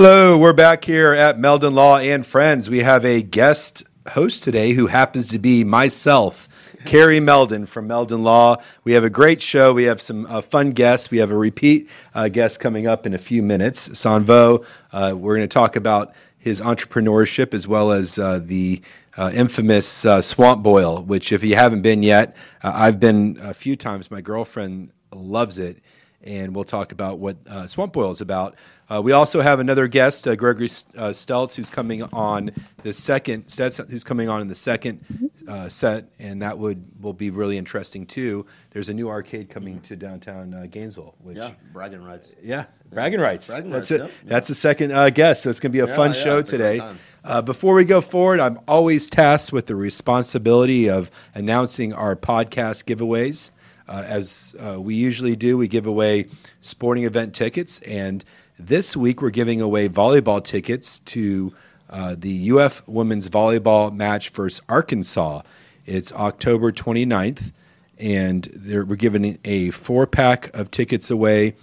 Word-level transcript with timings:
Hello, 0.00 0.38
we're 0.38 0.52
back 0.52 0.84
here 0.84 1.12
at 1.12 1.40
Meldon 1.40 1.74
Law 1.74 1.98
and 1.98 2.24
Friends. 2.24 2.70
We 2.70 2.84
have 2.84 3.04
a 3.04 3.20
guest 3.20 3.82
host 4.10 4.44
today 4.44 4.70
who 4.70 4.86
happens 4.86 5.26
to 5.30 5.40
be 5.40 5.64
myself, 5.64 6.48
Carrie 6.84 7.18
Meldon 7.18 7.66
from 7.66 7.88
Meldon 7.88 8.22
Law. 8.22 8.58
We 8.84 8.92
have 8.92 9.02
a 9.02 9.10
great 9.10 9.42
show. 9.42 9.74
We 9.74 9.82
have 9.86 10.00
some 10.00 10.24
uh, 10.26 10.40
fun 10.40 10.70
guests. 10.70 11.10
We 11.10 11.18
have 11.18 11.32
a 11.32 11.36
repeat 11.36 11.90
uh, 12.14 12.28
guest 12.28 12.60
coming 12.60 12.86
up 12.86 13.06
in 13.06 13.14
a 13.14 13.18
few 13.18 13.42
minutes, 13.42 13.98
Son 13.98 14.22
Vo. 14.22 14.64
Uh, 14.92 15.16
we're 15.18 15.34
going 15.34 15.48
to 15.48 15.52
talk 15.52 15.74
about 15.74 16.14
his 16.38 16.60
entrepreneurship 16.60 17.52
as 17.52 17.66
well 17.66 17.90
as 17.90 18.20
uh, 18.20 18.38
the 18.40 18.80
uh, 19.16 19.32
infamous 19.34 20.04
uh, 20.04 20.22
Swamp 20.22 20.62
Boil, 20.62 21.02
which, 21.02 21.32
if 21.32 21.42
you 21.42 21.56
haven't 21.56 21.82
been 21.82 22.04
yet, 22.04 22.36
I've 22.62 23.00
been 23.00 23.36
a 23.42 23.52
few 23.52 23.74
times. 23.74 24.12
My 24.12 24.20
girlfriend 24.20 24.92
loves 25.12 25.58
it 25.58 25.78
and 26.22 26.54
we'll 26.54 26.64
talk 26.64 26.92
about 26.92 27.18
what 27.18 27.36
uh, 27.48 27.66
Swamp 27.66 27.92
Boil 27.92 28.10
is 28.10 28.20
about. 28.20 28.56
Uh, 28.90 29.02
we 29.02 29.12
also 29.12 29.40
have 29.40 29.60
another 29.60 29.86
guest, 29.86 30.26
uh, 30.26 30.34
Gregory 30.34 30.66
uh, 30.96 31.10
Stetz, 31.12 31.54
who's 31.54 31.70
coming 31.70 32.02
on 32.04 32.50
the 32.82 32.92
second. 32.92 33.44
Who's 33.90 34.02
coming 34.02 34.28
on 34.28 34.40
in 34.40 34.48
the 34.48 34.54
second 34.54 35.30
uh, 35.46 35.68
set, 35.68 36.06
and 36.18 36.42
that 36.42 36.58
would 36.58 36.84
will 37.02 37.12
be 37.12 37.30
really 37.30 37.58
interesting 37.58 38.06
too. 38.06 38.46
There's 38.70 38.88
a 38.88 38.94
new 38.94 39.08
arcade 39.08 39.50
coming 39.50 39.80
to 39.82 39.96
downtown 39.96 40.54
uh, 40.54 40.66
Gainesville. 40.70 41.14
Which, 41.22 41.36
yeah, 41.36 41.52
bragging 41.72 42.02
rights. 42.02 42.32
Yeah, 42.42 42.64
bragging 42.90 43.20
rights. 43.20 43.46
Bragging 43.46 43.70
That's 43.70 43.90
rights, 43.90 44.04
it. 44.04 44.12
That's 44.24 44.48
the 44.48 44.54
second 44.54 45.14
guest, 45.14 45.42
so 45.42 45.50
it's 45.50 45.60
going 45.60 45.72
to 45.72 45.76
be 45.76 45.80
a 45.80 45.86
Yeah, 45.86 45.94
fun 45.96 46.14
show 46.14 46.38
it's 46.38 46.52
a 46.52 46.56
great 46.56 46.76
today. 46.80 46.94
Uh, 47.24 47.42
before 47.42 47.74
we 47.74 47.84
go 47.84 48.00
forward, 48.00 48.40
I'm 48.40 48.58
always 48.66 49.10
tasked 49.10 49.52
with 49.52 49.66
the 49.66 49.76
responsibility 49.76 50.88
of 50.88 51.10
announcing 51.34 51.92
our 51.92 52.16
podcast 52.16 52.84
giveaways. 52.84 53.50
Uh, 53.88 54.04
as 54.06 54.54
uh, 54.58 54.80
we 54.80 54.94
usually 54.94 55.36
do, 55.36 55.56
we 55.56 55.68
give 55.68 55.86
away 55.86 56.26
sporting 56.60 57.04
event 57.04 57.34
tickets, 57.34 57.80
and 57.80 58.24
this 58.58 58.96
week 58.96 59.22
we're 59.22 59.30
giving 59.30 59.60
away 59.60 59.88
volleyball 59.88 60.42
tickets 60.42 60.98
to 61.00 61.52
uh, 61.90 62.14
the 62.18 62.50
UF 62.50 62.86
women's 62.86 63.28
volleyball 63.28 63.94
match 63.94 64.30
versus 64.30 64.60
Arkansas. 64.68 65.42
It's 65.86 66.12
October 66.12 66.70
29th, 66.70 67.52
and 67.98 68.46
we're 68.66 68.96
giving 68.96 69.38
a 69.44 69.70
four 69.70 70.06
pack 70.06 70.54
of 70.54 70.70
tickets 70.70 71.10
away. 71.10 71.54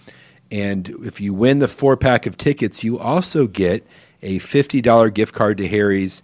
And 0.51 0.89
if 1.03 1.21
you 1.21 1.33
win 1.33 1.59
the 1.59 1.67
four 1.67 1.95
pack 1.97 2.25
of 2.25 2.37
tickets, 2.37 2.83
you 2.83 2.97
also 2.99 3.47
get 3.47 3.85
a 4.21 4.39
$50 4.39 5.13
gift 5.13 5.33
card 5.33 5.57
to 5.59 5.67
Harry's. 5.67 6.23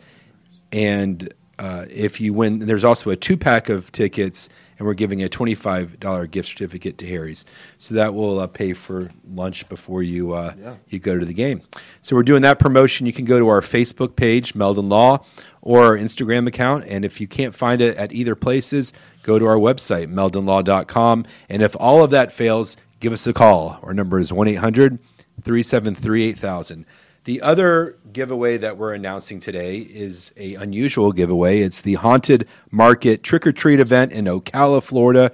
And 0.72 1.32
uh, 1.60 1.86
if 1.90 2.20
you 2.20 2.34
win, 2.34 2.60
there's 2.60 2.84
also 2.84 3.12
a 3.12 3.16
two 3.16 3.38
pack 3.38 3.70
of 3.70 3.92
tickets, 3.92 4.50
and 4.82 4.88
we're 4.88 4.96
giving 4.96 5.22
a 5.24 5.30
$25 5.30 6.32
gift 6.32 6.50
certificate 6.50 6.98
to 6.98 7.06
Harry's. 7.06 7.46
So 7.78 7.94
that 7.94 8.16
will 8.16 8.40
uh, 8.40 8.48
pay 8.48 8.74
for 8.74 9.12
lunch 9.32 9.70
before 9.70 10.02
you 10.02 10.34
uh, 10.34 10.56
Yeah. 10.60 10.74
you 10.90 10.98
go 10.98 11.20
to 11.20 11.24
the 11.24 11.36
game. 11.36 11.62
So 12.02 12.16
we're 12.16 12.24
doing 12.24 12.42
that 12.42 12.58
promotion. 12.58 13.06
You 13.06 13.14
can 13.14 13.26
go 13.26 13.38
to 13.38 13.48
our 13.48 13.62
Facebook 13.62 14.16
page, 14.16 14.56
Meldon 14.56 14.90
Law, 14.90 15.24
or 15.62 15.84
our 15.84 15.96
Instagram 15.96 16.48
account. 16.48 16.86
And 16.88 17.06
if 17.06 17.22
you 17.22 17.28
can't 17.28 17.54
find 17.54 17.80
it 17.80 17.96
at 17.96 18.12
either 18.12 18.34
places, 18.36 18.92
go 19.22 19.38
to 19.38 19.46
our 19.46 19.58
website, 19.58 20.12
meldonlaw.com. 20.12 21.26
And 21.48 21.62
if 21.62 21.76
all 21.80 22.04
of 22.04 22.10
that 22.10 22.34
fails, 22.34 22.76
give 23.00 23.14
us 23.14 23.28
a 23.28 23.34
call. 23.34 23.78
Our 23.84 23.94
number 23.94 24.18
is 24.18 24.34
1 24.34 24.48
800 24.48 24.98
373 25.44 26.24
8000. 26.24 26.86
The 27.24 27.42
other 27.42 27.98
giveaway 28.12 28.58
that 28.58 28.78
we're 28.78 28.96
announcing 28.96 29.40
today 29.40 29.78
is 29.78 30.34
a 30.38 30.56
unusual 30.56 31.12
giveaway. 31.12 31.60
It's 31.60 31.82
the 31.82 31.94
Haunted 31.94 32.48
Market 32.72 33.22
Trick 33.22 33.46
or 33.46 33.52
Treat 33.52 33.80
event 33.80 34.12
in 34.12 34.26
Ocala, 34.26 34.82
Florida. 34.82 35.32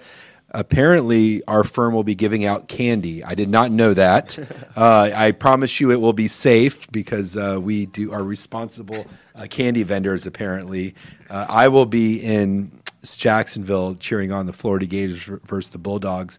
Apparently, 0.51 1.41
our 1.45 1.63
firm 1.63 1.93
will 1.93 2.03
be 2.03 2.13
giving 2.13 2.43
out 2.43 2.67
candy. 2.67 3.23
I 3.23 3.35
did 3.35 3.47
not 3.47 3.71
know 3.71 3.93
that. 3.93 4.37
uh, 4.75 5.11
I 5.15 5.31
promise 5.31 5.79
you, 5.79 5.91
it 5.91 6.01
will 6.01 6.11
be 6.11 6.27
safe 6.27 6.91
because 6.91 7.37
uh, 7.37 7.57
we 7.61 7.85
do 7.85 8.11
are 8.11 8.23
responsible 8.23 9.05
uh, 9.33 9.47
candy 9.49 9.83
vendors. 9.83 10.25
Apparently, 10.25 10.93
uh, 11.29 11.45
I 11.47 11.69
will 11.69 11.85
be 11.85 12.21
in 12.21 12.69
Jacksonville 13.05 13.95
cheering 13.95 14.33
on 14.33 14.45
the 14.45 14.53
Florida 14.53 14.85
Gators 14.85 15.23
versus 15.45 15.71
the 15.71 15.77
Bulldogs 15.77 16.37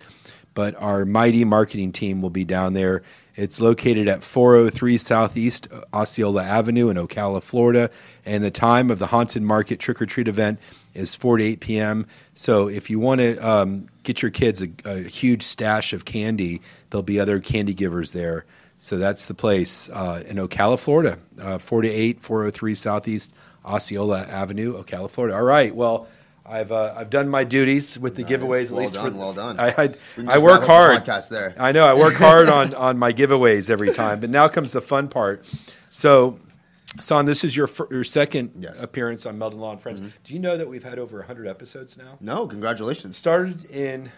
but 0.59 0.75
our 0.82 1.04
mighty 1.04 1.44
marketing 1.44 1.92
team 1.92 2.20
will 2.20 2.30
be 2.30 2.44
down 2.44 2.72
there. 2.72 3.04
It's 3.38 3.60
located 3.60 4.09
at 4.09 4.25
403 4.25 4.99
Southeast 4.99 5.69
Osceola 5.94 6.43
Avenue 6.43 6.88
in 6.88 6.97
Ocala, 6.97 7.41
Florida, 7.41 7.88
and 8.26 8.43
the 8.43 8.50
time 8.50 8.91
of 8.91 8.99
the 8.99 9.06
Haunted 9.06 9.44
Market 9.44 9.78
Trick 9.78 10.03
or 10.03 10.06
Treat 10.06 10.26
event 10.26 10.59
is 10.93 11.15
4 11.15 11.37
to 11.37 11.44
8 11.44 11.60
p.m. 11.60 12.06
So 12.34 12.69
if 12.69 12.91
you 12.91 12.98
want 12.98 13.21
to 13.21 13.37
um, 13.37 13.88
get 14.03 14.22
your 14.22 14.32
kids 14.32 14.60
a, 14.60 14.69
a 14.84 15.03
huge 15.03 15.44
stash 15.44 15.93
of 15.93 16.04
candy, 16.04 16.60
there'll 16.91 17.04
be 17.04 17.21
other 17.21 17.38
candy 17.38 17.75
givers 17.75 18.10
there. 18.10 18.44
So 18.81 18.98
that's 18.98 19.27
the 19.27 19.34
place 19.34 19.88
uh, 19.91 20.25
in 20.27 20.38
Ocala, 20.38 20.77
Florida, 20.77 21.16
uh, 21.41 21.59
4 21.59 21.82
to 21.82 21.88
8, 21.88 22.21
403 22.21 22.75
Southeast 22.75 23.32
Osceola 23.65 24.25
Avenue, 24.25 24.82
Ocala, 24.82 25.09
Florida. 25.09 25.37
All 25.37 25.44
right, 25.44 25.72
well. 25.72 26.09
I've 26.48 26.72
uh, 26.72 26.94
I've 26.97 27.10
done 27.10 27.28
my 27.28 27.44
duties 27.44 27.98
with 27.98 28.16
the 28.16 28.22
Nice. 28.22 28.32
giveaways. 28.32 28.64
At 28.66 28.72
least 28.72 28.94
done, 28.94 29.12
for, 29.12 29.19
well 29.19 29.32
done. 29.32 29.59
I 29.60 29.69
I, 29.76 29.94
I 30.26 30.38
work 30.38 30.60
wrap 30.60 30.62
up 30.62 30.66
the 30.66 30.72
hard. 30.72 31.04
podcast 31.04 31.28
there. 31.28 31.54
I 31.59 31.72
know 31.72 31.84
I 31.86 31.94
work 31.94 32.14
hard 32.28 32.48
on 32.48 32.75
on 32.75 32.98
my 32.98 33.12
giveaways 33.12 33.69
every 33.70 33.92
time. 33.92 34.20
But 34.20 34.31
now 34.31 34.48
comes 34.48 34.72
the 34.72 34.81
fun 34.81 35.09
part. 35.09 35.44
So, 35.88 36.38
Son, 37.00 37.26
this 37.26 37.44
is 37.44 37.56
your 37.56 37.69
your 37.91 38.04
second 38.04 38.53
Yes. 38.59 38.76
Mm-hmm. 38.76 38.84
appearance 38.84 39.26
on 39.26 39.38
Meldon 39.38 39.60
Law 39.60 39.72
and 39.72 39.81
Friends. 39.81 40.00
Do 40.00 40.32
you 40.34 40.38
know 40.38 40.56
that 40.56 40.69
we've 40.69 40.84
had 40.84 40.98
over 40.98 41.22
hundred 41.22 41.47
episodes 41.47 41.97
now? 41.98 42.16
No, 42.20 42.47
congratulations. 42.47 43.16
Started 43.16 43.65
in 43.66 44.10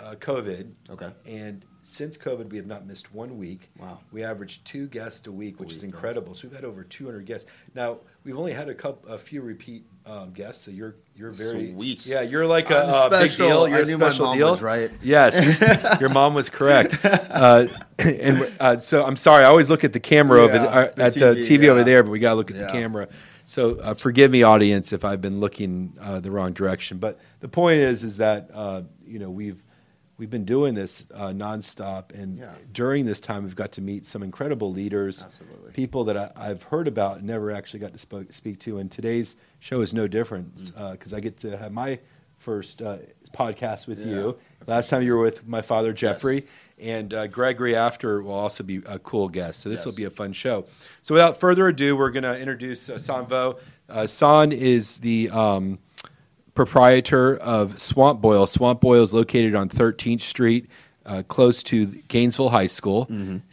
uh, 0.00 0.14
COVID. 0.16 0.70
Okay. 0.90 1.10
And 1.26 1.64
since 1.84 2.16
COVID, 2.16 2.50
we 2.50 2.56
have 2.56 2.66
not 2.66 2.86
missed 2.86 3.12
one 3.12 3.36
week. 3.36 3.70
Wow. 3.78 3.98
We 4.10 4.24
averaged 4.24 4.64
two 4.64 4.86
guests 4.86 5.26
a 5.26 5.32
week, 5.32 5.60
which 5.60 5.72
is 5.72 5.82
week, 5.82 5.92
huh? 5.92 5.96
incredible. 5.96 6.34
So 6.34 6.48
we've 6.48 6.54
had 6.54 6.64
over 6.64 6.82
200 6.82 7.26
guests. 7.26 7.50
Now 7.74 7.98
we've 8.24 8.38
only 8.38 8.52
had 8.52 8.70
a 8.70 8.74
couple, 8.74 9.12
a 9.12 9.18
few 9.18 9.42
repeat 9.42 9.84
um, 10.06 10.32
guests. 10.32 10.64
So 10.64 10.70
you're 10.70 10.96
you're 11.14 11.30
very 11.30 11.74
Sweet. 11.74 12.06
Yeah, 12.06 12.22
you're 12.22 12.46
like 12.46 12.70
a, 12.70 12.88
a 12.88 13.10
big 13.10 13.30
special. 13.30 13.48
deal. 13.48 13.68
You're 13.68 13.78
I 13.78 13.82
a 13.82 13.86
special 13.86 14.26
mom 14.26 14.38
deal. 14.38 14.50
was 14.52 14.62
right. 14.62 14.90
Yes, 15.02 15.60
your 16.00 16.08
mom 16.08 16.34
was 16.34 16.48
correct. 16.48 16.98
Uh, 17.04 17.66
and 17.98 18.50
uh, 18.60 18.78
so 18.78 19.04
I'm 19.04 19.16
sorry. 19.16 19.44
I 19.44 19.48
always 19.48 19.68
look 19.68 19.84
at 19.84 19.92
the 19.92 20.00
camera 20.00 20.40
over 20.40 20.58
the, 20.58 20.70
uh, 20.70 20.92
the 20.94 21.02
at 21.02 21.14
the 21.14 21.20
TV, 21.20 21.64
TV 21.64 21.68
over 21.68 21.84
there, 21.84 22.02
but 22.02 22.10
we 22.10 22.18
got 22.18 22.30
to 22.30 22.36
look 22.36 22.50
at 22.50 22.56
the 22.56 22.72
camera. 22.72 23.08
So 23.44 23.78
uh, 23.80 23.92
forgive 23.92 24.30
me, 24.30 24.42
audience, 24.42 24.94
if 24.94 25.04
I've 25.04 25.20
been 25.20 25.38
looking 25.38 25.92
uh, 26.00 26.20
the 26.20 26.30
wrong 26.30 26.54
direction. 26.54 26.96
But 26.96 27.20
the 27.40 27.48
point 27.48 27.80
is, 27.80 28.02
is 28.02 28.16
that 28.16 28.50
uh, 28.54 28.82
you 29.06 29.18
know 29.18 29.30
we've 29.30 29.62
we've 30.18 30.30
been 30.30 30.44
doing 30.44 30.74
this 30.74 31.04
uh, 31.12 31.28
nonstop, 31.28 32.12
and 32.12 32.38
Yeah. 32.38 32.52
during 32.72 33.04
this 33.04 33.20
time, 33.20 33.42
we've 33.44 33.56
got 33.56 33.72
to 33.72 33.80
meet 33.80 34.06
some 34.06 34.22
incredible 34.22 34.70
leaders, 34.72 35.22
Absolutely. 35.24 35.72
people 35.72 36.04
that 36.04 36.16
I, 36.16 36.30
I've 36.36 36.62
heard 36.64 36.86
about, 36.88 37.18
and 37.18 37.26
never 37.26 37.50
actually 37.50 37.80
got 37.80 37.92
to 37.92 37.98
spoke, 37.98 38.32
speak 38.32 38.58
to. 38.60 38.78
And 38.78 38.90
today's 38.90 39.36
show 39.60 39.80
is 39.80 39.92
no 39.94 40.06
different 40.06 40.54
Mm. 40.56 40.92
because 40.92 41.12
I 41.12 41.20
get 41.20 41.38
to 41.38 41.56
have 41.56 41.72
my 41.72 41.98
first 42.38 42.82
uh, 42.82 42.98
podcast 43.32 43.86
with 43.86 43.98
Yeah. 44.00 44.06
you. 44.06 44.36
Last 44.66 44.88
time 44.90 45.02
you 45.02 45.12
were 45.14 45.20
with 45.22 45.46
my 45.46 45.62
father 45.62 45.92
Jeffrey, 45.92 46.46
and 46.78 47.12
uh, 47.14 47.26
Gregory 47.26 47.74
after 47.76 48.22
will 48.22 48.32
also 48.34 48.62
be 48.64 48.82
a 48.86 48.98
cool 48.98 49.28
guest. 49.28 49.60
So 49.62 49.68
this 49.68 49.80
Yes. 49.80 49.86
will 49.86 49.92
be 49.94 50.04
a 50.04 50.10
fun 50.10 50.32
show. 50.32 50.66
So 51.02 51.14
without 51.14 51.38
further 51.40 51.68
ado, 51.68 51.96
we're 51.96 52.10
going 52.10 52.22
to 52.24 52.36
introduce 52.38 52.88
uh, 52.88 52.98
Son 52.98 53.26
Vo. 53.26 53.58
Uh, 53.88 54.06
Son 54.06 54.52
is 54.52 54.98
the 54.98 55.30
um, 55.30 55.78
proprietor 56.54 57.36
of 57.36 57.80
Swamp 57.80 58.20
Boil. 58.20 58.46
Swamp 58.46 58.80
Boil 58.80 59.02
is 59.02 59.12
located 59.12 59.54
on 59.54 59.68
13th 59.68 60.20
Street, 60.20 60.68
uh, 61.04 61.22
close 61.28 61.62
to 61.64 61.86
Gainesville 61.86 62.48
High 62.50 62.68
School, 62.68 63.06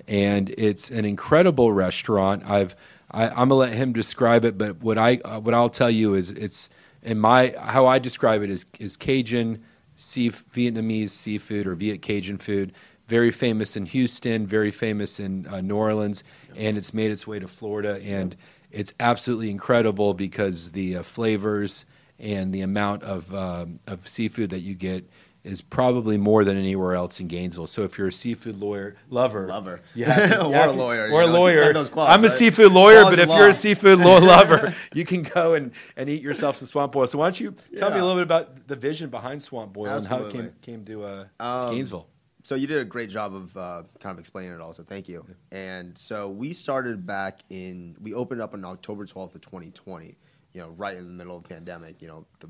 and 0.08 0.50
it's 0.58 0.90
an 0.90 1.06
incredible 1.06 1.74
restaurant. 1.74 2.44
I've 2.50 2.76
I, 3.12 3.28
I'm 3.28 3.50
gonna 3.50 3.56
let 3.56 3.74
him 3.74 3.92
describe 3.94 4.46
it, 4.46 4.58
but 4.58 4.82
what 4.82 4.98
I 4.98 5.18
uh, 5.18 5.40
what 5.40 5.54
I'll 5.54 5.70
tell 5.70 5.90
you 5.90 6.14
is 6.14 6.32
it's 6.32 6.70
in 7.04 7.20
my 7.20 7.54
how 7.60 7.88
I 7.88 8.00
describe 8.00 8.42
it 8.42 8.50
is 8.50 8.66
is 8.80 8.96
Cajun, 8.96 9.62
sea, 9.96 10.30
Vietnamese 10.30 11.10
seafood 11.10 11.68
or 11.68 11.76
Viet 11.76 12.02
Cajun 12.02 12.38
food. 12.38 12.72
Very 13.08 13.32
famous 13.32 13.76
in 13.76 13.86
Houston, 13.88 14.48
very 14.48 14.72
famous 14.72 15.20
in 15.20 15.46
uh, 15.48 15.60
New 15.60 15.76
Orleans, 15.76 16.24
and 16.56 16.78
it's 16.78 16.94
made 16.94 17.12
its 17.12 17.28
way 17.28 17.40
to 17.40 17.48
Florida, 17.48 18.00
and 18.02 18.38
it's 18.72 18.94
absolutely 19.02 19.50
incredible 19.50 20.14
because 20.14 20.72
the 20.72 20.98
uh, 20.98 21.04
flavors 21.04 21.84
and 22.22 22.54
the 22.54 22.62
amount 22.62 23.04
of 23.04 23.34
um, 23.36 23.80
of 23.88 24.08
seafood 24.08 24.52
that 24.52 24.60
you 24.62 24.76
get 24.76 25.10
is 25.44 25.60
probably 25.60 26.18
more 26.18 26.46
than 26.46 26.56
anywhere 26.56 26.94
else 26.94 27.20
in 27.20 27.28
Gainesville. 27.28 27.66
So 27.66 27.82
if 27.82 27.98
you're 27.98 28.10
a 28.10 28.12
seafood 28.14 28.62
lawyer 28.62 28.96
lover, 29.10 29.48
Lover. 29.48 29.82
to- 29.96 30.46
Or 30.46 30.68
a 30.68 30.72
lawyer, 30.72 31.10
or 31.12 31.24
a 31.24 31.26
know, 31.26 31.34
lawyer. 31.34 31.74
claws, 31.74 31.90
I'm 31.98 32.24
a 32.24 32.28
right? 32.28 32.38
seafood 32.38 32.72
lawyer, 32.72 33.02
Law 33.02 33.10
but 33.10 33.18
if 33.20 33.28
the 33.28 33.36
you're 33.36 33.50
a 33.50 33.54
seafood 33.54 33.98
law 34.00 34.20
lover, 34.20 34.76
you 34.94 35.04
can 35.04 35.24
go 35.24 35.56
and, 35.56 35.72
and 35.98 36.10
eat 36.12 36.22
yourself 36.22 36.58
some 36.58 36.68
swamp 36.68 36.92
boil. 36.92 37.08
So 37.08 37.18
why 37.18 37.26
don't 37.26 37.40
you 37.40 37.56
tell 37.76 37.90
me 37.90 37.98
a 37.98 38.06
little 38.06 38.18
bit 38.18 38.24
about 38.24 38.68
the 38.68 38.76
vision 38.76 39.10
behind 39.10 39.42
swamp 39.42 39.74
boil 39.74 39.88
and 39.88 40.06
how 40.08 40.24
it 40.26 40.32
came 40.32 40.54
came 40.62 40.86
to 40.86 41.04
uh, 41.06 41.26
Um, 41.40 41.74
Gainesville? 41.74 42.08
So 42.44 42.54
you 42.56 42.68
did 42.68 42.80
a 42.80 42.86
great 42.86 43.10
job 43.10 43.34
of 43.36 43.58
uh, 43.58 43.84
kind 44.00 44.14
of 44.14 44.20
explaining 44.20 44.52
it 44.54 44.62
all. 44.62 44.74
So 44.74 44.84
thank 44.84 45.08
you. 45.10 45.26
And 45.52 45.96
so 45.98 46.28
we 46.30 46.54
started 46.54 47.06
back 47.08 47.40
in. 47.50 47.96
We 48.00 48.14
opened 48.14 48.42
up 48.42 48.54
on 48.54 48.64
October 48.66 49.06
twelfth 49.08 49.34
of 49.36 49.42
2020. 49.42 50.18
You 50.54 50.62
know, 50.62 50.70
right 50.70 50.96
in 50.96 51.06
the 51.06 51.12
middle 51.12 51.38
of 51.38 51.44
the 51.44 51.50
pandemic. 51.50 52.02
You 52.02 52.08
know, 52.08 52.26
the 52.40 52.50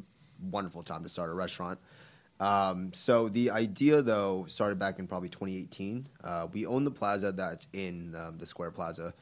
wonderful 0.50 0.83
time 0.83 1.03
to 1.03 1.09
start 1.09 1.30
a 1.30 1.33
restaurant. 1.33 1.80
Um, 2.39 2.92
so 2.92 3.30
the 3.30 3.51
idea, 3.51 4.01
though, 4.01 4.45
started 4.48 4.80
back 4.80 4.98
in 4.98 5.07
probably 5.07 5.30
2018. 5.30 6.07
Uh, 6.24 6.48
we 6.51 6.65
own 6.65 6.83
the 6.83 6.92
plaza 6.92 7.31
that's 7.31 7.68
in 7.74 8.15
um, 8.15 8.39
the 8.39 8.48
Square 8.48 8.71
Plaza, 8.71 9.13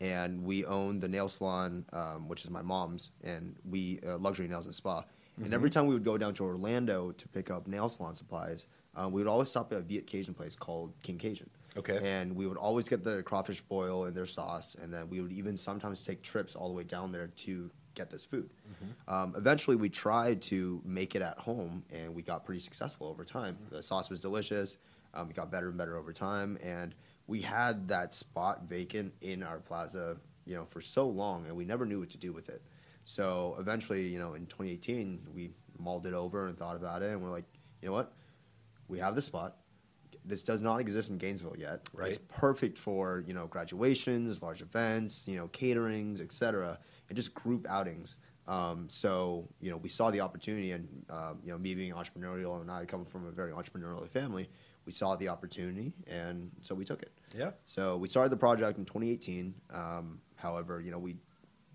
and 0.00 0.42
we 0.44 0.64
own 0.64 0.98
the 0.98 1.08
nail 1.08 1.28
salon, 1.28 1.84
um, 1.92 2.28
which 2.28 2.44
is 2.44 2.50
my 2.50 2.62
mom's, 2.62 3.12
and 3.22 3.54
we 3.64 4.00
uh, 4.04 4.18
luxury 4.18 4.48
nails 4.48 4.66
and 4.66 4.74
spa. 4.74 5.04
And 5.42 5.52
every 5.52 5.68
time 5.68 5.86
we 5.86 5.94
would 5.94 6.04
go 6.04 6.16
down 6.16 6.32
to 6.34 6.44
Orlando 6.44 7.10
to 7.10 7.28
pick 7.28 7.50
up 7.50 7.66
nail 7.66 7.88
salon 7.88 8.14
supplies, 8.14 8.66
um, 8.94 9.12
we 9.12 9.20
would 9.20 9.28
always 9.28 9.48
stop 9.48 9.72
at 9.72 9.78
a 9.78 9.82
Viet 9.82 10.06
Cajun 10.06 10.32
place 10.32 10.54
called 10.54 10.92
King 11.02 11.18
Cajun. 11.18 11.50
Okay. 11.76 11.98
And 12.02 12.36
we 12.36 12.46
would 12.46 12.56
always 12.56 12.88
get 12.88 13.02
the 13.02 13.22
crawfish 13.24 13.60
boil 13.60 14.04
and 14.04 14.16
their 14.16 14.26
sauce, 14.26 14.76
and 14.80 14.92
then 14.92 15.08
we 15.08 15.20
would 15.20 15.32
even 15.32 15.56
sometimes 15.56 16.04
take 16.04 16.22
trips 16.22 16.54
all 16.54 16.68
the 16.68 16.74
way 16.74 16.84
down 16.84 17.10
there 17.10 17.28
to 17.28 17.70
get 17.94 18.10
this 18.10 18.24
food. 18.24 18.50
Um, 19.08 19.34
eventually, 19.36 19.76
we 19.76 19.88
tried 19.88 20.42
to 20.42 20.80
make 20.84 21.14
it 21.14 21.22
at 21.22 21.38
home, 21.38 21.84
and 21.92 22.14
we 22.14 22.22
got 22.22 22.44
pretty 22.44 22.60
successful 22.60 23.06
over 23.06 23.24
time. 23.24 23.58
The 23.70 23.82
sauce 23.82 24.10
was 24.10 24.20
delicious. 24.20 24.76
Um, 25.14 25.28
we 25.28 25.34
got 25.34 25.50
better 25.50 25.68
and 25.68 25.78
better 25.78 25.96
over 25.96 26.12
time, 26.12 26.58
and 26.62 26.94
we 27.26 27.40
had 27.40 27.88
that 27.88 28.14
spot 28.14 28.64
vacant 28.68 29.14
in 29.20 29.42
our 29.42 29.58
plaza, 29.58 30.16
you 30.44 30.54
know, 30.54 30.64
for 30.64 30.80
so 30.80 31.08
long, 31.08 31.46
and 31.46 31.56
we 31.56 31.64
never 31.64 31.86
knew 31.86 32.00
what 32.00 32.10
to 32.10 32.18
do 32.18 32.32
with 32.32 32.48
it. 32.48 32.62
So 33.04 33.56
eventually, 33.58 34.08
you 34.08 34.18
know, 34.18 34.34
in 34.34 34.46
2018, 34.46 35.28
we 35.34 35.50
mulled 35.78 36.06
it 36.06 36.14
over 36.14 36.46
and 36.48 36.56
thought 36.56 36.76
about 36.76 37.02
it, 37.02 37.10
and 37.10 37.22
we're 37.22 37.30
like, 37.30 37.44
you 37.80 37.88
know 37.88 37.94
what? 37.94 38.12
We 38.88 38.98
have 38.98 39.14
the 39.14 39.22
spot. 39.22 39.56
This 40.24 40.42
does 40.42 40.62
not 40.62 40.80
exist 40.80 41.10
in 41.10 41.18
Gainesville 41.18 41.56
yet. 41.58 41.86
Right. 41.92 42.08
It's 42.08 42.18
perfect 42.18 42.78
for 42.78 43.22
you 43.26 43.34
know 43.34 43.46
graduations, 43.46 44.40
large 44.42 44.62
events, 44.62 45.28
you 45.28 45.36
know 45.36 45.48
caterings, 45.48 46.20
etc., 46.20 46.78
and 47.08 47.16
just 47.16 47.34
group 47.34 47.66
outings. 47.68 48.16
Um, 48.46 48.88
so 48.88 49.48
you 49.60 49.70
know 49.70 49.78
we 49.78 49.88
saw 49.88 50.10
the 50.10 50.20
opportunity, 50.20 50.72
and 50.72 50.88
um, 51.10 51.38
you 51.42 51.50
know 51.50 51.58
me 51.58 51.74
being 51.74 51.92
entrepreneurial 51.92 52.60
and 52.60 52.70
I 52.70 52.84
coming 52.84 53.06
from 53.06 53.26
a 53.26 53.30
very 53.30 53.52
entrepreneurial 53.52 54.06
family, 54.08 54.50
we 54.84 54.92
saw 54.92 55.16
the 55.16 55.28
opportunity, 55.28 55.94
and 56.08 56.50
so 56.60 56.74
we 56.74 56.84
took 56.84 57.02
it. 57.02 57.12
Yeah. 57.36 57.52
So 57.66 57.96
we 57.96 58.08
started 58.08 58.30
the 58.30 58.36
project 58.36 58.78
in 58.78 58.84
2018. 58.84 59.54
Um, 59.72 60.20
however, 60.36 60.80
you 60.80 60.90
know 60.90 60.98
we 60.98 61.16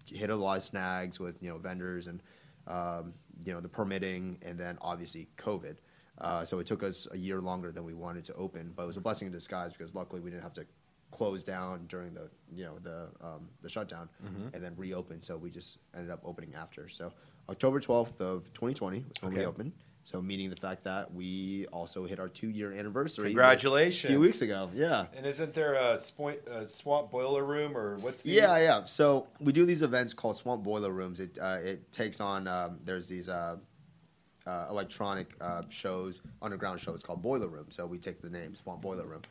hit 0.06 0.30
a 0.30 0.36
lot 0.36 0.58
of 0.58 0.64
snags 0.64 1.20
with 1.20 1.42
you 1.42 1.50
know 1.50 1.58
vendors 1.58 2.08
and 2.08 2.22
um, 2.68 3.14
you 3.44 3.54
know 3.54 3.62
the 3.62 3.70
permitting, 3.70 4.38
and 4.44 4.58
then 4.60 4.78
obviously 4.82 5.28
COVID. 5.38 5.78
Uh, 6.20 6.44
so 6.44 6.60
it 6.60 6.68
took 6.68 6.84
us 6.84 7.08
a 7.12 7.18
year 7.18 7.40
longer 7.40 7.72
than 7.72 7.86
we 7.86 7.94
wanted 7.94 8.26
to 8.26 8.34
open, 8.36 8.74
but 8.76 8.84
it 8.84 8.88
was 8.88 8.98
a 8.98 9.02
blessing 9.02 9.28
in 9.28 9.32
disguise 9.32 9.72
because 9.72 9.96
luckily 9.96 10.20
we 10.22 10.30
didn't 10.30 10.44
have 10.44 10.54
to 10.54 10.66
close 11.12 11.44
down 11.44 11.86
during 11.88 12.14
the 12.14 12.30
you 12.56 12.64
know 12.64 12.78
the 12.82 13.08
um, 13.22 13.48
the 13.62 13.70
shutdown 13.70 14.10
and 14.54 14.64
then 14.64 14.74
reopen. 14.78 15.22
So 15.22 15.38
we 15.38 15.50
just 15.50 15.78
ended 15.96 16.12
up 16.12 16.22
opening 16.24 16.54
after. 16.56 16.88
So 16.90 17.12
October 17.50 17.80
12th 17.80 18.20
of 18.22 18.46
2020 18.54 19.00
was 19.00 19.06
when 19.22 19.32
Okay. 19.32 19.42
we 19.42 19.46
opened. 19.46 19.72
So 20.02 20.22
meaning 20.22 20.50
the 20.50 20.56
fact 20.56 20.86
that 20.86 21.14
we 21.14 21.68
also 21.74 22.06
hit 22.06 22.20
our 22.20 22.30
two 22.30 22.50
year 22.50 22.72
anniversary. 22.72 23.28
Congratulations! 23.30 24.06
A 24.10 24.14
few 24.14 24.20
weeks 24.20 24.42
ago. 24.42 24.70
Yeah. 24.74 25.08
And 25.16 25.26
isn't 25.26 25.54
there 25.54 25.74
a, 25.74 25.98
spo- 25.98 26.46
a 26.48 26.68
swamp 26.70 27.12
boiler 27.12 27.44
room 27.44 27.76
or 27.78 27.98
what's 27.98 28.22
the 28.22 28.30
Yeah, 28.32 28.58
yeah. 28.58 28.86
So 28.86 29.28
we 29.42 29.52
do 29.52 29.66
these 29.66 29.82
events 29.82 30.14
called 30.14 30.38
Swamp 30.38 30.64
Boiler 30.64 30.92
Rooms. 30.92 31.20
It 31.20 31.38
uh, 31.40 31.58
it 31.62 31.92
takes 31.92 32.22
on 32.22 32.48
um, 32.48 32.80
there's 32.86 33.08
these 33.08 33.28
uh, 33.30 33.58
uh, 34.48 34.68
electronic 34.70 35.36
uh, 35.42 35.64
shows, 35.70 36.22
underground 36.42 36.80
shows 36.80 37.04
called 37.04 37.22
Boiler 37.22 37.48
Room. 37.48 37.66
So 37.70 37.86
we 37.86 37.98
take 37.98 38.22
the 38.22 38.30
name 38.30 38.56
Swamp 38.56 38.82
Boiler 38.82 39.06
Room, 39.06 39.22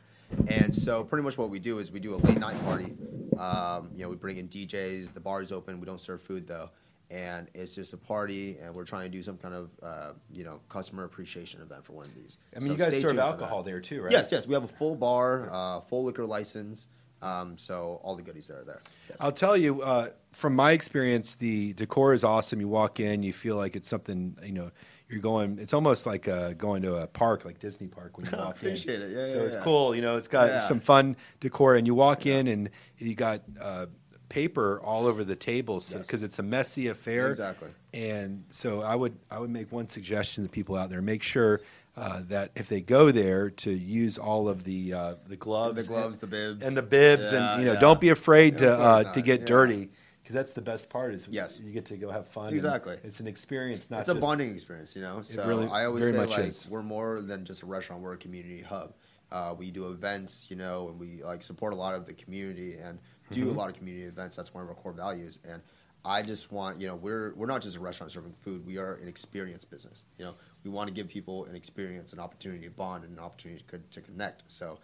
and 0.47 0.73
so 0.73 1.03
pretty 1.03 1.23
much 1.23 1.37
what 1.37 1.49
we 1.49 1.59
do 1.59 1.79
is 1.79 1.91
we 1.91 1.99
do 1.99 2.13
a 2.13 2.17
late 2.17 2.37
night 2.39 2.61
party. 2.65 2.93
Um, 3.37 3.89
you 3.95 4.03
know, 4.03 4.09
we 4.09 4.15
bring 4.15 4.37
in 4.37 4.47
DJs. 4.47 5.13
The 5.13 5.19
bar's 5.19 5.51
open. 5.51 5.79
We 5.79 5.85
don't 5.85 6.01
serve 6.01 6.21
food 6.21 6.47
though. 6.47 6.69
And 7.11 7.49
it's 7.55 7.73
just 7.73 7.93
a 7.93 7.97
party, 7.97 8.57
and 8.61 8.75
we're 8.75 8.83
trying 8.85 9.03
to 9.05 9.09
do 9.09 9.23
some 9.23 9.35
kind 9.37 9.55
of, 9.55 9.69
uh, 9.81 10.11
you 10.31 10.43
know, 10.43 10.59
customer 10.69 11.05
appreciation 11.05 11.59
event 11.59 11.83
for 11.83 11.93
one 11.93 12.05
of 12.05 12.13
these. 12.13 12.37
I 12.55 12.59
mean, 12.59 12.67
So 12.67 12.71
you 12.73 12.77
guys 12.77 12.87
stay 12.89 13.01
serve 13.01 13.09
tuned 13.11 13.19
for 13.21 13.25
alcohol 13.25 13.63
that. 13.63 13.69
there 13.71 13.79
too, 13.79 14.03
right? 14.03 14.11
Yes, 14.11 14.31
yes. 14.31 14.45
We 14.45 14.53
have 14.53 14.63
a 14.63 14.67
full 14.67 14.95
bar, 14.95 15.49
uh, 15.51 15.79
full 15.81 16.03
liquor 16.03 16.25
license. 16.27 16.85
Um, 17.23 17.57
so 17.57 17.99
all 18.03 18.15
the 18.15 18.21
goodies 18.21 18.47
that 18.47 18.57
are 18.59 18.63
there. 18.63 18.81
Yes. 19.09 19.17
I'll 19.19 19.31
tell 19.31 19.57
you, 19.57 19.81
uh, 19.81 20.11
from 20.33 20.55
my 20.55 20.71
experience, 20.73 21.33
the 21.33 21.73
decor 21.73 22.13
is 22.13 22.23
awesome. 22.23 22.61
You 22.61 22.67
walk 22.67 22.99
in, 22.99 23.23
you 23.23 23.33
feel 23.33 23.55
like 23.55 23.75
it's 23.75 23.89
something, 23.89 24.37
you 24.43 24.53
know, 24.53 24.71
you're 25.09 25.21
going, 25.21 25.57
it's 25.59 25.73
almost 25.73 26.05
like 26.05 26.27
uh, 26.27 26.53
going 26.53 26.81
to 26.83 26.95
a 26.95 27.07
park, 27.07 27.43
like 27.45 27.59
Disney 27.59 27.87
Park 27.87 28.17
when 28.17 28.27
you 28.27 28.31
walk 28.37 28.57
appreciate 28.57 29.01
in. 29.01 29.11
it. 29.11 29.15
Yeah, 29.17 29.25
so 29.33 29.37
yeah, 29.39 29.43
it's 29.43 29.55
yeah. 29.55 29.61
cool. 29.63 29.95
You 29.95 30.01
know, 30.01 30.17
it's 30.17 30.27
got 30.27 30.47
Yeah. 30.49 30.59
some 30.61 30.79
fun 30.79 31.15
decor, 31.39 31.75
and 31.75 31.87
you 31.87 31.95
walk 31.95 32.25
in 32.25 32.47
and 32.47 32.69
you 32.97 33.15
got 33.15 33.41
uh, 33.59 33.87
paper 34.29 34.79
all 34.83 35.07
over 35.07 35.23
the 35.23 35.35
tables 35.35 35.91
Yes. 35.91 36.05
because 36.05 36.21
it's 36.23 36.37
a 36.39 36.43
messy 36.43 36.87
affair. 36.87 37.27
Exactly. 37.29 37.69
And 37.93 38.43
so 38.49 38.81
I 38.81 38.95
would 38.95 39.17
I 39.31 39.39
would 39.39 39.49
make 39.49 39.71
one 39.71 39.87
suggestion 39.87 40.43
to 40.43 40.49
people 40.49 40.75
out 40.75 40.89
there: 40.91 41.01
make 41.01 41.23
sure 41.23 41.61
uh, 41.97 42.21
that 42.27 42.51
if 42.55 42.69
they 42.69 42.81
go 42.81 43.11
there, 43.11 43.49
to 43.49 43.71
use 43.71 44.19
all 44.19 44.47
of 44.47 44.63
the 44.63 44.93
uh, 44.93 45.15
the 45.27 45.35
gloves, 45.35 45.87
The 45.87 45.91
gloves, 45.91 46.19
the 46.19 46.27
bibs. 46.27 46.63
and 46.63 46.77
the 46.77 46.83
bibs, 46.83 47.31
and 47.31 47.61
you 47.63 47.65
know, 47.73 47.79
don't 47.79 47.99
be 47.99 48.09
afraid 48.09 48.59
to 48.59 48.71
uh, 48.77 49.11
to 49.13 49.21
get 49.23 49.47
dirty 49.47 49.89
because 50.29 50.43
that's 50.43 50.53
the 50.53 50.61
best 50.61 50.91
part. 50.91 51.15
Is 51.15 51.27
Yes. 51.31 51.59
you 51.59 51.71
get 51.71 51.85
to 51.85 51.97
go 51.97 52.11
have 52.11 52.27
fun. 52.27 52.53
Exactly. 52.53 52.97
it's 53.03 53.19
an 53.19 53.25
experience. 53.25 53.89
Not 53.89 54.01
it's 54.01 54.09
a 54.09 54.15
bonding 54.15 54.51
experience, 54.53 54.95
you 54.95 55.01
know. 55.01 55.23
So 55.23 55.43
really 55.47 55.67
I 55.67 55.85
always 55.85 56.07
say 56.07 56.15
like 56.15 56.37
is. 56.37 56.67
we're 56.69 56.83
more 56.83 57.21
than 57.21 57.45
just 57.45 57.63
a 57.63 57.65
restaurant. 57.65 58.03
We're 58.03 58.13
a 58.13 58.17
community 58.17 58.61
hub. 58.61 58.93
Uh, 59.31 59.55
we 59.57 59.71
do 59.71 59.87
events, 59.89 60.45
you 60.49 60.55
know, 60.55 60.89
and 60.89 60.99
we 60.99 61.23
like 61.23 61.41
support 61.41 61.73
a 61.73 61.75
lot 61.75 61.95
of 61.95 62.05
the 62.05 62.13
community 62.13 62.75
and 62.77 62.99
do 63.31 63.41
Mm-hmm. 63.41 63.49
a 63.49 63.53
lot 63.53 63.69
of 63.69 63.75
community 63.75 64.05
events. 64.05 64.35
That's 64.35 64.53
one 64.53 64.63
of 64.63 64.69
our 64.69 64.75
core 64.75 64.91
values. 64.93 65.39
And 65.49 65.63
I 66.05 66.21
just 66.21 66.51
want, 66.51 66.79
you 66.79 66.85
know, 66.85 66.95
we're 66.95 67.33
we're 67.35 67.47
not 67.47 67.63
just 67.63 67.75
a 67.75 67.79
restaurant 67.79 68.11
serving 68.11 68.33
food. 68.41 68.63
We 68.67 68.77
are 68.77 68.95
an 68.95 69.07
experience 69.07 69.65
business. 69.65 70.03
You 70.19 70.25
know, 70.25 70.35
we 70.63 70.69
want 70.69 70.89
to 70.89 70.93
give 70.93 71.07
people 71.07 71.45
an 71.45 71.55
experience, 71.55 72.13
an 72.13 72.19
opportunity 72.19 72.65
to 72.65 72.71
bond, 72.71 73.03
and 73.03 73.17
an 73.17 73.23
opportunity 73.23 73.63
to, 73.71 73.79
to 73.79 74.01
connect. 74.01 74.43
So. 74.45 74.77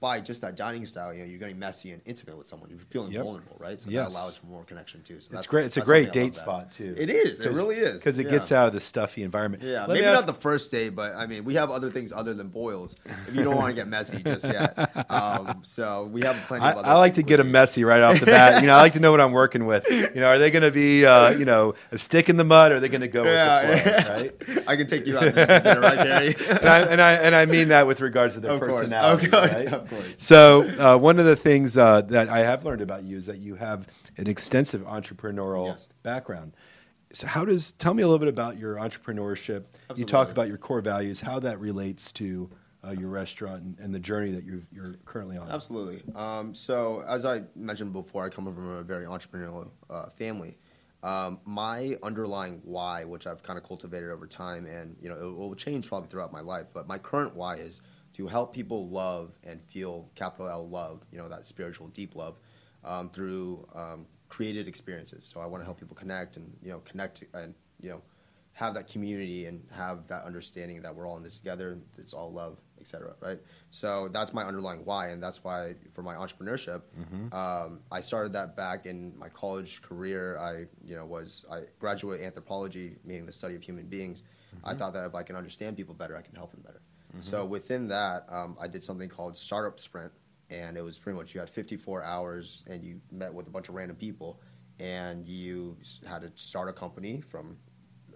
By 0.00 0.20
just 0.20 0.42
that 0.42 0.54
dining 0.56 0.86
style, 0.86 1.12
you 1.12 1.20
know, 1.20 1.24
you're 1.24 1.40
getting 1.40 1.58
messy 1.58 1.90
and 1.90 2.00
intimate 2.06 2.38
with 2.38 2.46
someone. 2.46 2.70
You're 2.70 2.78
feeling 2.90 3.10
Yep. 3.10 3.24
vulnerable, 3.24 3.56
right? 3.58 3.80
So 3.80 3.90
Yes. 3.90 4.06
that 4.06 4.14
allows 4.14 4.36
for 4.36 4.46
more 4.46 4.62
connection 4.62 5.02
too. 5.02 5.14
So 5.14 5.16
It's 5.16 5.26
that's 5.28 5.46
great. 5.46 5.66
It's 5.66 5.76
a 5.76 5.80
great 5.80 6.04
something 6.04 6.20
I 6.20 6.24
love 6.24 6.32
date 6.34 6.38
spot 6.38 6.70
too. 6.70 6.94
It 6.96 7.10
is. 7.10 7.40
It 7.40 7.50
really 7.50 7.78
is. 7.78 7.94
because 7.94 8.16
it 8.20 8.26
Yeah. 8.26 8.30
gets 8.30 8.52
out 8.52 8.68
of 8.68 8.74
the 8.74 8.80
stuffy 8.80 9.24
environment. 9.24 9.64
Yeah, 9.64 9.80
Let 9.80 9.88
maybe 9.88 10.06
me 10.06 10.12
not 10.12 10.26
the 10.28 10.32
first 10.32 10.70
date, 10.70 10.90
but 10.90 11.16
I 11.16 11.26
mean, 11.26 11.44
we 11.44 11.54
have 11.54 11.72
other 11.72 11.90
things 11.90 12.12
other 12.12 12.32
than 12.32 12.46
boils. 12.46 12.94
If 13.26 13.34
you 13.34 13.42
don't 13.42 13.56
want 13.56 13.70
to 13.70 13.74
get 13.74 13.88
messy 13.88 14.22
just 14.22 14.44
yet, 14.46 14.78
um, 15.10 15.62
so 15.64 16.04
we 16.04 16.22
have 16.22 16.36
plenty 16.46 16.66
I, 16.66 16.70
of 16.70 16.76
other. 16.78 16.88
I 16.90 16.94
like 16.94 17.14
to 17.14 17.24
get 17.24 17.38
them 17.38 17.50
messy 17.50 17.82
right 17.82 18.00
off 18.00 18.20
the 18.20 18.26
bat. 18.26 18.60
You 18.62 18.68
know, 18.68 18.76
I 18.76 18.80
like 18.82 18.92
to 18.92 19.00
know 19.00 19.10
what 19.10 19.20
I'm 19.20 19.32
working 19.32 19.66
with. 19.66 19.84
You 19.90 20.10
know, 20.20 20.28
are 20.28 20.38
they 20.38 20.52
going 20.52 20.62
to 20.62 20.70
be, 20.70 21.06
uh, 21.06 21.30
you 21.30 21.44
know, 21.44 21.74
a 21.90 21.98
stick 21.98 22.28
in 22.28 22.36
the 22.36 22.44
mud, 22.44 22.70
or 22.70 22.76
are 22.76 22.80
they 22.80 22.88
going 22.88 23.00
to 23.00 23.08
go 23.08 23.24
with 23.24 23.32
the 23.32 23.82
flow, 23.82 23.92
Yeah, 23.92 24.12
right? 24.12 24.68
I 24.68 24.76
can 24.76 24.86
take 24.86 25.06
you 25.08 25.18
out 25.18 25.34
dinner, 25.34 25.80
right, 25.80 25.96
Gary? 25.96 26.36
and, 26.48 26.68
I, 26.68 26.78
and 26.82 27.00
I 27.00 27.12
and 27.14 27.34
I 27.34 27.46
mean 27.46 27.68
that 27.68 27.86
with 27.88 28.00
regards 28.00 28.34
to 28.34 28.40
their 28.40 28.52
Of 28.52 28.60
course, 28.60 28.72
personality. 28.82 29.26
of 29.26 29.32
course, 29.32 29.54
right? 29.54 29.87
Of 29.90 29.98
course. 29.98 30.16
So 30.18 30.62
uh, 30.78 30.98
one 30.98 31.18
of 31.18 31.24
the 31.24 31.36
things 31.36 31.78
uh, 31.78 32.02
that 32.02 32.28
I 32.28 32.40
have 32.40 32.64
learned 32.64 32.82
about 32.82 33.04
you 33.04 33.16
is 33.16 33.26
that 33.26 33.38
you 33.38 33.54
have 33.56 33.86
an 34.16 34.26
extensive 34.26 34.82
entrepreneurial 34.82 35.68
Yes. 35.68 35.88
background. 36.02 36.54
So 37.12 37.26
how 37.26 37.44
does 37.44 37.72
tell 37.72 37.94
me 37.94 38.02
a 38.02 38.06
little 38.06 38.18
bit 38.18 38.28
about 38.28 38.58
your 38.58 38.76
entrepreneurship? 38.76 39.64
You 39.96 40.04
talk 40.04 40.30
about 40.30 40.48
your 40.48 40.58
core 40.58 40.82
values, 40.82 41.20
how 41.20 41.40
that 41.40 41.58
relates 41.58 42.12
to 42.14 42.50
uh, 42.86 42.90
your 42.90 43.08
restaurant 43.08 43.62
and, 43.62 43.78
and 43.80 43.94
the 43.94 43.98
journey 43.98 44.30
that 44.32 44.44
you're 44.44 44.62
you're 44.70 44.94
currently 45.04 45.36
on. 45.36 45.50
Absolutely. 45.50 46.02
Um, 46.14 46.54
so, 46.54 47.02
as 47.08 47.24
I 47.24 47.42
mentioned 47.56 47.92
before, 47.92 48.24
I 48.24 48.28
come 48.28 48.44
from 48.44 48.70
a 48.70 48.82
very 48.82 49.04
entrepreneurial 49.06 49.70
uh, 49.90 50.10
family. 50.10 50.58
Um, 51.02 51.38
my 51.44 51.96
underlying 52.02 52.60
why, 52.64 53.04
which 53.04 53.26
I've 53.26 53.42
kind 53.42 53.56
of 53.56 53.64
cultivated 53.64 54.10
over 54.10 54.26
time, 54.26 54.66
and 54.66 54.96
you 55.00 55.08
know, 55.08 55.16
it 55.16 55.34
will 55.34 55.54
change 55.54 55.88
probably 55.88 56.08
throughout 56.08 56.32
my 56.32 56.40
life, 56.40 56.66
but 56.72 56.86
my 56.88 56.98
current 56.98 57.34
why 57.34 57.54
is 57.56 57.80
to 58.18 58.26
help 58.26 58.52
people 58.52 58.88
love 58.88 59.30
and 59.44 59.62
feel 59.62 60.10
capital 60.16 60.48
L 60.48 60.68
love, 60.68 61.04
you 61.12 61.18
know, 61.18 61.28
that 61.28 61.46
spiritual 61.46 61.86
deep 61.86 62.16
love, 62.16 62.36
um, 62.84 63.08
through 63.10 63.66
um, 63.76 64.06
created 64.28 64.66
experiences. 64.66 65.24
So 65.24 65.40
I 65.40 65.46
want 65.46 65.62
to 65.62 65.64
help 65.64 65.78
people 65.78 65.94
connect 65.94 66.36
and 66.36 66.52
you 66.60 66.70
know 66.70 66.80
connect 66.80 67.22
and 67.32 67.54
you 67.80 67.90
know 67.90 68.02
have 68.54 68.74
that 68.74 68.88
community 68.88 69.46
and 69.46 69.64
have 69.70 70.08
that 70.08 70.24
understanding 70.24 70.82
that 70.82 70.92
we're 70.92 71.06
all 71.06 71.16
in 71.16 71.22
this 71.22 71.36
together. 71.36 71.78
It's 71.96 72.12
all 72.12 72.32
love, 72.32 72.58
etc. 72.80 73.14
Right. 73.20 73.38
So 73.70 74.08
that's 74.08 74.34
my 74.34 74.42
underlying 74.42 74.84
why, 74.84 75.08
and 75.10 75.22
that's 75.22 75.44
why 75.44 75.76
for 75.92 76.02
my 76.02 76.16
entrepreneurship, 76.16 76.82
um, 77.32 77.78
I 77.92 78.00
started 78.00 78.32
that 78.32 78.56
back 78.56 78.84
in 78.84 79.16
my 79.16 79.28
college 79.28 79.80
career. 79.80 80.38
I 80.38 80.66
you 80.84 80.96
know 80.96 81.06
was 81.06 81.44
I 81.48 81.66
graduated 81.78 82.26
anthropology, 82.26 82.96
meaning 83.04 83.26
the 83.26 83.32
study 83.32 83.54
of 83.54 83.62
human 83.62 83.86
beings. 83.86 84.24
I 84.64 84.74
thought 84.74 84.92
that 84.94 85.06
if 85.06 85.14
I 85.14 85.22
can 85.22 85.36
understand 85.36 85.76
people 85.76 85.94
better, 85.94 86.16
I 86.16 86.22
can 86.22 86.34
help 86.34 86.50
them 86.50 86.62
better. 86.66 86.80
So 87.20 87.44
within 87.44 87.88
that, 87.88 88.26
um, 88.28 88.56
I 88.60 88.68
did 88.68 88.82
something 88.82 89.08
called 89.08 89.36
Startup 89.36 89.78
Sprint, 89.80 90.12
and 90.50 90.76
it 90.76 90.82
was 90.82 90.98
pretty 90.98 91.18
much 91.18 91.34
you 91.34 91.40
had 91.40 91.50
54 91.50 92.02
hours, 92.02 92.64
and 92.68 92.84
you 92.84 93.00
met 93.10 93.32
with 93.32 93.46
a 93.46 93.50
bunch 93.50 93.68
of 93.68 93.74
random 93.74 93.96
people, 93.96 94.40
and 94.78 95.26
you 95.26 95.76
had 96.06 96.22
to 96.22 96.30
start 96.34 96.68
a 96.68 96.72
company 96.72 97.20
from 97.20 97.56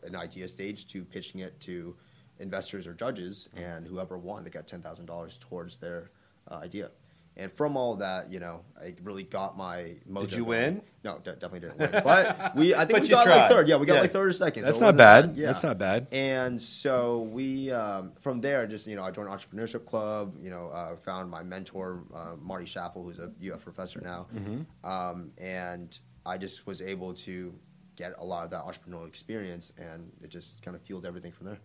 an 0.04 0.14
idea 0.14 0.46
stage 0.49 0.87
to 0.88 1.04
pitching 1.04 1.40
it 1.40 1.58
to 1.61 1.96
investors 2.38 2.87
or 2.87 2.94
judges, 2.94 3.49
and 3.56 3.87
whoever 3.87 4.18
won, 4.18 4.44
they 4.44 4.50
got 4.50 4.66
ten 4.66 4.82
thousand 4.82 5.06
dollars 5.06 5.38
towards 5.38 5.76
their 5.76 6.11
uh, 6.50 6.56
idea. 6.56 6.90
And 7.37 7.51
from 7.51 7.79
all 7.79 7.97
that, 7.97 8.31
you 8.31 8.41
know, 8.41 8.61
I 8.79 8.95
really 9.03 9.23
got 9.23 9.57
my 9.57 9.97
mojo. 10.11 10.21
Did 10.23 10.33
you 10.33 10.37
going. 10.45 10.49
win? 10.49 10.83
No, 11.03 11.19
de- 11.19 11.33
definitely 11.33 11.61
didn't 11.61 11.79
win. 11.79 11.91
But 12.05 12.55
we, 12.57 12.75
I 12.75 12.85
think 12.85 13.01
we 13.03 13.09
got 13.09 13.25
tried. 13.25 13.37
like 13.43 13.51
third. 13.51 13.69
Yeah, 13.69 13.77
we 13.77 13.87
got 13.87 13.95
Yeah. 13.95 14.01
like 14.03 14.12
third 14.12 14.29
or 14.29 14.33
second. 14.33 14.65
That's 14.65 14.77
it 14.77 14.81
not 14.81 14.87
wasn't 14.95 14.99
bad. 14.99 15.37
Yeah. 15.37 15.47
That's 15.47 15.62
not 15.62 15.79
bad. 15.79 16.09
And 16.12 16.61
so 16.61 17.23
we, 17.23 17.71
um, 17.73 18.12
from 18.21 18.43
there, 18.43 18.67
just 18.67 18.87
you 18.87 18.97
know, 18.97 19.03
I 19.03 19.11
joined 19.11 19.31
entrepreneurship 19.31 19.87
club. 19.87 20.37
You 20.43 20.51
know, 20.51 20.69
uh, 20.69 20.97
found 20.97 21.31
my 21.31 21.43
mentor 21.43 22.05
uh, 22.15 22.37
Marty 22.39 22.67
Schaffel, 22.67 23.03
who's 23.03 23.19
a 23.19 23.31
UF 23.55 23.62
professor 23.65 24.01
now, 24.03 24.27
Mm-hmm. 24.35 24.87
um, 24.89 25.31
and 25.39 25.99
I 26.27 26.37
just 26.37 26.67
was 26.67 26.83
able 26.83 27.15
to 27.15 27.55
get 27.97 28.12
a 28.19 28.25
lot 28.25 28.45
of 28.45 28.51
that 28.51 28.62
entrepreneurial 28.65 29.09
experience, 29.09 29.73
and 29.79 30.12
it 30.23 30.29
just 30.29 30.61
kind 30.62 30.75
of 30.77 30.83
fueled 30.83 31.07
everything 31.07 31.33
from 31.33 31.47
there. 31.47 31.59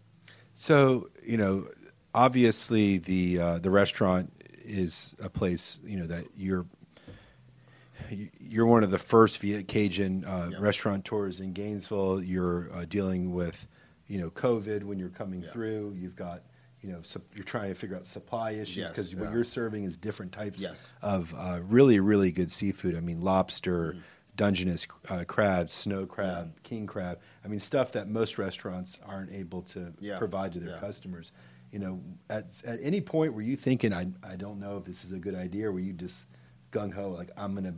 So 0.56 1.10
you 1.26 1.36
know, 1.38 1.68
obviously 2.14 2.98
the 2.98 3.40
uh, 3.40 3.60
the 3.60 3.70
restaurant 3.70 4.32
is 4.68 5.16
a 5.22 5.30
place 5.30 5.80
you 5.86 5.98
know 5.98 6.08
that 6.08 6.26
you're 6.36 6.66
you're 8.40 8.66
one 8.66 8.84
of 8.84 8.92
the 8.92 9.00
first 9.00 9.40
Viet 9.40 9.68
Cajun 9.68 10.24
uh, 10.26 10.50
Yeah. 10.52 10.58
restaurateurs 10.60 11.40
in 11.40 11.54
Gainesville. 11.54 12.22
You're 12.22 12.70
uh, 12.74 12.86
dealing 12.86 13.34
with 13.34 13.68
you 14.08 14.20
know 14.20 14.30
COVID 14.30 14.84
when 14.84 15.00
you're 15.00 15.10
coming 15.10 15.42
Yeah. 15.42 15.50
through. 15.52 15.96
You've 15.98 16.16
got 16.16 16.44
you 16.82 16.92
know 16.92 17.02
you're 17.34 17.44
trying 17.44 17.70
to 17.70 17.76
figure 17.76 17.96
out 17.96 18.06
supply 18.06 18.52
issues 18.52 18.78
Yes, 18.78 18.90
because 18.90 19.16
what 19.16 19.26
yeah. 19.26 19.32
you're 19.34 19.44
serving 19.44 19.84
is 19.84 19.98
different 19.98 20.32
types 20.32 20.62
Yes. 20.62 20.88
of 21.02 21.34
uh, 21.36 21.60
really 21.64 22.00
really 22.00 22.32
good 22.32 22.52
seafood. 22.52 22.96
I 22.96 23.00
mean 23.00 23.22
lobster. 23.22 23.92
Mm-hmm. 23.94 24.00
Dungeness 24.38 24.86
uh, 25.10 25.24
crab, 25.28 25.72
snow 25.72 26.06
crab, 26.06 26.54
king 26.62 26.86
crab. 26.86 27.18
I 27.44 27.48
mean, 27.48 27.60
stuff 27.60 27.94
that 27.94 28.08
most 28.08 28.38
restaurants 28.38 29.00
aren't 29.04 29.32
able 29.32 29.64
to 29.64 29.92
Yeah. 30.00 30.20
provide 30.20 30.54
to 30.54 30.60
their 30.60 30.76
Yeah. 30.76 30.80
customers. 30.80 31.32
You 31.72 31.80
know, 31.80 32.02
at 32.30 32.48
at 32.66 32.80
any 32.82 33.02
point 33.02 33.34
were 33.34 33.42
you 33.42 33.56
thinking, 33.58 33.94
I 33.94 34.08
I 34.24 34.36
don't 34.36 34.60
know 34.60 34.78
if 34.78 34.86
this 34.86 35.04
is 35.04 35.12
a 35.12 35.20
good 35.20 35.36
idea, 35.36 35.68
or 35.68 35.74
were 35.74 35.80
you 35.80 35.94
just 35.94 36.26
gung 36.72 36.94
ho, 36.94 37.10
like 37.12 37.30
I'm 37.38 37.54
gonna 37.56 37.76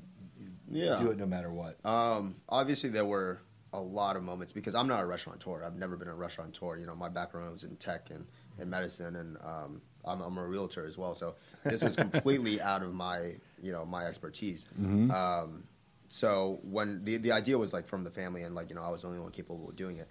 Yeah. 0.70 0.98
do 1.00 1.10
it 1.12 1.18
no 1.18 1.26
matter 1.26 1.52
what? 1.52 1.84
Um, 1.86 2.36
obviously, 2.48 2.90
there 2.92 3.06
were 3.06 3.40
a 3.74 3.80
lot 3.82 4.16
of 4.16 4.24
moments 4.24 4.52
because 4.52 4.74
I'm 4.76 4.88
not 4.88 5.02
a 5.02 5.06
restaurateur. 5.06 5.64
I've 5.64 5.76
never 5.78 5.96
been 5.96 6.08
a 6.08 6.16
restaurateur. 6.16 6.78
You 6.78 6.86
know, 6.86 6.96
my 6.96 7.10
background 7.10 7.52
was 7.52 7.64
in 7.64 7.76
tech 7.78 8.10
and, 8.10 8.26
and 8.60 8.70
medicine, 8.70 9.16
and 9.16 9.38
um, 9.44 9.82
I'm, 10.06 10.22
I'm 10.22 10.38
a 10.38 10.46
realtor 10.48 10.86
as 10.86 10.98
well. 10.98 11.14
So 11.14 11.36
this 11.64 11.84
was 11.84 11.96
completely 11.96 12.60
out 12.72 12.82
of 12.84 12.94
my, 12.94 13.36
you 13.62 13.72
know, 13.72 13.86
my 13.86 14.06
expertise. 14.06 14.66
Um, 15.12 15.64
so 16.08 16.60
when 16.64 17.04
the 17.04 17.18
the 17.18 17.32
idea 17.32 17.58
was 17.58 17.74
like 17.74 17.88
from 17.88 18.04
the 18.04 18.12
family, 18.12 18.44
and 18.44 18.54
like 18.56 18.70
you 18.70 18.76
know, 18.76 18.84
I 18.84 18.90
was 18.90 19.02
the 19.02 19.08
only 19.08 19.20
one 19.20 19.32
capable 19.32 19.70
of 19.70 19.76
doing 19.76 19.98
it. 19.98 20.10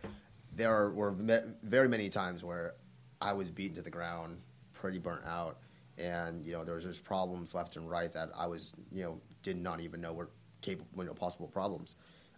There 0.55 0.91
were 0.91 1.15
very 1.63 1.89
many 1.89 2.09
times 2.09 2.43
where 2.43 2.75
I 3.21 3.33
was 3.33 3.51
beaten 3.51 3.75
to 3.77 3.83
the 3.83 3.91
ground, 3.91 4.39
pretty 4.73 4.99
burnt 4.99 5.27
out, 5.27 5.59
and 5.97 6.45
you 6.45 6.53
know, 6.53 6.65
there 6.65 6.75
was 6.75 6.85
just 6.85 7.05
problems 7.05 7.55
left 7.55 7.77
and 7.77 7.89
right 7.89 8.13
that 8.13 8.31
I 8.37 8.47
was, 8.47 8.73
you 8.93 9.03
know, 9.03 9.21
did 9.43 9.57
not 9.57 9.81
even 9.81 10.01
know 10.01 10.13
were 10.13 10.31
capable, 10.61 11.03
you 11.03 11.05
know, 11.05 11.15
possible 11.15 11.49
problems. 11.49 11.97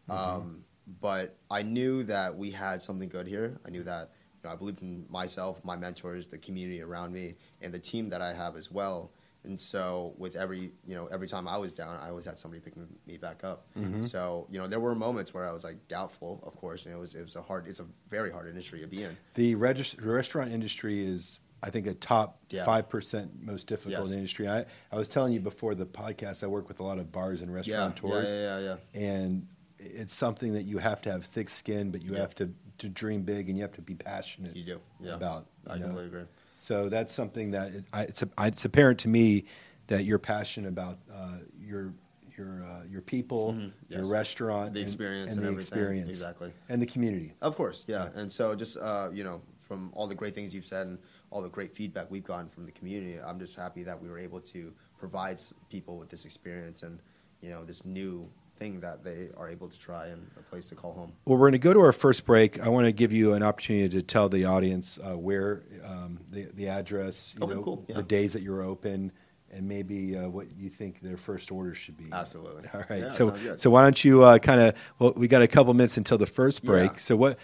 Um, 0.08 0.64
but 1.00 1.36
I 1.50 1.62
knew 1.62 2.02
that 2.04 2.36
we 2.36 2.50
had 2.50 2.82
something 2.82 3.08
good 3.08 3.26
here. 3.26 3.60
I 3.64 3.70
knew 3.70 3.82
that 3.84 4.10
you 4.42 4.48
know, 4.48 4.54
I 4.54 4.56
believed 4.56 4.82
in 4.82 5.06
myself, 5.08 5.62
my 5.64 5.76
mentors, 5.76 6.26
the 6.26 6.38
community 6.38 6.82
around 6.82 7.12
me, 7.12 7.36
and 7.60 7.72
the 7.72 7.78
team 7.78 8.08
that 8.08 8.22
I 8.22 8.32
have 8.32 8.56
as 8.56 8.70
well. 8.70 9.12
And 9.44 9.58
so, 9.58 10.12
with 10.18 10.36
every 10.36 10.70
you 10.86 10.94
know, 10.94 11.06
every 11.06 11.26
time 11.26 11.48
I 11.48 11.56
was 11.56 11.72
down, 11.72 11.98
I 11.98 12.10
always 12.10 12.26
had 12.26 12.36
somebody 12.38 12.60
picking 12.60 12.86
me 13.06 13.16
back 13.16 13.42
up. 13.42 13.66
Mm-hmm. 13.78 14.04
So, 14.04 14.46
you 14.50 14.58
know, 14.58 14.66
there 14.66 14.80
were 14.80 14.94
moments 14.94 15.32
where 15.32 15.48
I 15.48 15.52
was 15.52 15.64
like 15.64 15.88
doubtful, 15.88 16.40
of 16.46 16.56
course. 16.56 16.84
And 16.84 16.94
it 16.94 16.98
was 16.98 17.14
it 17.14 17.22
was 17.22 17.36
a 17.36 17.42
hard, 17.42 17.66
it's 17.66 17.80
a 17.80 17.86
very 18.08 18.30
hard 18.30 18.48
industry 18.48 18.80
to 18.80 18.86
be 18.86 19.02
in. 19.02 19.16
The 19.34 19.54
regis- 19.54 19.98
restaurant 19.98 20.52
industry 20.52 21.02
is, 21.06 21.38
I 21.62 21.70
think, 21.70 21.86
a 21.86 21.94
top 21.94 22.38
Yeah. 22.50 22.64
five 22.64 22.88
percent 22.90 23.30
most 23.42 23.66
difficult 23.66 24.08
Yes. 24.08 24.12
industry. 24.14 24.46
I 24.46 24.66
I 24.92 24.96
was 24.96 25.08
telling 25.08 25.32
you 25.32 25.40
before 25.40 25.74
the 25.74 25.86
podcast, 25.86 26.44
I 26.44 26.46
work 26.46 26.68
with 26.68 26.80
a 26.80 26.82
lot 26.84 26.98
of 26.98 27.10
bars 27.10 27.40
and 27.40 27.52
restaurateurs, 27.52 28.28
yeah, 28.30 28.58
yeah, 28.58 28.58
yeah. 28.58 28.76
yeah. 28.92 29.00
and 29.08 29.46
it's 29.78 30.14
something 30.14 30.52
that 30.52 30.64
you 30.64 30.76
have 30.76 31.00
to 31.02 31.10
have 31.10 31.24
thick 31.24 31.48
skin, 31.48 31.90
but 31.90 32.02
you 32.02 32.12
Yeah. 32.12 32.20
have 32.20 32.34
to 32.36 32.52
to 32.76 32.88
dream 32.88 33.22
big 33.22 33.48
and 33.48 33.56
you 33.58 33.62
have 33.62 33.72
to 33.74 33.82
be 33.82 33.94
passionate 33.94 34.56
You 34.56 34.64
do, 34.64 34.80
yeah. 35.00 35.14
about. 35.14 35.46
I 35.66 35.74
you 35.74 35.80
know? 35.80 35.86
completely 35.86 36.06
agree. 36.18 36.28
So 36.60 36.90
that's 36.90 37.14
something 37.14 37.52
that 37.52 37.72
it, 37.72 37.84
I, 37.90 38.02
it's, 38.02 38.20
a, 38.22 38.28
I- 38.36 38.48
it's 38.48 38.66
apparent 38.66 38.98
to 39.00 39.08
me 39.08 39.44
that 39.86 40.04
you're 40.04 40.18
passionate 40.18 40.68
about 40.68 40.98
uh, 41.12 41.38
your 41.58 41.94
your 42.36 42.62
uh, 42.64 42.84
your 42.88 43.00
people, 43.00 43.54
Mhm, 43.54 43.72
your 43.88 44.00
yes. 44.02 44.06
restaurant, 44.06 44.74
The 44.74 44.80
experience 44.82 45.30
and, 45.32 45.38
and 45.38 45.46
the 45.46 45.50
everything. 45.52 45.78
experience, 45.78 46.08
Exactly. 46.10 46.52
and 46.68 46.80
the 46.82 46.86
community. 46.86 47.32
Of 47.40 47.56
course, 47.56 47.84
yeah. 47.88 48.10
And 48.14 48.30
so, 48.30 48.54
just 48.54 48.76
uh, 48.76 49.08
you 49.12 49.24
know, 49.24 49.40
from 49.58 49.90
all 49.94 50.06
the 50.06 50.14
great 50.14 50.34
things 50.34 50.54
you've 50.54 50.66
said 50.66 50.86
and 50.86 50.98
all 51.30 51.40
the 51.42 51.48
great 51.48 51.74
feedback 51.74 52.10
we've 52.10 52.24
gotten 52.24 52.48
from 52.50 52.64
the 52.64 52.72
community, 52.72 53.18
I'm 53.18 53.38
just 53.38 53.56
happy 53.56 53.82
that 53.84 54.00
we 54.00 54.08
were 54.10 54.18
able 54.18 54.40
to 54.40 54.72
provide 54.98 55.40
people 55.70 55.96
with 55.96 56.10
this 56.10 56.24
experience 56.26 56.82
and 56.82 57.00
you 57.40 57.48
know 57.48 57.64
this 57.64 57.84
new 57.86 58.28
thing 58.60 58.80
that 58.80 59.02
they 59.02 59.30
are 59.38 59.48
able 59.48 59.68
to 59.68 59.78
try 59.80 60.06
and 60.08 60.30
a 60.38 60.42
place 60.42 60.68
to 60.68 60.74
call 60.74 60.92
home. 60.92 61.12
Well, 61.24 61.38
we're 61.38 61.46
going 61.50 61.52
to 61.52 61.58
go 61.58 61.72
to 61.72 61.80
our 61.80 61.92
first 61.92 62.26
break. 62.26 62.60
I 62.60 62.68
want 62.68 62.84
to 62.86 62.92
give 62.92 63.10
you 63.10 63.32
an 63.32 63.42
opportunity 63.42 63.88
to 63.96 64.02
tell 64.02 64.28
the 64.28 64.44
audience 64.44 64.98
uh, 65.02 65.16
where 65.16 65.62
um, 65.84 66.20
the 66.30 66.46
the 66.54 66.68
address, 66.68 67.34
you 67.38 67.44
Okay, 67.44 67.54
know, 67.54 67.62
cool, 67.62 67.84
yeah. 67.88 67.96
the 67.96 68.02
days 68.02 68.34
that 68.34 68.42
you're 68.42 68.62
open, 68.62 69.12
and 69.50 69.66
maybe 69.66 70.14
uh, 70.16 70.28
what 70.28 70.46
you 70.58 70.68
think 70.68 71.00
their 71.00 71.16
first 71.16 71.50
order 71.50 71.72
should 71.74 71.96
be. 71.96 72.04
Absolutely. 72.12 72.68
All 72.74 72.84
right. 72.90 73.04
Yeah, 73.04 73.08
so, 73.08 73.34
so 73.56 73.70
why 73.70 73.82
don't 73.82 74.04
you 74.04 74.22
uh, 74.24 74.38
kind 74.38 74.60
of? 74.60 74.74
Well, 74.98 75.14
we 75.16 75.26
got 75.26 75.40
a 75.40 75.48
couple 75.48 75.72
minutes 75.72 75.96
until 75.96 76.18
the 76.18 76.26
first 76.26 76.62
break. 76.62 76.92
Yeah. 76.92 76.98
So, 76.98 77.16
what? 77.16 77.38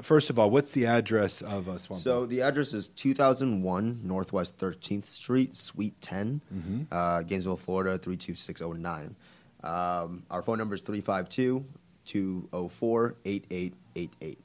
First 0.00 0.30
of 0.30 0.38
all, 0.38 0.48
what's 0.48 0.70
the 0.70 0.86
address 0.86 1.42
of 1.42 1.68
uh, 1.68 1.76
Swamp? 1.78 2.00
So 2.00 2.24
the 2.24 2.42
address 2.42 2.72
is 2.72 2.86
2001 2.88 4.00
Northwest 4.04 4.58
13th 4.58 5.06
Street, 5.06 5.56
Suite 5.56 6.00
10, 6.00 6.40
Mm-hmm. 6.54 6.82
uh, 6.92 7.22
Gainesville, 7.22 7.56
Florida 7.56 7.98
32609. 7.98 9.16
Um, 9.62 10.24
our 10.30 10.42
phone 10.42 10.58
number 10.58 10.74
is 10.74 10.80
352 10.80 11.64
204 12.04 13.16
8888. 13.24 14.38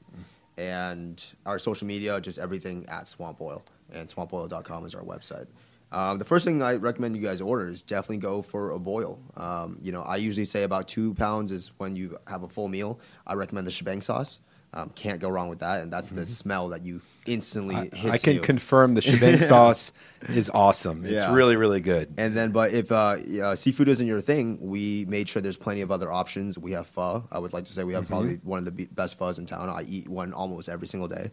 And 0.56 1.24
our 1.46 1.58
social 1.58 1.86
media, 1.86 2.20
just 2.20 2.38
everything 2.38 2.86
at 2.88 3.06
Swamp 3.06 3.38
Boil. 3.38 3.62
And 3.92 4.08
swampboil.com 4.08 4.86
is 4.86 4.94
our 4.94 5.02
website. 5.02 5.46
Um, 5.90 6.18
the 6.18 6.24
first 6.24 6.44
thing 6.44 6.62
I 6.62 6.74
recommend 6.74 7.16
you 7.16 7.22
guys 7.22 7.40
order 7.40 7.68
is 7.68 7.80
definitely 7.80 8.18
go 8.18 8.42
for 8.42 8.72
a 8.72 8.78
boil. 8.78 9.18
Um, 9.36 9.78
you 9.80 9.92
know, 9.92 10.02
I 10.02 10.16
usually 10.16 10.44
say 10.44 10.64
about 10.64 10.86
two 10.86 11.14
pounds 11.14 11.50
is 11.50 11.72
when 11.78 11.96
you 11.96 12.18
have 12.26 12.42
a 12.42 12.48
full 12.48 12.68
meal. 12.68 13.00
I 13.26 13.34
recommend 13.34 13.66
the 13.66 13.70
shebang 13.70 14.02
sauce. 14.02 14.40
Um, 14.74 14.90
can't 14.90 15.18
go 15.18 15.30
wrong 15.30 15.48
with 15.48 15.60
that, 15.60 15.80
and 15.80 15.90
that's 15.90 16.10
the 16.10 16.26
smell 16.26 16.68
that 16.68 16.84
you 16.84 17.00
instantly 17.28 17.74
Mm-hmm. 17.76 17.94
I, 17.96 17.98
hits 17.98 18.14
I 18.14 18.18
can 18.26 18.34
you. 18.36 18.40
confirm 18.40 18.94
the 18.94 19.02
shebang 19.08 19.40
sauce 19.40 19.92
is 20.28 20.50
awesome. 20.50 21.04
It's 21.04 21.14
Yeah. 21.14 21.32
really, 21.32 21.54
really 21.54 21.80
good. 21.80 22.12
And 22.18 22.36
then, 22.36 22.50
but 22.50 22.72
if 22.72 22.90
uh, 22.90 23.16
uh, 23.42 23.54
seafood 23.56 23.86
isn't 23.88 24.06
your 24.06 24.20
thing, 24.20 24.58
we 24.60 25.04
made 25.08 25.28
sure 25.28 25.40
there's 25.40 25.56
plenty 25.56 25.80
of 25.82 25.92
other 25.92 26.10
options. 26.12 26.58
We 26.58 26.72
have 26.72 26.88
pho. 26.88 27.28
I 27.30 27.38
would 27.38 27.52
like 27.52 27.66
to 27.66 27.72
say 27.72 27.84
we 27.84 27.92
have 27.94 28.04
Mm-hmm. 28.04 28.12
probably 28.12 28.34
one 28.42 28.58
of 28.58 28.64
the 28.64 28.72
be- 28.72 28.86
best 28.86 29.16
phos 29.16 29.38
in 29.38 29.46
town. 29.46 29.68
I 29.68 29.82
eat 29.82 30.08
one 30.08 30.32
almost 30.32 30.68
every 30.68 30.88
single 30.88 31.06
day. 31.08 31.30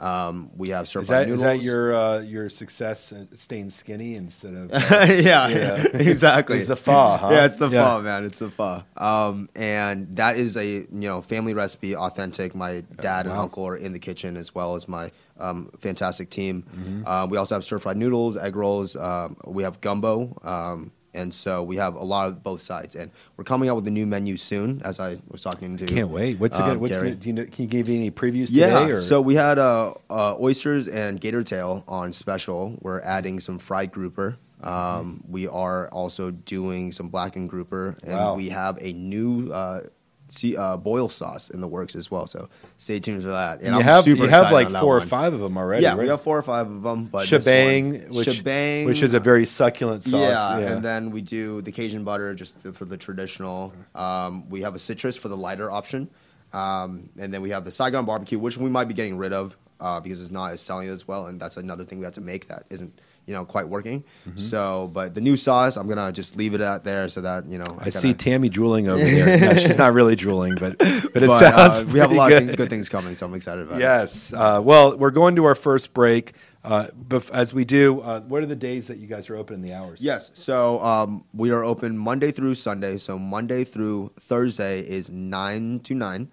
Um, 0.00 0.50
we 0.56 0.70
have 0.70 0.86
Mm-hmm. 0.86 1.00
Is 1.00 1.08
that, 1.08 1.22
is 1.28 1.40
noodles. 1.40 1.40
that 1.42 1.62
your 1.62 1.94
uh, 1.94 2.20
your 2.20 2.48
success 2.48 3.12
at 3.12 3.38
staying 3.38 3.70
skinny 3.70 4.16
instead 4.16 4.54
of? 4.54 4.72
uh, 4.72 4.78
yeah, 5.08 5.48
Yeah. 5.48 5.86
exactly. 5.94 6.58
It's 6.58 6.66
the 6.68 6.76
pho, 6.76 7.16
huh? 7.16 7.28
Yeah, 7.30 7.44
it's 7.44 7.56
the 7.56 7.68
Yeah. 7.68 7.96
pho, 7.96 8.02
man. 8.02 8.24
It's 8.24 8.40
the 8.40 8.50
pho. 8.50 8.82
Um, 8.96 9.48
and 9.54 10.16
that 10.16 10.36
is 10.36 10.56
a 10.56 10.66
you 10.66 10.86
know 10.90 11.22
family 11.22 11.54
recipe, 11.54 11.94
authentic. 11.94 12.54
My 12.54 12.82
dad 13.00 13.26
and 13.26 13.34
Wow. 13.34 13.42
uncle 13.42 13.66
are 13.68 13.76
in 13.76 13.92
the 13.92 13.98
kitchen 13.98 14.36
as 14.36 14.54
well 14.54 14.74
as 14.74 14.88
my 14.88 15.10
um, 15.38 15.70
fantastic 15.78 16.30
team. 16.30 16.62
Mm-hmm. 16.62 17.02
Uh, 17.06 17.26
we 17.26 17.36
also 17.36 17.54
have 17.54 17.64
stir 17.64 17.78
fried 17.78 17.96
noodles, 17.96 18.36
egg 18.36 18.56
rolls. 18.56 18.96
Um, 18.96 19.36
we 19.46 19.62
have 19.62 19.80
gumbo. 19.80 20.36
Um, 20.42 20.92
and 21.16 21.32
so 21.32 21.62
we 21.62 21.76
have 21.76 21.94
a 21.94 22.02
lot 22.02 22.26
of 22.26 22.42
both 22.42 22.60
sides, 22.60 22.96
and 22.96 23.08
we're 23.36 23.44
coming 23.44 23.68
out 23.68 23.76
with 23.76 23.86
a 23.86 23.90
new 23.90 24.04
menu 24.04 24.36
soon. 24.36 24.82
As 24.84 24.98
I 24.98 25.18
was 25.30 25.42
talking 25.42 25.76
to, 25.76 25.86
Can't 25.86 26.08
wait. 26.08 26.40
What's 26.40 26.58
um, 26.58 26.66
gonna, 26.66 26.78
what's 26.80 26.92
Gary. 26.96 27.10
gonna, 27.10 27.20
do 27.20 27.28
you 27.28 27.32
know, 27.34 27.44
can 27.44 27.62
you 27.62 27.68
give 27.68 27.88
any 27.88 28.10
previews 28.10 28.48
Yeah, 28.50 28.80
today? 28.80 28.92
Or? 28.94 28.96
so 28.96 29.20
we 29.20 29.36
had 29.36 29.60
uh, 29.60 29.94
uh, 30.10 30.34
oysters 30.40 30.88
and 30.88 31.20
gator 31.20 31.44
tail 31.44 31.84
on 31.86 32.10
special. 32.10 32.76
We're 32.80 33.00
adding 33.02 33.38
some 33.38 33.60
fried 33.60 33.92
grouper. 33.92 34.38
Um, 34.60 35.22
we 35.28 35.46
are 35.46 35.88
also 35.90 36.32
doing 36.32 36.90
some 36.90 37.10
blackened 37.10 37.48
grouper, 37.48 37.94
and 38.02 38.14
Wow. 38.14 38.34
we 38.34 38.48
have 38.48 38.78
a 38.80 38.92
new 38.92 39.52
uh, 39.52 39.82
see, 40.28 40.56
uh, 40.56 40.76
boil 40.76 41.08
sauce 41.08 41.50
in 41.50 41.60
the 41.60 41.68
works 41.68 41.94
as 41.94 42.10
well. 42.10 42.26
So 42.26 42.48
stay 42.76 43.00
tuned 43.00 43.22
for 43.22 43.30
that. 43.30 43.60
And 43.60 43.68
you 43.68 43.74
I'm 43.74 43.82
have 43.82 44.04
super 44.04 44.24
you 44.24 44.28
have 44.28 44.52
like 44.52 44.70
four 44.70 44.96
or 44.96 44.98
one. 44.98 45.08
five 45.08 45.32
of 45.32 45.40
them 45.40 45.56
already. 45.56 45.82
Yeah, 45.82 45.90
right? 45.90 46.00
we 46.00 46.08
have 46.08 46.22
four 46.22 46.38
or 46.38 46.42
five 46.42 46.70
of 46.70 46.82
them. 46.82 47.04
But 47.04 47.26
shebang, 47.26 48.08
which 48.10 48.32
shebang, 48.32 48.86
which 48.86 49.02
is 49.02 49.14
a 49.14 49.20
very 49.20 49.46
succulent 49.46 50.02
sauce. 50.02 50.12
yeah, 50.12 50.58
Yeah, 50.58 50.72
and 50.72 50.84
then 50.84 51.10
we 51.10 51.20
do 51.20 51.62
the 51.62 51.72
Cajun 51.72 52.04
butter 52.04 52.34
just 52.34 52.60
for 52.72 52.84
the 52.84 52.96
traditional. 52.96 53.72
Um, 53.94 54.48
we 54.48 54.62
have 54.62 54.74
a 54.74 54.78
citrus 54.78 55.16
for 55.16 55.28
the 55.28 55.36
lighter 55.36 55.70
option, 55.70 56.08
um, 56.52 57.10
and 57.18 57.32
then 57.32 57.42
we 57.42 57.50
have 57.50 57.64
the 57.64 57.72
Saigon 57.72 58.04
barbecue, 58.04 58.38
which 58.38 58.56
we 58.56 58.70
might 58.70 58.88
be 58.88 58.94
getting 58.94 59.16
rid 59.16 59.32
of 59.32 59.56
uh, 59.80 60.00
because 60.00 60.20
it's 60.22 60.30
not 60.30 60.52
as 60.52 60.60
selling 60.60 60.88
as 60.88 61.06
well, 61.06 61.26
and 61.26 61.40
that's 61.40 61.56
another 61.56 61.84
thing 61.84 61.98
we 61.98 62.04
have 62.04 62.14
to 62.14 62.20
make 62.20 62.48
that 62.48 62.64
isn't 62.70 63.00
you 63.26 63.34
know 63.34 63.44
quite 63.44 63.68
working. 63.68 64.04
Mm-hmm. 64.28 64.38
So, 64.38 64.90
but 64.92 65.14
the 65.14 65.20
new 65.20 65.36
sauce, 65.36 65.76
I'm 65.76 65.88
gonna 65.88 66.12
just 66.12 66.36
leave 66.36 66.54
it 66.54 66.60
out 66.60 66.84
there 66.84 67.08
so 67.08 67.20
that 67.22 67.46
you 67.48 67.58
know 67.58 67.64
I 67.78 67.84
kinda- 67.84 67.92
see 67.92 68.14
Tammy 68.14 68.48
drooling 68.48 68.88
over 68.88 69.02
there. 69.02 69.38
No, 69.44 69.54
she's 69.58 69.76
not 69.78 69.92
really 69.92 70.16
drooling, 70.16 70.54
but 70.54 70.78
but 70.78 71.22
it 71.22 71.26
but, 71.26 71.38
sounds 71.38 71.82
uh, 71.82 71.86
we 71.92 71.98
have 71.98 72.10
a 72.10 72.14
lot 72.14 72.28
good. 72.28 72.50
of 72.50 72.56
good 72.56 72.70
things 72.70 72.88
coming, 72.88 73.14
so 73.14 73.26
I'm 73.26 73.34
excited 73.34 73.62
about 73.66 73.76
it. 73.76 73.80
Yes. 73.80 74.32
Uh, 74.32 74.60
well, 74.62 74.96
we're 74.96 75.10
going 75.10 75.36
to 75.36 75.44
our 75.44 75.54
first 75.54 75.92
break. 75.92 76.34
Uh, 76.64 76.86
bef- 77.08 77.30
as 77.32 77.52
we 77.52 77.64
do, 77.64 78.00
uh, 78.00 78.20
what 78.22 78.42
are 78.42 78.46
the 78.46 78.56
days 78.56 78.86
that 78.86 78.96
you 78.96 79.06
guys 79.06 79.28
are 79.28 79.36
open 79.36 79.54
in 79.54 79.60
the 79.62 79.74
hours? 79.74 80.00
Yes. 80.00 80.30
So 80.34 80.82
um, 80.82 81.24
we 81.34 81.50
are 81.50 81.62
open 81.62 81.98
Monday 81.98 82.32
through 82.32 82.54
Sunday. 82.54 82.96
So 82.96 83.18
Monday 83.18 83.64
through 83.64 84.12
Thursday 84.18 84.80
is 84.80 85.10
nine 85.10 85.80
to 85.80 85.94
9 85.94 86.28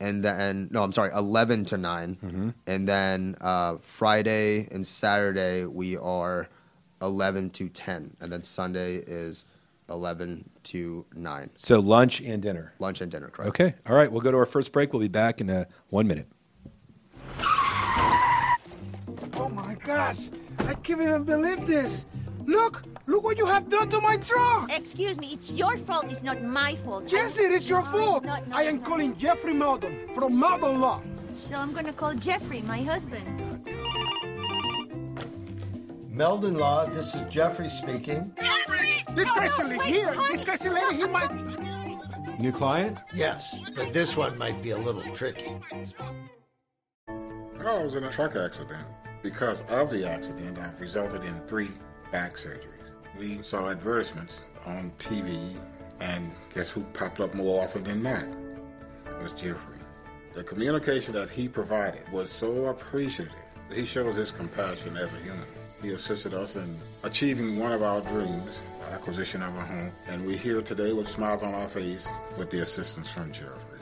and 0.00 0.24
then 0.24 0.68
no, 0.70 0.82
I'm 0.82 0.92
sorry, 0.92 1.10
eleven 1.14 1.64
to 1.66 1.76
9 1.76 2.54
and 2.66 2.88
then 2.88 3.36
uh, 3.42 3.76
Friday 3.80 4.68
and 4.72 4.86
Saturday 4.86 5.66
we 5.66 5.96
are 5.98 6.48
eleven 7.02 7.50
to 7.50 7.68
ten, 7.68 8.16
and 8.20 8.32
then 8.32 8.40
Sunday 8.40 8.94
is 8.96 9.44
eleven 9.90 10.48
to 10.62 11.04
nine. 11.14 11.50
So 11.56 11.78
lunch 11.80 12.22
and 12.22 12.40
dinner. 12.40 12.72
Lunch 12.78 13.02
and 13.02 13.10
dinner, 13.12 13.28
correct? 13.28 13.48
Okay. 13.50 13.74
All 13.86 13.94
right. 13.94 14.10
We'll 14.10 14.22
go 14.22 14.30
to 14.30 14.38
our 14.38 14.46
first 14.46 14.72
break. 14.72 14.94
We'll 14.94 15.02
be 15.02 15.08
back 15.08 15.42
in 15.42 15.50
uh, 15.50 15.66
one 15.90 16.06
minute. 16.06 16.28
Oh 19.36 19.48
my 19.48 19.74
gosh! 19.74 20.30
I 20.60 20.74
can't 20.74 21.00
even 21.02 21.24
believe 21.24 21.66
this! 21.66 22.06
Look! 22.46 22.82
Look 23.06 23.24
what 23.24 23.36
you 23.36 23.46
have 23.46 23.68
done 23.68 23.88
to 23.90 24.00
my 24.00 24.16
truck! 24.16 24.70
Excuse 24.72 25.18
me, 25.18 25.30
it's 25.32 25.52
your 25.52 25.76
fault, 25.76 26.06
it's 26.10 26.22
not 26.22 26.42
my 26.42 26.76
fault. 26.76 27.10
Yes, 27.12 27.38
it 27.38 27.50
is 27.50 27.68
your 27.68 27.82
No, 27.82 27.90
fault! 27.90 28.16
it's 28.18 28.26
not, 28.26 28.48
no, 28.48 28.56
I 28.56 28.62
it's 28.62 28.70
am 28.70 28.76
not. 28.80 28.86
calling 28.88 29.16
Jeffrey 29.16 29.52
Meldon 29.52 30.08
from 30.14 30.38
Meldon 30.38 30.80
Law. 30.80 31.00
So 31.36 31.56
I'm 31.56 31.72
gonna 31.72 31.92
call 31.92 32.14
Jeffrey, 32.14 32.62
my 32.62 32.78
husband. 32.82 33.26
Meldon 36.08 36.56
Law, 36.56 36.86
this 36.86 37.14
is 37.14 37.22
Jeffrey 37.32 37.68
speaking. 37.68 38.32
Jeffrey! 38.40 39.02
This 39.14 39.28
oh, 39.30 39.34
crazy 39.34 39.62
no, 39.62 39.68
lady 39.70 39.82
here, 39.84 40.14
honey. 40.14 40.28
this 40.30 40.44
crazy 40.44 40.70
lady, 40.70 40.96
he 40.96 41.06
might. 41.06 42.38
New 42.38 42.52
client? 42.52 42.98
Yes, 43.14 43.58
but 43.74 43.92
this 43.92 44.16
one 44.16 44.36
might 44.38 44.62
be 44.62 44.70
a 44.70 44.78
little 44.78 45.02
tricky. 45.14 45.52
Oh, 47.08 47.14
well, 47.58 47.80
I 47.80 47.82
was 47.82 47.94
in 47.94 48.04
a 48.04 48.10
truck 48.10 48.36
accident. 48.36 48.86
Because 49.24 49.62
of 49.70 49.88
the 49.90 50.06
accident, 50.06 50.58
I've 50.58 50.78
resulted 50.78 51.24
in 51.24 51.40
three 51.46 51.70
back 52.12 52.34
surgeries. 52.34 52.60
We 53.18 53.42
saw 53.42 53.70
advertisements 53.70 54.50
on 54.66 54.92
TV, 54.98 55.56
and 55.98 56.30
guess 56.54 56.68
who 56.68 56.82
popped 56.92 57.20
up 57.20 57.32
more 57.32 57.62
often 57.62 57.84
than 57.84 58.02
not? 58.02 58.24
It 59.06 59.22
was 59.22 59.32
Jeffrey. 59.32 59.78
The 60.34 60.44
communication 60.44 61.14
that 61.14 61.30
he 61.30 61.48
provided 61.48 62.06
was 62.12 62.30
so 62.30 62.66
appreciative. 62.66 63.32
He 63.72 63.86
shows 63.86 64.16
his 64.16 64.30
compassion 64.30 64.94
as 64.98 65.14
a 65.14 65.16
human. 65.16 65.46
He 65.80 65.92
assisted 65.92 66.34
us 66.34 66.56
in 66.56 66.76
achieving 67.02 67.58
one 67.58 67.72
of 67.72 67.82
our 67.82 68.02
dreams, 68.02 68.60
the 68.78 68.92
acquisition 68.92 69.42
of 69.42 69.56
a 69.56 69.62
home, 69.62 69.92
and 70.08 70.26
we're 70.26 70.36
here 70.36 70.60
today 70.60 70.92
with 70.92 71.08
smiles 71.08 71.42
on 71.42 71.54
our 71.54 71.68
face 71.68 72.06
with 72.36 72.50
the 72.50 72.60
assistance 72.60 73.08
from 73.08 73.32
Jeffrey. 73.32 73.73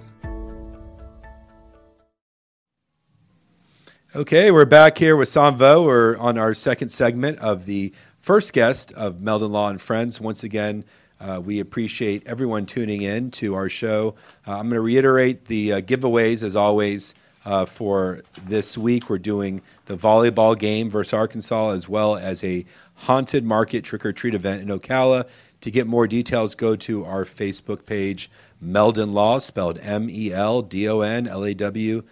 Okay, 4.15 4.51
we're 4.51 4.67
back 4.67 4.99
here 4.99 5.17
with 5.17 5.31
Son 5.31 5.57
Vo. 5.57 5.85
We're 5.85 6.19
on 6.19 6.37
our 6.37 6.53
second 6.53 6.91
segment 6.91 7.39
of 7.39 7.65
the 7.65 7.95
first 8.21 8.53
guest 8.53 8.93
of 8.93 9.23
Meldon 9.23 9.51
Law 9.51 9.71
and 9.71 9.81
Friends. 9.81 10.21
Once 10.21 10.45
again, 10.45 10.85
uh, 11.19 11.41
we 11.43 11.61
appreciate 11.61 12.23
everyone 12.27 12.67
tuning 12.67 13.01
in 13.01 13.31
to 13.31 13.55
our 13.55 13.71
show. 13.71 14.15
Uh, 14.47 14.59
I'm 14.59 14.69
going 14.69 14.75
to 14.75 14.83
reiterate 14.83 15.47
the 15.47 15.73
uh, 15.73 15.81
giveaways 15.81 16.43
as 16.43 16.57
always 16.57 17.15
uh, 17.47 17.65
for 17.65 18.21
this 18.47 18.77
week. 18.77 19.09
We're 19.09 19.17
doing 19.17 19.63
the 19.87 19.97
volleyball 19.97 20.59
game 20.59 20.91
versus 20.91 21.15
Arkansas 21.15 21.71
as 21.71 21.89
well 21.89 22.15
as 22.17 22.45
a 22.45 22.67
haunted 22.97 23.45
market 23.45 23.83
trick 23.83 24.05
or 24.05 24.13
treat 24.13 24.35
event 24.35 24.61
in 24.61 24.69
Ocala. 24.69 25.27
To 25.63 25.71
get 25.71 25.87
more 25.87 26.07
details, 26.07 26.55
go 26.55 26.77
to 26.77 27.07
our 27.07 27.25
Facebook 27.25 27.87
page, 27.87 28.31
Meldon 28.61 29.15
Law, 29.15 29.39
spelled 29.39 29.79
M 29.81 30.11
E 30.11 30.35
L 30.35 30.61
D 30.61 30.87
O 30.87 31.01
N 31.01 31.27
L 31.27 31.45
A 31.45 31.55
W 31.55 32.03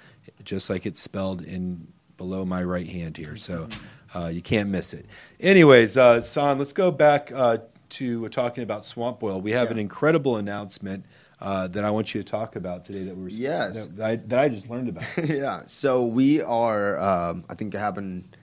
just 0.44 0.70
like 0.70 0.86
it's 0.86 1.00
spelled 1.00 1.42
in 1.42 1.86
below 2.16 2.44
my 2.44 2.62
right 2.62 2.86
hand 2.86 3.16
here. 3.16 3.36
So 3.36 3.68
uh, 4.14 4.26
you 4.26 4.42
can't 4.42 4.68
miss 4.68 4.92
it. 4.92 5.06
Anyways, 5.38 5.96
uh, 5.96 6.20
Son, 6.20 6.58
let's 6.58 6.72
go 6.72 6.90
back 6.90 7.32
uh, 7.34 7.58
to 7.90 8.28
talking 8.28 8.62
about 8.62 8.84
swamp 8.84 9.20
boil. 9.20 9.40
We 9.40 9.52
have 9.52 9.68
Yeah. 9.68 9.72
an 9.72 9.78
incredible 9.78 10.36
announcement 10.36 11.04
uh, 11.40 11.66
that 11.68 11.84
I 11.84 11.90
want 11.90 12.14
you 12.14 12.22
to 12.22 12.28
talk 12.30 12.54
about 12.56 12.84
today 12.84 13.04
that 13.04 13.16
we're 13.16 13.28
Yes. 13.28 13.86
that, 13.86 14.04
I, 14.04 14.16
that 14.16 14.38
I 14.38 14.48
just 14.50 14.68
learned 14.68 14.90
about. 14.90 15.04
yeah. 15.24 15.62
So 15.64 16.04
we 16.06 16.42
are, 16.42 16.98
um, 17.00 17.44
I 17.48 17.54
think 17.54 17.74
it 17.74 17.78
happened 17.78 18.36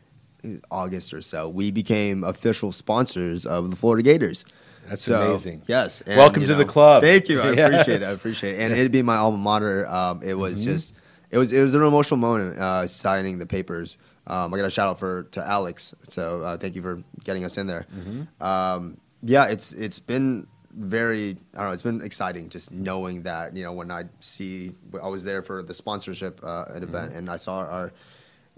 in 0.43 0.61
August 0.71 1.13
or 1.13 1.21
so. 1.21 1.47
We 1.47 1.69
became 1.69 2.23
official 2.23 2.71
sponsors 2.71 3.45
of 3.45 3.69
the 3.69 3.75
Florida 3.75 4.01
Gators. 4.01 4.45
That's 4.89 5.03
So, 5.03 5.29
amazing. 5.29 5.61
Yes. 5.67 6.01
and, 6.01 6.17
Welcome 6.17 6.45
to 6.47 6.55
the 6.55 6.65
club. 6.65 7.03
Thank 7.03 7.29
you. 7.29 7.39
I 7.41 7.51
Yes. 7.53 7.69
appreciate 7.69 8.01
it. 8.01 8.07
I 8.07 8.11
appreciate 8.11 8.55
it. 8.55 8.61
And 8.61 8.73
it'd 8.73 8.91
be 8.91 9.03
my 9.03 9.17
alma 9.17 9.37
mater. 9.37 9.85
Um, 9.87 10.23
it 10.23 10.33
was 10.33 10.61
Mm-hmm. 10.61 10.71
just, 10.73 10.93
it 11.31 11.37
was, 11.37 11.51
it 11.53 11.61
was 11.61 11.75
an 11.75 11.83
emotional 11.83 12.17
moment 12.17 12.59
uh, 12.59 12.87
signing 12.87 13.37
the 13.37 13.45
papers. 13.45 13.97
Um, 14.27 14.53
I 14.53 14.57
got 14.57 14.65
a 14.65 14.69
shout 14.69 14.87
out 14.89 14.99
for 14.99 15.23
to 15.31 15.45
Alex. 15.47 15.95
So 16.09 16.41
uh, 16.41 16.57
thank 16.57 16.75
you 16.75 16.81
for 16.81 17.01
getting 17.23 17.45
us 17.45 17.57
in 17.57 17.67
there. 17.67 17.85
Mm-hmm. 17.95 18.43
Um, 18.43 18.97
yeah, 19.23 19.45
it's 19.47 19.71
it's 19.73 19.99
been 19.99 20.47
very 20.73 21.37
I 21.53 21.57
don't 21.59 21.67
know. 21.67 21.71
It's 21.71 21.81
been 21.81 22.01
exciting 22.01 22.49
just 22.49 22.71
knowing 22.71 23.23
that 23.23 23.55
you 23.55 23.63
know 23.63 23.71
when 23.73 23.89
I 23.89 24.05
see 24.19 24.73
I 25.01 25.07
was 25.07 25.23
there 25.23 25.41
for 25.41 25.63
the 25.63 25.73
sponsorship 25.73 26.41
uh, 26.43 26.65
an 26.69 26.83
event 26.83 27.09
Mm-hmm. 27.09 27.17
and 27.19 27.29
I 27.29 27.37
saw 27.37 27.59
our 27.59 27.93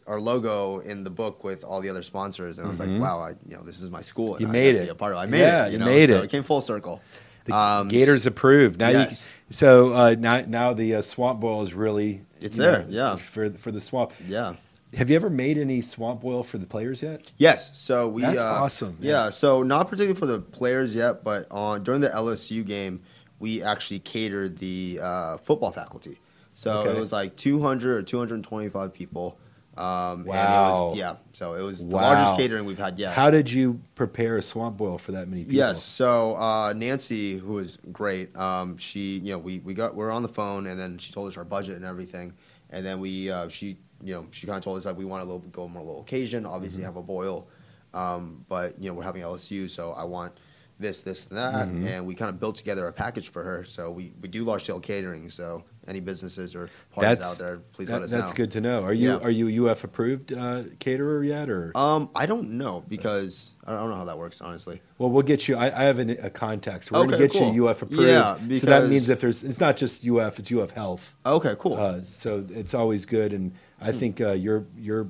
our 0.08 0.20
logo 0.20 0.80
in 0.80 1.04
the 1.04 1.12
book 1.12 1.44
with 1.44 1.64
all 1.64 1.82
the 1.82 1.90
other 1.90 2.02
sponsors 2.02 2.58
and 2.58 2.66
I 2.66 2.70
was 2.72 2.80
like, 2.80 2.90
wow, 2.90 3.20
I 3.20 3.30
you 3.48 3.56
know 3.56 3.62
this 3.64 3.82
is 3.82 3.90
my 3.92 4.02
school. 4.02 4.36
and 4.36 4.46
Mm-hmm. 4.48 4.54
You 4.56 4.60
I 4.60 4.64
made 4.64 4.76
it. 4.76 4.84
Be 4.86 4.90
a 4.90 4.96
part 4.96 5.14
of. 5.14 5.20
it. 5.20 5.22
I 5.22 5.26
made 5.28 5.40
Yeah, 5.42 5.64
it. 5.66 5.68
You, 5.68 5.72
you 5.74 5.78
know, 5.80 5.86
made 5.86 6.10
so 6.10 6.16
it. 6.18 6.24
It 6.26 6.32
came 6.32 6.44
full 6.44 6.62
circle. 6.62 7.02
The 7.46 7.54
Um, 7.56 7.88
Gators 7.90 8.26
approved. 8.26 8.80
Now, 8.80 8.90
yes. 8.90 9.28
you, 9.50 9.54
so 9.54 9.94
uh, 9.94 10.16
now, 10.20 10.42
now 10.46 10.74
the 10.74 10.96
uh, 10.96 11.02
swamp 11.04 11.40
boil 11.40 11.62
is 11.64 11.74
really 11.74 12.26
It's 12.42 12.58
there, 12.58 12.84
know, 12.84 12.88
yeah. 12.90 13.16
for 13.16 13.50
for 13.52 13.72
the 13.72 13.82
swamp. 13.82 14.14
Yeah. 14.28 14.56
Have 14.96 15.10
you 15.12 15.16
ever 15.16 15.30
made 15.30 15.60
any 15.60 15.82
swamp 15.82 16.22
boil 16.22 16.42
for 16.42 16.58
the 16.58 16.66
players 16.66 17.04
yet? 17.04 17.32
Yes. 17.38 17.78
So 17.78 18.08
we. 18.08 18.24
That's 18.24 18.42
uh, 18.42 18.48
awesome, 18.48 18.98
Yeah. 19.00 19.26
yeah. 19.26 19.30
So 19.30 19.62
not 19.62 19.88
particularly 19.88 20.20
for 20.20 20.26
the 20.26 20.40
players 20.40 20.96
yet, 20.96 21.24
but 21.24 21.46
on 21.52 21.84
during 21.84 22.02
the 22.02 22.10
LSU 22.10 22.66
game, 22.66 23.02
we 23.40 23.62
actually 23.62 24.00
catered 24.00 24.58
the 24.58 25.00
uh, 25.02 25.38
football 25.38 25.72
faculty. 25.72 26.20
So 26.56 26.72
Okay. 26.80 26.98
it 26.98 27.00
was 27.00 27.12
like 27.12 27.36
200 27.38 27.98
or 27.98 28.02
225 28.02 28.94
people. 28.94 29.38
Um, 29.80 30.20
And 30.22 30.28
it 30.28 30.28
Wow. 30.30 30.90
was, 30.90 30.98
yeah. 30.98 31.16
So 31.32 31.54
it 31.54 31.62
was 31.62 31.80
the 31.80 31.96
Wow. 31.96 32.02
largest 32.02 32.36
catering 32.36 32.66
we've 32.66 32.78
had 32.78 33.00
yet. 33.00 33.14
How 33.14 33.32
did 33.32 33.50
you 33.50 33.80
prepare 33.96 34.36
a 34.38 34.42
swamp 34.42 34.76
boil 34.78 34.98
for 34.98 35.14
that 35.14 35.30
many 35.30 35.44
people? 35.44 35.56
Yes. 35.56 35.82
So 35.84 36.36
uh, 36.36 36.74
Nancy, 36.74 37.38
who 37.38 37.54
was 37.54 37.78
great, 37.92 38.36
um, 38.36 38.78
she 38.78 39.20
you 39.20 39.32
know 39.32 39.38
we 39.40 39.60
we 39.60 39.74
got 39.74 39.96
we 39.96 40.04
are 40.04 40.12
on 40.12 40.22
the 40.22 40.28
phone 40.30 40.68
and 40.68 40.78
then 40.80 40.98
she 40.98 41.14
told 41.14 41.30
us 41.30 41.38
our 41.38 41.46
budget 41.46 41.78
and 41.78 41.86
everything, 41.86 42.34
and 42.70 42.86
then 42.86 43.00
we 43.00 43.32
uh, 43.32 43.48
she 43.48 43.78
you 44.04 44.14
know 44.14 44.28
she 44.32 44.46
kind 44.48 44.58
of 44.58 44.64
told 44.64 44.78
us 44.78 44.84
that 44.84 44.96
we 44.98 45.06
want 45.06 45.22
to 45.22 45.26
little, 45.26 45.40
go 45.52 45.68
more 45.68 45.82
low 45.84 46.00
occasion, 46.00 46.46
obviously 46.46 46.84
have 46.84 46.98
a 46.98 47.02
boil, 47.02 47.48
um, 47.94 48.46
but 48.50 48.76
you 48.82 48.90
know 48.90 48.94
we're 48.96 49.04
having 49.04 49.22
LSU, 49.22 49.70
so 49.70 49.94
I 49.94 50.04
want 50.04 50.34
this 50.80 51.02
this 51.02 51.28
and 51.28 51.38
that, 51.38 51.68
and 51.68 52.06
we 52.08 52.16
kind 52.16 52.30
of 52.30 52.40
built 52.40 52.56
together 52.56 52.88
a 52.88 52.94
package 52.94 53.30
for 53.30 53.44
her. 53.44 53.66
So 53.66 53.92
we, 53.92 54.14
we 54.22 54.30
do 54.30 54.46
large 54.46 54.64
scale 54.64 54.80
catering. 54.80 55.30
So 55.30 55.64
any 55.88 56.00
businesses 56.00 56.56
or 56.56 56.70
parties 56.92 57.20
That's 57.20 57.42
out 57.42 57.46
there, 57.46 57.58
please 57.74 57.90
that- 57.90 57.96
let 57.96 58.04
us 58.04 58.12
That's 58.12 58.20
know. 58.20 58.26
That's 58.28 58.34
good 58.38 58.52
to 58.52 58.62
know. 58.62 58.84
Are 58.84 58.94
you 58.94 59.10
Yeah. 59.12 59.18
are 59.18 59.30
you 59.30 59.68
UF 59.68 59.84
approved 59.84 60.32
uh, 60.32 60.64
caterer 60.80 61.22
yet, 61.24 61.50
or 61.50 61.76
Um, 61.76 62.10
I 62.16 62.26
don't 62.26 62.52
know 62.52 62.84
because 62.88 63.56
I 63.68 63.72
don't 63.74 63.90
know 63.90 63.98
how 63.98 64.06
that 64.06 64.18
works 64.18 64.40
honestly. 64.40 64.82
well, 64.98 65.10
we'll 65.10 65.24
get 65.24 65.48
you. 65.50 65.58
I, 65.58 65.66
I 65.66 65.84
have 65.84 66.00
an, 66.00 66.12
a 66.12 66.30
contact. 66.30 66.86
So 66.86 66.98
we're 67.00 67.06
Okay, 67.08 67.18
to 67.18 67.28
get 67.28 67.32
cool. 67.34 67.54
you 67.54 67.68
UF 67.68 67.82
approved. 67.82 68.04
Yeah, 68.04 68.36
so 68.60 68.66
that 68.68 68.88
means 68.88 69.10
if 69.10 69.20
there's, 69.20 69.44
it's 69.44 69.60
not 69.60 69.76
just 69.76 70.06
UF, 70.08 70.40
it's 70.40 70.50
UF 70.52 70.72
Health. 70.72 71.14
Okay, 71.26 71.56
cool. 71.60 71.76
Uh, 71.76 72.02
so 72.02 72.46
it's 72.50 72.74
always 72.74 73.06
good, 73.06 73.34
and 73.34 73.52
I 73.82 73.92
think 73.92 74.22
uh, 74.22 74.32
your 74.32 74.66
your 74.78 75.08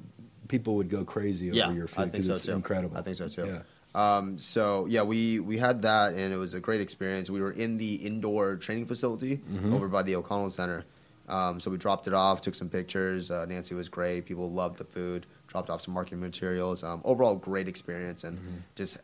people 0.47 0.75
would 0.77 0.89
go 0.89 1.05
crazy 1.05 1.49
over 1.49 1.57
yeah, 1.57 1.71
your 1.71 1.87
food 1.87 2.07
I 2.07 2.09
think 2.09 2.23
so 2.23 2.33
it's 2.33 2.45
too. 2.45 2.53
incredible. 2.53 2.97
I 2.97 3.03
think 3.03 3.15
so 3.17 3.27
too. 3.27 3.45
Yeah. 3.45 3.59
Um, 3.95 4.37
so 4.37 4.85
yeah, 4.87 5.01
we 5.01 5.39
we 5.39 5.57
had 5.57 5.81
that, 5.81 6.13
and 6.13 6.33
it 6.33 6.37
was 6.37 6.53
a 6.53 6.59
great 6.59 6.81
experience. 6.81 7.29
We 7.29 7.41
were 7.41 7.51
in 7.51 7.77
the 7.77 7.95
indoor 7.95 8.55
training 8.55 8.85
facility 8.85 9.37
Mm-hmm. 9.37 9.73
over 9.73 9.87
by 9.87 10.03
the 10.03 10.15
O'Connell 10.15 10.49
Center. 10.51 10.85
Um, 11.27 11.59
so 11.59 11.69
we 11.69 11.77
dropped 11.77 12.07
it 12.07 12.13
off, 12.13 12.41
took 12.41 12.55
some 12.55 12.69
pictures. 12.69 13.29
Uh, 13.29 13.45
Nancy 13.45 13.75
was 13.75 13.87
great. 13.89 14.25
People 14.25 14.49
loved 14.51 14.77
the 14.77 14.83
food. 14.83 15.25
Dropped 15.47 15.69
off 15.69 15.81
some 15.81 15.93
marketing 15.93 16.19
materials. 16.21 16.83
Um, 16.83 17.01
overall, 17.03 17.35
great 17.35 17.67
experience, 17.67 18.23
and 18.23 18.37
Mm-hmm. 18.37 18.55
just 18.75 18.97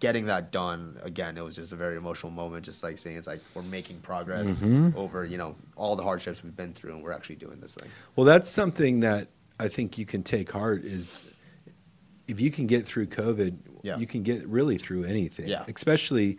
getting 0.00 0.24
that 0.26 0.52
done 0.52 0.98
again. 1.02 1.36
It 1.36 1.44
was 1.44 1.56
just 1.56 1.72
a 1.72 1.76
very 1.76 1.96
emotional 1.96 2.32
moment. 2.32 2.64
Just 2.64 2.82
like 2.82 2.96
seeing 2.98 3.16
it's 3.16 3.26
like 3.26 3.40
we're 3.54 3.62
making 3.62 4.00
progress 4.00 4.50
Mm-hmm. 4.50 4.90
over 4.98 5.24
you 5.24 5.38
know 5.38 5.54
all 5.76 5.96
the 5.96 6.02
hardships 6.02 6.42
we've 6.42 6.56
been 6.56 6.72
through, 6.74 6.92
and 6.94 7.02
we're 7.02 7.12
actually 7.12 7.36
doing 7.36 7.60
this 7.60 7.74
thing. 7.74 7.88
Well, 8.16 8.26
that's 8.26 8.50
something 8.50 9.00
that 9.00 9.28
I 9.58 9.68
think 9.68 9.96
you 9.98 10.04
can 10.06 10.22
take 10.22 10.52
heart 10.52 10.84
is 10.84 11.22
if 12.28 12.40
you 12.40 12.50
can 12.50 12.66
get 12.66 12.86
through 12.86 13.06
COVID, 13.06 13.54
Yeah. 13.82 13.96
you 13.98 14.06
can 14.06 14.22
get 14.22 14.46
really 14.46 14.78
through 14.78 15.04
anything. 15.04 15.48
Yeah. 15.48 15.64
Especially 15.68 16.38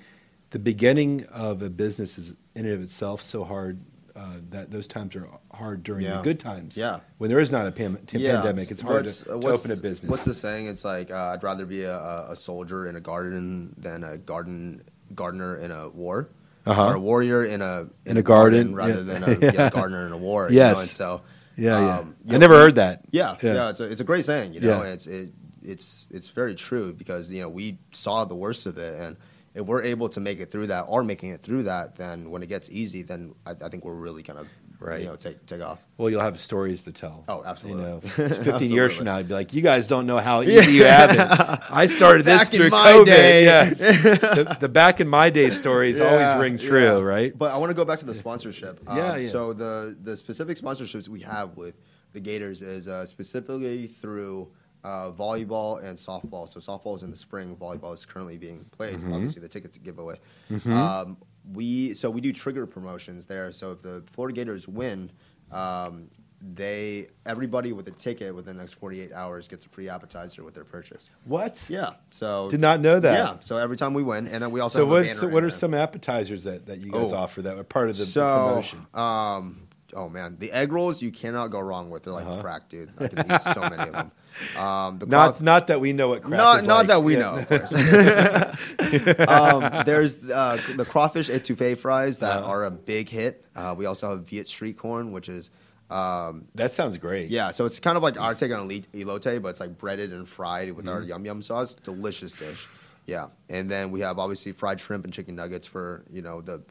the 0.51 0.59
beginning 0.59 1.25
of 1.25 1.61
a 1.61 1.69
business 1.69 2.17
is 2.17 2.31
in 2.55 2.65
and 2.65 2.73
of 2.73 2.81
itself 2.81 3.21
so 3.21 3.43
hard. 3.43 3.79
Uh, 4.15 4.37
that 4.49 4.71
those 4.71 4.87
times 4.87 5.15
are 5.15 5.27
hard 5.53 5.83
during 5.83 6.03
the 6.03 6.19
good 6.23 6.39
times. 6.39 6.75
Yeah. 6.75 7.01
When 7.19 7.29
there 7.29 7.39
is 7.39 7.51
not 7.51 7.67
a 7.67 7.71
pam- 7.71 7.99
t- 8.07 8.17
pandemic, 8.25 8.71
it's 8.71 8.81
hard 8.81 9.05
to, 9.05 9.23
to 9.25 9.31
open 9.33 9.69
a 9.69 9.75
business. 9.75 10.09
What's 10.09 10.25
the 10.25 10.33
saying? 10.33 10.65
It's 10.65 10.83
like 10.83 11.11
uh, 11.11 11.33
I'd 11.35 11.43
rather 11.43 11.67
be 11.67 11.83
a, 11.83 11.99
a 12.31 12.35
soldier 12.35 12.87
in 12.87 12.95
a 12.95 12.99
garden 12.99 13.75
than 13.77 14.03
a 14.03 14.17
garden 14.17 14.81
gardener 15.13 15.57
in 15.57 15.69
a 15.69 15.89
war, 15.89 16.29
Uh-huh. 16.65 16.87
or 16.87 16.93
a 16.95 16.99
warrior 16.99 17.43
in 17.43 17.61
a 17.61 17.85
In 18.07 18.17
a 18.17 18.23
garden, 18.23 18.73
rather 18.73 18.93
yeah. 19.03 19.19
than 19.19 19.23
a, 19.23 19.31
yeah, 19.39 19.51
Yeah. 19.53 19.69
gardener 19.69 20.07
in 20.07 20.11
a 20.11 20.17
war. 20.17 20.47
Yes. 20.49 20.55
you 20.57 20.73
know? 20.73 20.79
and 20.79 20.89
so 20.89 21.21
Yeah, 21.55 21.79
yeah. 21.79 21.97
um, 21.99 22.15
I 22.27 22.33
you 22.33 22.39
never 22.39 22.55
heard 22.55 22.73
that. 22.75 23.03
Yeah, 23.11 23.35
Yeah. 23.39 23.53
yeah, 23.53 23.69
it's 23.69 23.79
a 23.79 23.83
it's 23.83 24.01
a 24.01 24.03
great 24.03 24.25
saying. 24.25 24.53
You 24.55 24.61
know, 24.61 24.81
Yeah. 24.81 24.93
it's 24.93 25.05
it 25.05 25.29
it's 25.67 26.07
it's 26.11 26.29
very 26.29 26.55
true 26.55 26.93
because 26.93 27.29
you 27.29 27.41
know 27.41 27.49
we 27.49 27.79
saw 27.91 28.25
the 28.25 28.35
worst 28.35 28.65
of 28.65 28.77
it, 28.77 28.99
and 28.99 29.17
if 29.53 29.65
we're 29.65 29.83
able 29.83 30.09
to 30.09 30.19
make 30.19 30.39
it 30.39 30.51
through 30.51 30.67
that, 30.67 30.85
or 30.87 31.03
making 31.03 31.31
it 31.31 31.41
through 31.41 31.63
that, 31.63 31.95
then 31.95 32.29
when 32.31 32.43
it 32.43 32.47
gets 32.49 32.69
easy, 32.69 33.01
then 33.01 33.33
I, 33.45 33.51
I 33.61 33.69
think 33.69 33.83
we're 33.85 33.93
really 33.93 34.23
kind 34.23 34.39
of 34.39 34.47
Right. 34.79 35.01
you 35.01 35.07
know 35.07 35.15
take 35.15 35.43
take 35.47 35.61
off. 35.61 35.83
Well, 35.97 36.09
you'll 36.11 36.21
have 36.21 36.39
stories 36.39 36.83
to 36.83 36.91
tell. 36.91 37.23
Oh, 37.27 37.43
absolutely. 37.43 37.83
You 37.83 37.89
know, 37.89 37.99
15 38.43 38.71
years 38.71 38.95
from 38.95 39.05
now, 39.05 39.17
you'd 39.17 39.27
be 39.27 39.33
like, 39.33 39.51
you 39.51 39.63
guys 39.63 39.87
don't 39.87 40.05
know 40.05 40.19
how 40.19 40.41
easy 40.43 40.71
you 40.73 40.85
have 40.85 41.09
it. 41.09 41.71
I 41.71 41.87
started 41.87 42.27
this 42.27 42.43
Back 42.43 42.53
in 42.53 42.59
through 42.59 42.69
my 42.69 42.91
COVID. 42.91 43.05
day. 43.05 43.45
Yes. 43.45 43.79
the, 43.79 44.57
the 44.59 44.69
back 44.69 45.01
in 45.01 45.07
my 45.07 45.31
day 45.31 45.49
stories 45.49 45.99
always 45.99 46.31
ring 46.39 46.59
true, 46.59 46.99
yeah. 46.99 47.03
right? 47.03 47.35
But 47.35 47.55
I 47.55 47.57
want 47.57 47.71
to 47.71 47.73
go 47.73 47.85
back 47.85 47.97
to 47.99 48.05
the 48.05 48.13
sponsorship. 48.13 48.79
Um, 48.85 48.97
Yeah, 48.97 49.15
yeah. 49.15 49.29
So 49.29 49.53
the 49.53 49.97
the 49.99 50.15
specific 50.15 50.57
sponsorships 50.57 51.07
we 51.07 51.21
have 51.21 51.57
with 51.57 51.73
the 52.13 52.19
Gators 52.19 52.61
is 52.61 52.87
uh, 52.87 53.07
specifically 53.07 53.87
through 53.87 54.51
uh, 54.87 55.11
volleyball 55.11 55.83
and 55.83 55.97
softball. 55.97 56.47
So 56.47 56.59
softball 56.59 56.95
is 56.95 57.03
in 57.03 57.09
the 57.09 57.15
spring. 57.17 57.55
Volleyball 57.55 57.93
is 57.93 58.05
currently 58.05 58.37
being 58.37 58.65
played. 58.71 58.95
Mm-hmm. 58.95 59.13
Obviously, 59.13 59.41
the 59.41 59.49
tickets 59.49 59.77
give 59.77 59.99
away. 59.99 60.17
Um, 60.65 61.17
we 61.53 61.93
so 61.93 62.09
we 62.09 62.21
do 62.21 62.31
trigger 62.31 62.65
promotions 62.65 63.25
there. 63.25 63.51
So 63.51 63.71
if 63.71 63.81
the 63.81 64.03
Florida 64.07 64.35
Gators 64.35 64.67
win. 64.67 65.11
Um, 65.51 66.09
they 66.39 67.07
everybody 67.25 67.73
with 67.73 67.87
a 67.87 67.91
ticket 67.91 68.35
within 68.35 68.57
the 68.57 68.61
next 68.61 68.73
48 68.73 69.11
hours 69.11 69.47
gets 69.47 69.65
a 69.65 69.69
free 69.69 69.89
appetizer 69.89 70.43
with 70.43 70.53
their 70.53 70.63
purchase. 70.65 71.09
What? 71.25 71.65
Yeah, 71.67 71.93
so 72.11 72.47
Did 72.49 72.61
not 72.61 72.79
know 72.79 72.99
that. 72.99 73.13
Yeah, 73.13 73.35
so 73.39 73.57
every 73.57 73.75
time 73.75 73.95
we 73.95 74.03
win, 74.03 74.27
and 74.27 74.43
then 74.43 74.51
we 74.51 74.59
also 74.59 74.87
So 74.87 74.95
a 74.97 75.07
so 75.15 75.27
what 75.27 75.43
are 75.43 75.47
there. 75.49 75.57
some 75.57 75.73
appetizers 75.73 76.43
that, 76.43 76.67
that 76.67 76.77
you 76.79 76.91
guys 76.91 77.11
Oh. 77.11 77.17
offer 77.17 77.41
that 77.41 77.57
are 77.57 77.63
part 77.63 77.89
of 77.89 77.97
the, 77.97 78.03
the 78.03 78.11
so, 78.11 78.47
promotion? 78.49 78.85
um, 78.93 79.66
oh 79.95 80.09
man, 80.09 80.37
the 80.39 80.51
egg 80.51 80.71
rolls 80.71 81.01
you 81.01 81.11
cannot 81.11 81.47
go 81.47 81.59
wrong 81.59 81.89
with. 81.89 82.03
They're 82.03 82.13
like 82.13 82.25
Uh-huh. 82.25 82.41
crack, 82.41 82.69
dude. 82.69 82.91
I 82.99 83.07
can 83.07 83.31
eat 83.31 83.41
so 83.41 83.61
many 83.61 83.83
of 83.83 83.91
them. 83.93 84.11
Um, 84.55 84.99
the 84.99 85.07
Not 85.07 85.41
not 85.41 85.65
that 85.65 85.81
we 85.81 85.93
know 85.93 86.09
what 86.09 86.21
crap 86.21 86.37
not 86.37 86.59
is 86.59 86.67
not 86.67 86.77
like. 86.77 86.87
that 86.89 87.03
we 87.03 87.13
Yeah. 87.13 87.19
know. 87.19 87.35
Of 87.37 87.49
course. 87.49 87.73
um, 89.27 89.83
there's 89.85 90.23
uh, 90.29 90.61
the 90.75 90.85
crawfish 90.85 91.29
etouffee 91.29 91.77
fries 91.77 92.19
that 92.19 92.37
Uh-huh. 92.37 92.51
are 92.51 92.65
a 92.65 92.71
big 92.71 93.09
hit. 93.09 93.43
Uh, 93.55 93.73
we 93.77 93.85
also 93.87 94.11
have 94.11 94.27
Viet 94.27 94.47
street 94.47 94.77
corn, 94.77 95.11
which 95.11 95.27
is 95.29 95.49
um, 95.89 96.45
That 96.55 96.71
sounds 96.73 96.97
great. 96.97 97.29
yeah, 97.29 97.51
so 97.51 97.65
it's 97.65 97.79
kind 97.79 97.95
of 97.97 98.03
like 98.03 98.19
our 98.19 98.35
take 98.35 98.51
on 98.51 98.69
elote, 98.69 99.41
but 99.41 99.47
it's 99.49 99.59
like 99.59 99.77
breaded 99.77 100.11
and 100.13 100.27
fried 100.27 100.71
with 100.73 100.85
Mm-hmm. 100.85 100.93
our 100.95 101.01
yum 101.01 101.25
yum 101.25 101.41
sauce. 101.41 101.73
Delicious 101.75 102.33
dish. 102.33 102.67
Yeah, 103.05 103.27
and 103.49 103.71
then 103.71 103.91
we 103.91 104.01
have 104.01 104.19
obviously 104.19 104.51
fried 104.51 104.79
shrimp 104.81 105.05
and 105.05 105.13
chicken 105.13 105.35
nuggets 105.35 105.65
for 105.65 106.03
you 106.11 106.21
know 106.21 106.41
the 106.41 106.61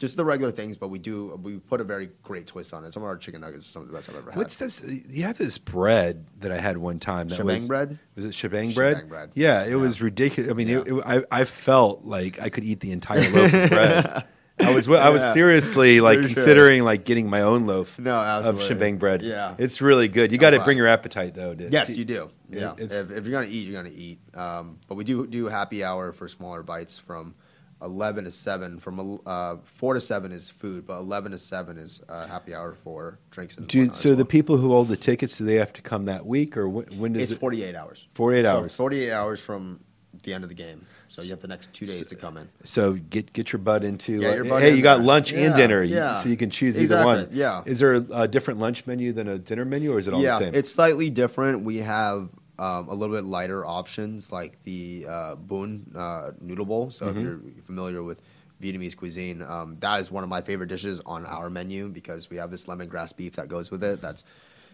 just 0.00 0.16
the 0.16 0.24
regular 0.24 0.50
things, 0.50 0.76
but 0.76 0.88
we 0.88 0.98
do 0.98 1.38
we 1.42 1.58
put 1.58 1.80
a 1.80 1.84
very 1.84 2.10
great 2.24 2.48
twist 2.48 2.74
on 2.74 2.84
it. 2.84 2.92
Some 2.92 3.02
of 3.04 3.08
our 3.08 3.16
chicken 3.16 3.42
nuggets 3.42 3.68
are 3.68 3.70
some 3.70 3.82
of 3.82 3.88
the 3.88 3.94
best 3.94 4.08
I've 4.08 4.16
ever 4.16 4.30
had. 4.32 4.38
What's 4.38 4.56
this? 4.56 4.82
You 5.08 5.22
have 5.24 5.38
this 5.38 5.58
bread 5.58 6.26
that 6.40 6.50
I 6.50 6.58
had 6.58 6.78
one 6.78 6.98
time. 6.98 7.28
That 7.28 7.36
Shebang 7.36 7.46
was, 7.56 7.68
bread? 7.68 7.98
Was 8.16 8.24
it 8.24 8.34
shebang 8.34 8.72
bread? 8.72 8.96
Shebang 8.96 9.08
bread. 9.08 9.30
Yeah, 9.34 9.62
it 9.64 9.70
Yeah. 9.70 9.74
was 9.76 10.00
ridiculous. 10.02 10.50
I 10.50 10.54
mean, 10.54 10.68
Yeah. 10.68 10.82
it, 10.86 11.02
I, 11.30 11.40
I 11.40 11.44
felt 11.44 12.04
like 12.04 12.40
I 12.40 12.48
could 12.48 12.64
eat 12.64 12.80
the 12.80 12.90
entire 12.92 13.28
loaf 13.30 13.52
of 13.54 13.70
bread. 13.70 14.24
I 14.58 14.74
was 14.74 14.86
I 14.88 15.08
was 15.08 15.22
Yeah. 15.22 15.32
seriously 15.32 16.00
like 16.02 16.18
For 16.18 16.28
sure. 16.28 16.34
considering 16.34 16.82
like 16.82 17.04
getting 17.06 17.30
my 17.30 17.40
own 17.42 17.66
loaf 17.66 17.98
No, 17.98 18.14
of 18.14 18.26
absolutely. 18.46 18.68
shebang 18.68 18.96
bread. 18.98 19.22
Yeah. 19.22 19.54
it's 19.58 19.80
really 19.80 20.08
good. 20.08 20.32
You 20.32 20.38
got 20.38 20.50
to 20.50 20.60
bring 20.60 20.76
your 20.76 20.86
appetite 20.88 21.34
though. 21.34 21.54
To, 21.54 21.68
Yes, 21.70 21.86
to- 21.88 21.94
you 21.94 22.04
do. 22.04 22.30
Yeah, 22.50 22.74
if, 22.76 22.92
if 22.92 23.24
you're 23.26 23.32
gonna 23.40 23.46
eat, 23.46 23.66
you're 23.68 23.80
gonna 23.82 23.94
eat. 23.94 24.18
Um, 24.34 24.78
but 24.88 24.96
we 24.96 25.04
do 25.04 25.26
do 25.26 25.46
happy 25.46 25.84
hour 25.84 26.12
for 26.12 26.26
smaller 26.28 26.62
bites 26.62 26.98
from 26.98 27.34
eleven 27.82 28.24
to 28.24 28.30
seven. 28.30 28.78
From 28.78 29.20
uh, 29.26 29.56
four 29.64 29.94
to 29.94 30.00
seven 30.00 30.32
is 30.32 30.50
food, 30.50 30.86
but 30.86 30.98
eleven 30.98 31.32
to 31.32 31.38
seven 31.38 31.78
is 31.78 32.00
uh, 32.08 32.26
happy 32.26 32.54
hour 32.54 32.74
for 32.84 33.18
drinks 33.30 33.56
and. 33.56 33.74
As 33.74 33.98
so 33.98 34.14
the 34.14 34.24
people 34.24 34.56
who 34.56 34.68
hold 34.68 34.88
the 34.88 34.96
tickets, 34.96 35.38
do 35.38 35.44
they 35.44 35.54
have 35.56 35.72
to 35.74 35.82
come 35.82 36.04
that 36.06 36.26
week 36.26 36.56
or 36.56 36.68
when, 36.68 36.86
when 36.98 37.12
does 37.12 37.22
It's 37.22 37.32
it? 37.32 37.38
48 37.40 37.74
hours. 37.74 38.06
48 38.14 38.42
So 38.44 38.56
hours. 38.56 38.74
48 38.74 39.10
hours 39.12 39.40
from 39.40 39.80
the 40.22 40.34
end 40.34 40.44
of 40.44 40.50
the 40.50 40.54
game. 40.54 40.84
So 41.08 41.22
you 41.22 41.30
have 41.30 41.40
the 41.40 41.48
next 41.48 41.72
two 41.72 41.86
days 41.86 42.06
to 42.08 42.14
come 42.14 42.36
in. 42.36 42.48
So 42.64 42.92
get 42.94 43.32
get 43.32 43.52
your 43.52 43.58
butt 43.60 43.82
into. 43.84 44.18
Uh, 44.18 44.34
your 44.34 44.44
butt 44.44 44.62
hey, 44.62 44.70
in 44.70 44.76
you 44.76 44.82
got 44.82 44.98
there. 44.98 45.06
lunch 45.06 45.32
and 45.32 45.54
dinner, 45.56 45.82
yeah. 45.82 46.14
so 46.14 46.28
you 46.28 46.36
can 46.36 46.50
choose 46.50 46.76
Exactly, 46.76 47.12
either 47.12 47.26
one. 47.26 47.36
yeah. 47.36 47.62
Is 47.66 47.78
there 47.80 47.94
a 48.12 48.28
different 48.28 48.60
lunch 48.60 48.86
menu 48.86 49.12
than 49.12 49.26
a 49.28 49.38
dinner 49.38 49.64
menu, 49.64 49.92
or 49.92 49.98
is 49.98 50.06
it 50.06 50.14
all 50.14 50.22
yeah, 50.22 50.38
the 50.38 50.44
same? 50.46 50.54
it's 50.54 50.70
slightly 50.70 51.10
different. 51.10 51.62
We 51.64 51.78
have 51.78 52.28
um, 52.60 52.88
a 52.88 52.94
little 52.94 53.14
bit 53.14 53.24
lighter 53.24 53.64
options 53.64 54.30
like 54.30 54.62
the 54.64 55.06
uh, 55.08 55.34
Boon 55.36 55.90
uh, 55.96 56.30
noodle 56.40 56.66
bowl. 56.66 56.90
So 56.90 57.06
Mm-hmm. 57.06 57.18
if 57.18 57.24
you're 57.56 57.64
familiar 57.64 58.02
with 58.02 58.20
Vietnamese 58.62 58.96
cuisine, 58.96 59.40
um, 59.42 59.76
that 59.80 59.98
is 60.00 60.10
one 60.10 60.22
of 60.22 60.30
my 60.30 60.42
favorite 60.42 60.68
dishes 60.68 61.00
on 61.06 61.24
our 61.26 61.48
menu 61.50 61.88
because 61.88 62.28
we 62.30 62.36
have 62.36 62.50
this 62.50 62.66
lemongrass 62.66 63.16
beef 63.16 63.34
that 63.36 63.48
goes 63.48 63.70
with 63.70 63.82
it. 63.82 64.00
That's 64.02 64.22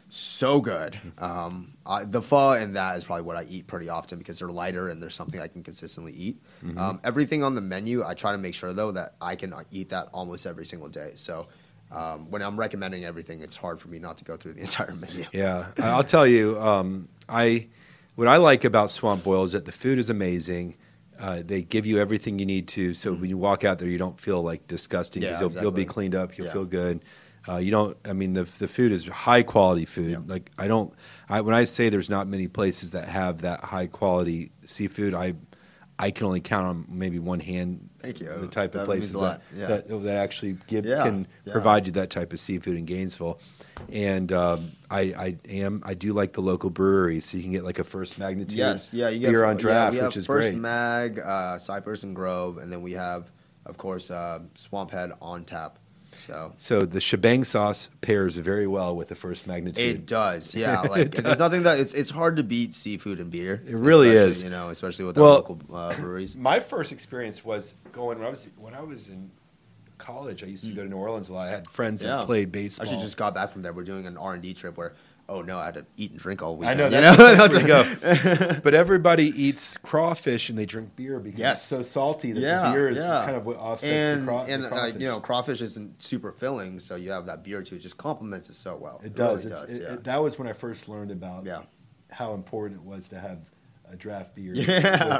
so 0.08 0.60
good. 0.60 0.98
Um, 1.18 1.72
I, 1.84 2.04
the 2.04 2.22
pho 2.22 2.52
and 2.52 2.74
that 2.76 2.96
is 2.96 3.04
probably 3.04 3.24
what 3.24 3.36
I 3.36 3.44
eat 3.48 3.66
pretty 3.66 3.88
often 3.88 4.18
because 4.18 4.38
they're 4.38 4.48
lighter 4.48 4.88
and 4.88 5.02
there's 5.02 5.14
something 5.14 5.40
I 5.40 5.48
can 5.48 5.62
consistently 5.62 6.12
eat. 6.12 6.36
Mm-hmm. 6.64 6.78
Um, 6.78 7.00
everything 7.04 7.42
on 7.42 7.54
the 7.54 7.60
menu, 7.60 8.04
I 8.04 8.14
try 8.14 8.32
to 8.32 8.38
make 8.38 8.54
sure 8.54 8.72
though 8.72 8.92
that 8.92 9.14
I 9.20 9.34
can 9.36 9.54
eat 9.72 9.88
that 9.90 10.08
almost 10.12 10.46
every 10.46 10.66
single 10.66 10.88
day. 10.88 11.12
So 11.14 11.46
um, 11.90 12.30
when 12.30 12.42
I'm 12.42 12.56
recommending 12.58 13.04
everything, 13.04 13.40
it's 13.40 13.56
hard 13.56 13.80
for 13.80 13.88
me 13.88 13.98
not 13.98 14.16
to 14.18 14.24
go 14.24 14.36
through 14.36 14.54
the 14.54 14.60
entire 14.68 14.94
menu. 14.94 15.24
Yeah, 15.32 15.66
I'll 15.78 16.04
tell 16.04 16.26
you. 16.26 16.58
I 17.28 17.68
what 18.14 18.28
I 18.28 18.36
like 18.38 18.64
about 18.64 18.90
Swamp 18.90 19.24
Boil 19.24 19.44
is 19.44 19.52
that 19.52 19.64
the 19.64 19.72
food 19.72 19.98
is 19.98 20.10
amazing. 20.10 20.76
Uh, 21.18 21.42
they 21.44 21.62
give 21.62 21.86
you 21.86 21.98
everything 21.98 22.38
you 22.38 22.44
need 22.46 22.68
to, 22.68 22.92
so 22.92 23.12
when 23.14 23.30
you 23.30 23.38
walk 23.38 23.64
out 23.64 23.78
there, 23.78 23.88
you 23.88 23.96
don't 23.98 24.20
feel 24.20 24.42
like 24.42 24.66
disgusting. 24.68 25.22
Yeah, 25.22 25.40
you'll, 25.40 25.52
you'll 25.52 25.70
be 25.70 25.86
cleaned 25.86 26.14
up. 26.14 26.36
You'll 26.36 26.46
Yeah. 26.48 26.52
feel 26.52 26.64
good. 26.66 27.02
Uh, 27.48 27.56
you 27.56 27.70
don't. 27.70 27.96
I 28.04 28.12
mean, 28.12 28.32
the 28.34 28.42
the 28.44 28.68
food 28.68 28.92
is 28.92 29.06
high 29.06 29.42
quality 29.42 29.84
food. 29.86 30.10
Yeah. 30.10 30.18
Like 30.26 30.50
I 30.58 30.66
don't. 30.68 30.92
I, 31.28 31.40
when 31.40 31.54
I 31.54 31.64
say 31.64 31.88
there's 31.88 32.10
not 32.10 32.26
many 32.26 32.48
places 32.48 32.90
that 32.90 33.08
have 33.08 33.42
that 33.42 33.60
high 33.60 33.86
quality 33.86 34.50
seafood, 34.66 35.14
I 35.14 35.34
I 35.98 36.10
can 36.10 36.26
only 36.26 36.40
count 36.40 36.66
on 36.66 36.84
maybe 36.88 37.18
one 37.18 37.40
hand. 37.40 37.88
Thank 38.00 38.20
you. 38.20 38.26
The 38.28 38.48
type 38.48 38.72
That 38.72 38.80
of 38.80 38.84
places 38.86 39.12
that, 39.14 39.40
Yeah. 39.56 39.66
that 39.68 39.88
that 39.88 40.16
actually 40.16 40.58
give 40.66 40.84
Yeah, 40.84 41.02
can 41.04 41.26
yeah. 41.44 41.52
provide 41.52 41.86
you 41.86 41.92
that 41.92 42.10
type 42.10 42.32
of 42.34 42.40
seafood 42.40 42.76
in 42.76 42.84
Gainesville. 42.84 43.40
And 43.90 44.30
um, 44.32 44.72
I, 44.90 45.00
I 45.00 45.36
am 45.48 45.82
I 45.86 45.94
do 45.94 46.12
like 46.12 46.32
the 46.34 46.42
local 46.42 46.70
breweries, 46.70 47.24
so 47.24 47.36
you 47.38 47.42
can 47.42 47.52
get 47.52 47.64
like 47.64 47.78
a 47.78 47.84
First 47.84 48.18
Magnitude 48.18 48.58
Yes, 48.58 48.92
yeah, 48.92 49.08
you 49.08 49.20
get 49.20 49.30
beer 49.30 49.44
on 49.44 49.56
draft, 49.56 49.96
which 50.00 50.16
is 50.16 50.26
First 50.26 50.50
great. 50.50 50.58
Mag, 50.60 51.18
uh, 51.18 51.56
Cypress 51.58 52.02
and 52.02 52.14
Grove, 52.14 52.58
and 52.58 52.70
then 52.70 52.82
we 52.82 52.92
have, 52.92 53.30
of 53.64 53.76
course, 53.78 54.10
uh, 54.10 54.40
Swamp 54.54 54.90
Head 54.90 55.12
on 55.22 55.44
tap. 55.44 55.78
So 56.18 56.52
so 56.56 56.84
the 56.86 57.00
shebang 57.00 57.44
sauce 57.44 57.88
pairs 58.00 58.36
very 58.36 58.66
well 58.66 58.96
with 58.96 59.08
the 59.08 59.14
First 59.14 59.46
Magnitude. 59.46 59.78
it 59.96 60.06
does, 60.06 60.54
yeah. 60.54 60.80
Like 60.90 61.10
there's 61.12 61.38
nothing 61.38 61.62
that 61.64 61.78
it's 61.80 61.94
it's 61.94 62.10
hard 62.10 62.36
to 62.36 62.42
beat 62.42 62.74
seafood 62.74 63.20
and 63.20 63.30
beer. 63.30 63.62
It 63.66 63.76
really 63.76 64.10
is. 64.10 64.42
you 64.42 64.50
know, 64.50 64.70
especially 64.70 65.04
with 65.04 65.16
Well, 65.18 65.26
our 65.26 65.32
local 65.36 65.60
uh, 65.72 65.94
breweries. 66.00 66.34
My 66.36 66.60
first 66.60 66.92
experience 66.92 67.44
was 67.44 67.74
going 67.92 68.18
when 68.18 68.26
I 68.26 68.30
was 68.30 68.48
when 68.58 68.74
I 68.74 68.80
was 68.82 69.08
in 69.08 69.30
college. 69.98 70.42
I 70.44 70.46
used 70.46 70.64
to 70.64 70.72
go 70.72 70.82
to 70.82 70.88
New 70.88 70.96
Orleans 70.96 71.28
a 71.28 71.34
lot. 71.34 71.48
I 71.48 71.50
had 71.50 71.68
friends 71.70 72.02
Yeah. 72.02 72.18
that 72.18 72.26
played 72.26 72.52
baseball. 72.52 72.86
I 72.86 72.90
actually 72.90 73.02
just 73.04 73.16
got 73.16 73.34
back 73.34 73.50
from 73.50 73.62
there. 73.62 73.72
We're 73.72 73.84
doing 73.84 74.06
an 74.06 74.16
R 74.16 74.34
and 74.34 74.42
D 74.42 74.52
trip 74.54 74.76
where, 74.76 74.92
oh 75.28 75.42
no, 75.42 75.58
I 75.58 75.66
had 75.66 75.74
to 75.74 75.86
eat 75.96 76.10
and 76.12 76.20
drink 76.20 76.42
all 76.42 76.56
week. 76.56 76.68
I 76.68 76.74
know 76.74 76.84
you 76.84 76.90
that's, 77.00 77.18
know? 77.18 77.48
that's 77.48 78.52
go. 78.54 78.60
but 78.62 78.74
everybody 78.74 79.26
eats 79.26 79.76
crawfish 79.78 80.48
and 80.50 80.58
they 80.58 80.66
drink 80.66 80.94
beer 80.96 81.18
because 81.18 81.38
Yes. 81.40 81.54
it's 81.60 81.62
so 81.64 81.82
salty 81.82 82.32
that 82.32 82.40
yeah, 82.40 82.68
the 82.68 82.74
beer 82.74 82.88
is 82.90 82.98
yeah. 82.98 83.22
kind 83.24 83.36
of 83.36 83.44
what 83.46 83.56
offsets 83.56 83.92
and, 83.92 84.22
the, 84.22 84.26
craw- 84.26 84.44
and 84.44 84.64
the 84.64 84.74
uh, 84.74 84.86
you 84.86 85.06
know, 85.06 85.20
crawfish 85.20 85.60
isn't 85.62 86.02
super 86.02 86.32
filling, 86.32 86.78
so 86.80 86.94
you 86.96 87.10
have 87.10 87.26
that 87.26 87.42
beer 87.42 87.62
too. 87.62 87.76
It 87.76 87.80
just 87.80 87.96
complements 87.96 88.50
it 88.50 88.54
so 88.54 88.76
well. 88.76 89.00
It 89.04 89.14
does. 89.14 89.44
really 89.44 89.56
does. 89.60 89.70
it- 89.70 89.82
yeah. 89.82 89.92
it- 89.94 90.04
that 90.04 90.22
was 90.22 90.38
when 90.38 90.48
I 90.48 90.52
first 90.52 90.88
learned 90.88 91.10
about 91.10 91.44
Yeah. 91.44 91.62
how 92.10 92.34
important 92.34 92.80
it 92.80 92.86
was 92.86 93.08
to 93.08 93.18
have 93.20 93.38
a 93.90 93.96
draft 93.96 94.34
beer 94.34 94.52
Yeah, 94.54 94.64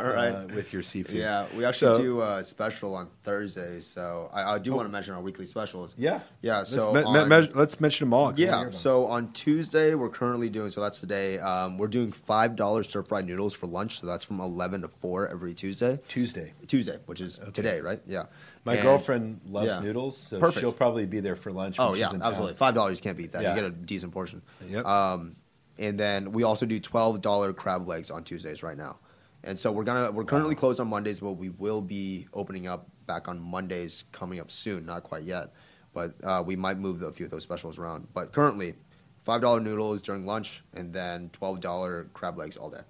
with, 0.02 0.14
right. 0.14 0.28
uh, 0.32 0.46
with 0.54 0.72
your 0.72 0.82
seafood. 0.82 1.16
Yeah, 1.16 1.46
we 1.56 1.64
actually 1.64 1.96
So- 1.96 2.02
do 2.02 2.22
a 2.22 2.42
special 2.42 2.94
on 2.94 3.08
Thursday, 3.22 3.80
so 3.80 4.28
I, 4.32 4.54
I 4.54 4.58
do 4.58 4.74
want 4.74 4.88
to 4.88 4.92
mention 4.92 5.14
our 5.14 5.20
weekly 5.22 5.46
specials. 5.46 5.94
Yeah. 5.96 6.20
yeah. 6.42 6.58
Let's, 6.58 6.70
So 6.72 6.92
me- 6.92 7.00
me- 7.00 7.06
on- 7.06 7.28
me- 7.28 7.50
let's 7.54 7.80
mention 7.80 8.06
them 8.06 8.14
all. 8.14 8.30
'cause 8.30 8.40
I 8.40 8.44
wanna 8.46 8.58
hear 8.58 8.70
yeah, 8.72 8.76
so 8.76 9.06
on 9.06 9.32
Tuesday 9.32 9.94
we're 9.94 10.08
currently 10.08 10.48
doing 10.48 10.70
so 10.70 10.80
that's 10.80 11.00
today. 11.00 11.38
Um, 11.38 11.78
we're 11.78 11.86
doing 11.88 12.10
five 12.12 12.56
dollars 12.56 12.88
stir 12.88 13.02
fried 13.02 13.26
noodles 13.26 13.54
for 13.54 13.66
lunch, 13.66 14.00
so 14.00 14.06
that's 14.06 14.24
from 14.24 14.40
eleven 14.40 14.82
to 14.82 14.88
four 14.88 15.28
every 15.28 15.54
Tuesday. 15.54 16.00
Tuesday. 16.08 16.52
Tuesday, 16.66 16.98
which 17.06 17.20
is 17.20 17.40
today, 17.52 17.80
right? 17.80 18.00
Yeah. 18.06 18.24
My 18.64 18.74
And- 18.74 18.82
girlfriend 18.82 19.40
loves 19.48 19.68
yeah. 19.68 19.78
noodles, 19.80 20.16
so 20.16 20.40
Perfect. 20.40 20.60
she'll 20.60 20.72
probably 20.72 21.06
be 21.06 21.20
there 21.20 21.36
for 21.36 21.52
lunch. 21.52 21.76
Oh 21.78 21.92
she's 21.92 22.00
yeah, 22.00 22.10
absolutely. 22.20 22.54
Five 22.54 22.74
dollars, 22.74 23.00
can't 23.00 23.16
beat 23.16 23.30
that. 23.32 23.42
Yeah. 23.42 23.54
You 23.54 23.60
get 23.60 23.64
a 23.70 23.70
decent 23.70 24.12
portion. 24.12 24.42
Yep. 24.68 24.84
Um, 24.84 25.36
and 25.78 25.98
then 25.98 26.32
we 26.32 26.42
also 26.42 26.66
do 26.66 26.80
twelve 26.80 27.20
dollar 27.20 27.52
crab 27.52 27.86
legs 27.86 28.10
on 28.10 28.24
Tuesdays 28.24 28.62
right 28.62 28.76
now. 28.76 28.98
And 29.44 29.58
so 29.58 29.70
we're 29.70 29.84
gonna 29.84 30.10
we're 30.10 30.24
currently 30.24 30.54
closed 30.54 30.80
on 30.80 30.88
Mondays, 30.88 31.20
but 31.20 31.32
we 31.32 31.50
will 31.50 31.80
be 31.80 32.26
opening 32.34 32.66
up 32.66 32.88
back 33.06 33.28
on 33.28 33.40
Mondays 33.40 34.04
coming 34.12 34.40
up 34.40 34.50
soon. 34.50 34.86
Not 34.86 35.04
quite 35.04 35.22
yet, 35.22 35.52
but 35.94 36.14
uh, 36.24 36.42
we 36.44 36.56
might 36.56 36.78
move 36.78 37.02
a 37.02 37.12
few 37.12 37.26
of 37.26 37.30
those 37.30 37.44
specials 37.44 37.78
around. 37.78 38.08
But 38.12 38.32
currently, 38.32 38.74
five 39.22 39.42
dollar 39.42 39.60
noodles 39.60 40.02
during 40.02 40.26
lunch, 40.26 40.62
and 40.74 40.92
then 40.92 41.30
twelve 41.32 41.60
dollar 41.60 42.08
crab 42.12 42.38
legs 42.38 42.56
all 42.56 42.70
day. 42.70 42.80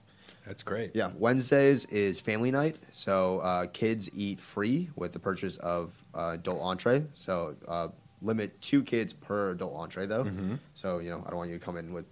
That's 0.47 0.63
great. 0.63 0.93
Yeah, 0.95 1.11
Wednesdays 1.17 1.87
is 1.87 2.21
family 2.21 2.53
night, 2.53 2.77
so 2.91 3.41
uh, 3.41 3.67
kids 3.67 4.09
eat 4.15 4.41
free 4.41 4.91
with 4.95 5.13
the 5.13 5.19
purchase 5.19 5.57
of 5.59 5.93
uh, 6.15 6.31
adult 6.35 6.63
entree. 6.63 7.05
So 7.15 7.57
uh, 7.67 7.89
limit 8.23 8.61
two 8.61 8.83
kids 8.83 9.13
per 9.13 9.51
adult 9.51 9.75
entree, 9.75 10.07
though. 10.07 10.25
Mm-hmm. 10.25 10.55
So 10.75 11.01
you 11.01 11.11
know, 11.11 11.23
I 11.27 11.31
don't 11.31 11.39
want 11.39 11.51
you 11.51 11.59
to 11.59 11.65
come 11.65 11.77
in 11.77 11.93
with 11.93 12.07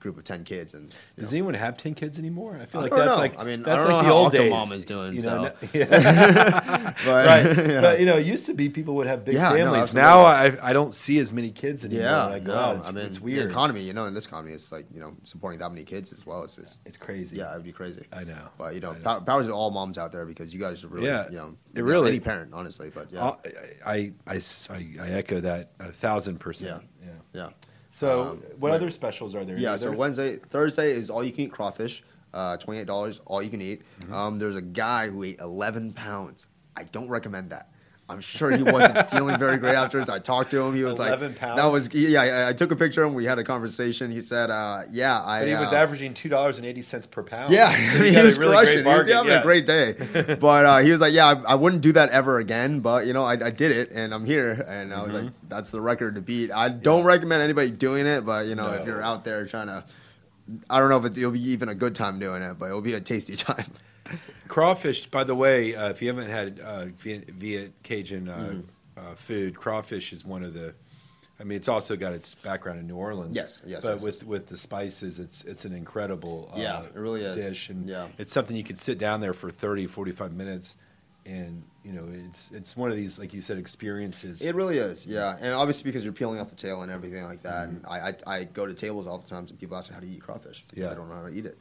group 0.00 0.16
of 0.16 0.24
ten 0.24 0.44
kids, 0.44 0.74
and 0.74 0.94
Does 1.18 1.32
know, 1.32 1.36
anyone 1.38 1.54
have 1.54 1.76
ten 1.76 1.94
kids 1.94 2.18
anymore? 2.18 2.58
I 2.60 2.66
feel 2.66 2.80
I 2.80 2.84
like 2.84 2.92
that's 2.94 3.06
know. 3.06 3.16
like 3.16 3.38
I 3.38 3.44
mean, 3.44 3.60
I 3.60 3.64
that's 3.64 3.84
don't 3.84 3.92
like 3.92 4.02
know 4.04 4.08
the 4.08 4.14
how 4.14 4.20
old 4.22 4.32
days. 4.32 4.52
Octomom 4.52 4.72
is 4.72 4.84
doing, 4.84 5.14
You 5.14 5.22
know, 5.22 5.52
so. 5.60 5.68
yeah. 5.74 6.94
but, 7.04 7.06
right. 7.06 7.68
yeah. 7.68 7.80
But 7.80 8.00
you 8.00 8.06
know, 8.06 8.16
it 8.16 8.26
used 8.26 8.46
to 8.46 8.54
be 8.54 8.68
people 8.68 8.94
would 8.96 9.06
have 9.06 9.24
big 9.24 9.34
Yeah, 9.34 9.50
families. 9.50 9.82
absolutely. 9.94 10.00
now 10.08 10.20
I 10.24 10.70
I 10.70 10.72
don't 10.72 10.94
see 10.94 11.18
as 11.18 11.32
many 11.32 11.50
kids 11.50 11.84
anymore. 11.84 12.04
Yeah, 12.04 12.26
I 12.26 12.38
go 12.38 12.54
no. 12.54 12.76
It's, 12.78 12.88
I 12.88 12.92
mean, 12.92 13.06
it's 13.06 13.18
The 13.18 13.24
weird. 13.24 13.50
economy, 13.50 13.82
you 13.82 13.92
know, 13.92 14.06
in 14.06 14.14
this 14.14 14.26
economy, 14.26 14.52
it's 14.52 14.70
like 14.72 14.86
you 14.92 15.00
know 15.00 15.16
supporting 15.24 15.58
that 15.60 15.70
many 15.70 15.84
kids 15.84 16.12
as 16.12 16.24
well. 16.26 16.42
It's 16.44 16.56
just 16.56 16.80
It's 16.86 16.96
crazy. 16.96 17.36
yeah, 17.38 17.50
it'd 17.52 17.64
be 17.64 17.72
crazy. 17.72 18.04
I 18.12 18.24
know. 18.24 18.48
But 18.56 18.74
you 18.74 18.80
know, 18.80 18.92
I 18.92 18.98
know. 19.14 19.20
powers 19.20 19.46
to 19.46 19.52
all 19.52 19.70
moms 19.70 19.98
out 19.98 20.12
there 20.12 20.24
because 20.26 20.54
you 20.54 20.60
guys 20.60 20.84
are 20.84 20.88
really, 20.88 21.06
Yeah, 21.06 21.28
you 21.30 21.36
know, 21.36 21.56
it 21.74 21.82
really- 21.82 22.08
any 22.10 22.20
parent, 22.20 22.52
honestly. 22.54 22.90
But 22.94 23.10
yeah, 23.12 23.32
I 23.84 23.90
I 23.92 24.12
I, 24.26 24.34
I, 24.34 24.40
I 24.70 24.76
I- 24.76 24.96
I 25.00 25.08
echo 25.10 25.40
that 25.40 25.72
a 25.80 25.90
thousand 25.92 26.38
percent. 26.38 26.82
Yeah. 27.02 27.08
yeah. 27.34 27.40
yeah. 27.46 27.48
So, 27.98 28.22
Um, 28.22 28.42
what 28.60 28.70
other 28.70 28.90
specials 28.90 29.34
are 29.34 29.44
there? 29.44 29.58
Yeah, 29.58 29.74
so 29.76 29.90
Wednesday, 29.90 30.36
Thursday 30.36 30.92
is 30.92 31.10
all 31.10 31.24
you 31.24 31.32
can 31.32 31.40
eat 31.46 31.50
crawfish, 31.52 32.04
uh, 32.32 32.56
twenty 32.56 32.78
eight 32.78 32.86
dollars, 32.86 33.20
all 33.26 33.42
you 33.42 33.50
can 33.50 33.60
eat. 33.60 33.82
Mm-hmm. 34.02 34.14
Um, 34.14 34.38
there's 34.38 34.54
a 34.54 34.62
guy 34.62 35.08
who 35.08 35.24
ate 35.24 35.40
eleven 35.40 35.92
pounds. 35.92 36.46
I 36.76 36.84
don't 36.84 37.08
recommend 37.08 37.50
that. 37.50 37.72
I'm 38.10 38.22
sure 38.22 38.50
he 38.50 38.62
wasn't 38.62 39.10
feeling 39.10 39.38
very 39.38 39.58
great 39.58 39.74
afterwards. 39.74 40.08
I 40.08 40.18
talked 40.18 40.50
to 40.52 40.62
him. 40.62 40.74
He 40.74 40.82
was 40.82 40.98
11 40.98 41.28
like, 41.32 41.38
pounds? 41.38 41.60
"That 41.60 41.66
was 41.66 41.92
yeah." 41.92 42.22
I, 42.22 42.48
I 42.48 42.52
took 42.54 42.70
a 42.72 42.76
picture 42.76 43.02
of 43.04 43.10
him. 43.10 43.14
We 43.14 43.26
had 43.26 43.38
a 43.38 43.44
conversation. 43.44 44.10
He 44.10 44.22
said, 44.22 44.48
uh, 44.50 44.82
"Yeah, 44.90 45.20
I." 45.22 45.40
But 45.40 45.48
he 45.48 45.54
was 45.54 45.72
uh, 45.72 45.76
averaging 45.76 46.14
two 46.14 46.30
dollars 46.30 46.56
and 46.56 46.64
eighty 46.66 46.80
cents 46.80 47.06
per 47.06 47.22
pound. 47.22 47.52
Yeah, 47.52 47.68
So 47.92 47.98
he 48.02 48.14
he 48.14 48.22
was 48.22 48.38
really 48.38 48.52
crushing. 48.52 48.78
He 48.78 48.90
was 48.90 49.06
having 49.06 49.30
yeah. 49.30 49.40
a 49.40 49.42
great 49.42 49.66
day. 49.66 49.92
but 50.40 50.64
uh, 50.64 50.78
he 50.78 50.90
was 50.90 51.02
like, 51.02 51.12
"Yeah, 51.12 51.26
I, 51.26 51.52
I 51.52 51.54
wouldn't 51.54 51.82
do 51.82 51.92
that 51.92 52.08
ever 52.08 52.38
again." 52.38 52.80
But 52.80 53.06
you 53.06 53.12
know, 53.12 53.24
I, 53.24 53.32
I 53.32 53.50
did 53.50 53.72
it, 53.72 53.90
and 53.90 54.14
I'm 54.14 54.24
here. 54.24 54.64
And 54.66 54.94
I 54.94 55.02
was 55.02 55.12
Mm-hmm. 55.12 55.24
like, 55.26 55.34
"That's 55.50 55.70
the 55.70 55.80
record 55.82 56.14
to 56.14 56.22
beat." 56.22 56.50
I 56.50 56.70
don't 56.70 57.04
recommend 57.04 57.42
anybody 57.42 57.70
doing 57.70 58.06
it, 58.06 58.24
but 58.24 58.46
you 58.46 58.54
know, 58.54 58.68
No. 58.68 58.72
if 58.72 58.86
you're 58.86 59.02
out 59.02 59.24
there 59.24 59.44
trying 59.46 59.66
to, 59.66 59.84
I 60.70 60.78
don't 60.80 60.88
know 60.88 60.96
if 60.96 61.04
it, 61.04 61.18
it'll 61.18 61.30
be 61.30 61.42
even 61.50 61.68
a 61.68 61.74
good 61.74 61.94
time 61.94 62.18
doing 62.18 62.40
it, 62.42 62.58
but 62.58 62.66
it'll 62.66 62.80
be 62.80 62.94
a 62.94 63.00
tasty 63.00 63.36
time. 63.48 63.66
Crawfish, 64.48 65.06
by 65.10 65.24
the 65.24 65.34
way, 65.34 65.74
uh, 65.74 65.90
if 65.90 66.02
you 66.02 66.08
haven't 66.08 66.30
had 66.30 66.60
uh, 66.60 66.86
Viet, 66.86 67.30
Viet 67.30 67.72
Cajun 67.82 68.28
uh, 68.28 68.54
uh, 68.96 69.14
food, 69.14 69.56
crawfish 69.56 70.12
is 70.12 70.24
one 70.24 70.42
of 70.42 70.54
the. 70.54 70.74
I 71.40 71.44
mean, 71.44 71.54
it's 71.56 71.68
also 71.68 71.94
got 71.96 72.12
its 72.14 72.34
background 72.34 72.80
in 72.80 72.88
New 72.88 72.96
Orleans. 72.96 73.36
Yes, 73.36 73.62
yes, 73.64 73.84
But 73.84 73.94
yes. 73.94 74.02
with 74.02 74.24
with 74.24 74.48
the 74.48 74.56
spices, 74.56 75.20
it's 75.20 75.44
it's 75.44 75.64
an 75.64 75.72
incredible 75.72 76.50
uh, 76.56 76.60
Yeah, 76.60 76.82
it 76.82 76.94
really 76.96 77.22
is. 77.22 77.36
dish, 77.36 77.68
and 77.70 77.88
Yeah. 77.88 78.08
it's 78.18 78.32
something 78.32 78.56
you 78.56 78.64
could 78.64 78.78
sit 78.78 78.98
down 78.98 79.20
there 79.20 79.32
for 79.34 79.48
30, 79.50 79.86
45 79.86 80.32
minutes, 80.32 80.76
and 81.26 81.62
you 81.84 81.92
know, 81.92 82.08
it's 82.28 82.50
it's 82.52 82.76
one 82.76 82.90
of 82.90 82.96
these 82.96 83.20
like 83.20 83.32
you 83.32 83.40
said 83.40 83.56
experiences. 83.56 84.42
It 84.42 84.56
really 84.56 84.78
is, 84.78 85.06
yeah. 85.06 85.36
And 85.40 85.54
obviously 85.54 85.84
because 85.84 86.02
you're 86.02 86.12
peeling 86.12 86.40
off 86.40 86.50
the 86.50 86.56
tail 86.56 86.82
and 86.82 86.90
everything 86.90 87.22
like 87.22 87.42
that. 87.42 87.68
Mm-hmm. 87.68 87.76
And 87.76 87.86
I, 87.86 88.32
I, 88.32 88.38
I 88.40 88.44
go 88.44 88.66
to 88.66 88.74
tables 88.74 89.06
all 89.06 89.18
the 89.18 89.28
times 89.28 89.50
and 89.50 89.60
people 89.60 89.76
ask 89.76 89.90
me 89.90 89.94
how 89.94 90.00
do 90.00 90.08
you 90.08 90.16
eat 90.16 90.22
crawfish 90.22 90.64
because 90.68 90.82
Yeah. 90.84 90.90
I 90.90 90.94
don't 90.94 91.08
know 91.08 91.14
how 91.14 91.28
to 91.28 91.34
eat 91.34 91.46
it. 91.46 91.56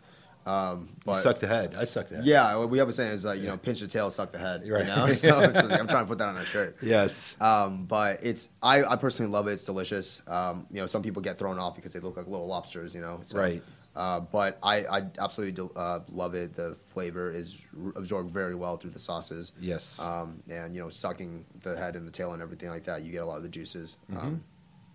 Um, 0.47 0.89
you 1.05 1.17
suck 1.19 1.39
the 1.39 1.47
head. 1.47 1.75
I 1.77 1.86
suck 1.86 2.07
the 2.07 2.17
head. 2.17 2.25
yeah, 2.25 2.55
what 2.55 2.69
we 2.69 2.77
have 2.77 2.88
a 2.88 2.93
saying 2.93 3.12
is 3.12 3.25
like 3.25 3.39
you 3.41 3.47
know 3.47 3.57
pinch 3.57 3.81
the 3.81 3.88
tail, 3.88 4.10
suck 4.12 4.31
the 4.31 4.38
head. 4.38 4.67
Right. 4.67 4.81
You 4.81 4.95
know, 4.95 5.07
so 5.12 5.39
it's 5.41 5.69
like, 5.69 5.79
I'm 5.79 5.88
trying 5.88 6.05
to 6.05 6.07
put 6.07 6.17
that 6.19 6.27
on 6.29 6.38
a 6.38 6.45
shirt. 6.45 6.77
Yes. 6.81 7.36
Um, 7.41 7.86
but 7.86 8.23
it's 8.23 8.49
I, 8.63 8.83
I 8.83 8.95
personally 8.95 9.31
love 9.31 9.47
it. 9.47 9.53
It's 9.53 9.65
delicious. 9.65 10.21
Um, 10.27 10.65
you 10.71 10.79
know, 10.79 10.88
some 10.88 11.01
people 11.03 11.21
get 11.21 11.38
thrown 11.38 11.60
off 11.60 11.75
because 11.75 11.91
they 11.93 11.99
look 11.99 12.15
like 12.17 12.27
little 12.27 12.47
lobsters. 12.47 12.95
You 12.95 13.01
know, 13.01 13.19
so, 13.23 13.38
Right. 13.39 13.62
Uh, 13.95 14.19
but 14.19 14.60
I, 14.62 14.86
I 14.86 15.03
absolutely 15.19 15.53
do, 15.53 15.71
uh, 15.75 16.01
love 16.12 16.36
it. 16.36 16.53
The 16.53 16.77
flavor 16.86 17.31
is 17.31 17.60
r- 17.83 17.93
absorbed 17.95 18.29
very 18.29 18.53
well 18.53 18.77
through 18.77 18.91
the 18.91 18.99
sauces. 18.99 19.53
Yes. 19.60 19.99
Um, 19.99 20.43
and 20.49 20.75
you 20.75 20.81
know, 20.81 20.89
sucking 20.89 21.43
the 21.63 21.75
head 21.75 21.95
and 21.95 22.05
the 22.07 22.12
tail 22.12 22.33
and 22.33 22.41
everything 22.43 22.69
like 22.69 22.83
that, 22.83 23.01
you 23.01 23.12
get 23.12 23.23
a 23.23 23.25
lot 23.25 23.38
of 23.38 23.43
the 23.43 23.49
juices. 23.49 23.97
Um, 24.15 24.43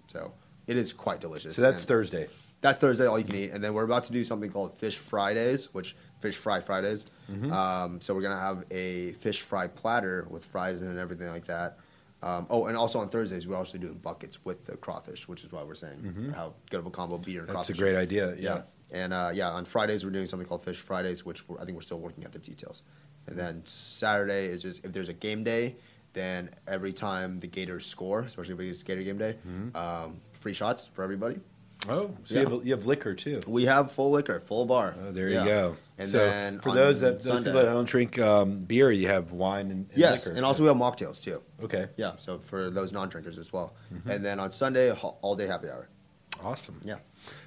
so 0.07 0.33
it 0.69 0.77
is 0.77 0.93
quite 0.93 1.21
delicious. 1.21 1.55
Mm-hmm. 1.55 1.63
so 1.63 1.71
that's 1.71 1.83
And 1.83 1.89
Thursday. 1.89 2.29
That's 2.63 2.79
Thursday, 2.79 3.07
all 3.07 3.19
you 3.19 3.25
can 3.25 3.35
eat, 3.35 3.51
and 3.51 3.63
then 3.63 3.75
we're 3.75 3.85
about 3.85 4.05
to 4.05 4.13
do 4.13 4.25
something 4.25 4.51
called 4.51 4.75
Fish 4.75 4.97
Fridays, 4.97 5.75
which 5.75 5.95
fish 6.21 6.37
fry 6.37 6.61
Fridays. 6.61 7.05
Mm-hmm. 7.31 7.53
Um, 7.53 8.01
so 8.01 8.15
we're 8.15 8.23
gonna 8.23 8.41
have 8.41 8.65
a 8.71 9.13
fish 9.15 9.43
fry 9.43 9.67
platter 9.67 10.27
with 10.31 10.45
fries 10.47 10.81
and 10.81 10.99
everything 10.99 11.29
like 11.29 11.45
that. 11.47 11.79
Um, 12.23 12.47
oh, 12.51 12.67
and 12.67 12.77
also 12.77 13.01
on 13.01 13.09
Thursdays 13.09 13.47
we're 13.49 13.57
also 13.57 13.77
doing 13.79 13.95
buckets 13.95 14.45
with 14.45 14.65
the 14.65 14.77
crawfish, 14.77 15.27
which 15.29 15.43
is 15.45 15.51
why 15.53 15.63
we're 15.65 15.75
saying 15.75 16.33
how 16.37 16.55
good 16.71 16.79
of 16.79 16.87
a 16.87 16.91
combo 16.91 17.19
beer 17.19 17.41
and 17.41 17.49
Mm-hmm. 17.49 17.57
That's 17.59 17.69
a 17.71 17.75
great 17.75 17.97
idea, 17.97 18.35
yeah. 18.39 18.63
And 18.93 19.13
uh, 19.13 19.31
yeah, 19.35 19.51
on 19.51 19.65
Fridays 19.65 20.05
we're 20.05 20.11
doing 20.13 20.27
something 20.29 20.47
called 20.47 20.63
Fish 20.63 20.79
Fridays, 20.79 21.25
which 21.27 21.49
we're, 21.49 21.57
I 21.59 21.65
think 21.65 21.75
we're 21.75 21.83
still 21.83 21.99
working 21.99 22.25
out 22.25 22.31
the 22.33 22.39
details. 22.39 22.85
And 23.27 23.37
then 23.39 23.63
Saturday 23.67 24.47
is 24.47 24.63
just 24.63 24.85
if 24.85 24.93
there's 24.93 25.09
a 25.09 25.13
game 25.15 25.43
day, 25.43 25.75
then 26.13 26.51
every 26.69 26.93
time 26.93 27.41
the 27.41 27.47
Gators 27.49 27.87
score, 27.87 28.21
especially 28.21 28.55
if 28.55 28.61
it's 28.61 28.83
Gator 28.85 29.03
game 29.03 29.19
day, 29.19 29.37
Mm-hmm. 29.49 29.77
um, 29.77 30.21
free 30.33 30.53
shots 30.53 30.89
for 30.93 31.03
everybody. 31.03 31.41
Oh, 31.89 32.11
so 32.25 32.35
Yeah. 32.35 32.41
you, 32.43 32.49
have, 32.49 32.67
you 32.67 32.73
have 32.75 32.87
liquor 32.87 33.15
too. 33.15 33.41
We 33.47 33.65
have 33.65 33.91
full 33.91 34.11
liquor, 34.13 34.39
full 34.41 34.67
bar. 34.67 34.95
Oh, 35.05 35.11
there 35.13 35.29
Yeah. 35.29 35.41
you 35.43 35.47
go. 35.49 35.77
And 35.99 36.09
so 36.09 36.19
then 36.19 36.61
for 36.61 36.73
those 36.73 37.01
that 37.01 37.15
those 37.15 37.25
Sunday- 37.25 37.51
people 37.51 37.61
that 37.61 37.73
don't 37.73 37.89
drink 37.89 38.19
um, 38.19 38.59
beer, 38.61 38.91
you 38.93 39.09
have 39.09 39.33
wine 39.33 39.71
and, 39.71 39.89
and 39.91 39.99
yes, 39.99 40.25
liquor. 40.27 40.37
and 40.37 40.45
also 40.47 40.63
we 40.63 40.69
have 40.69 40.77
mocktails 40.77 41.23
too. 41.23 41.43
okay, 41.63 41.89
Yeah, 41.97 42.13
so 42.19 42.39
for 42.39 42.71
those 42.71 42.93
non-drinkers 42.93 43.37
as 43.39 43.53
well. 43.53 43.75
Mm-hmm. 43.93 44.11
And 44.11 44.25
then 44.25 44.39
on 44.41 44.51
Sunday, 44.51 44.93
all 44.93 45.35
day 45.37 45.47
happy 45.47 45.69
hour. 45.69 45.89
awesome. 46.43 46.81
Yeah. 46.85 46.97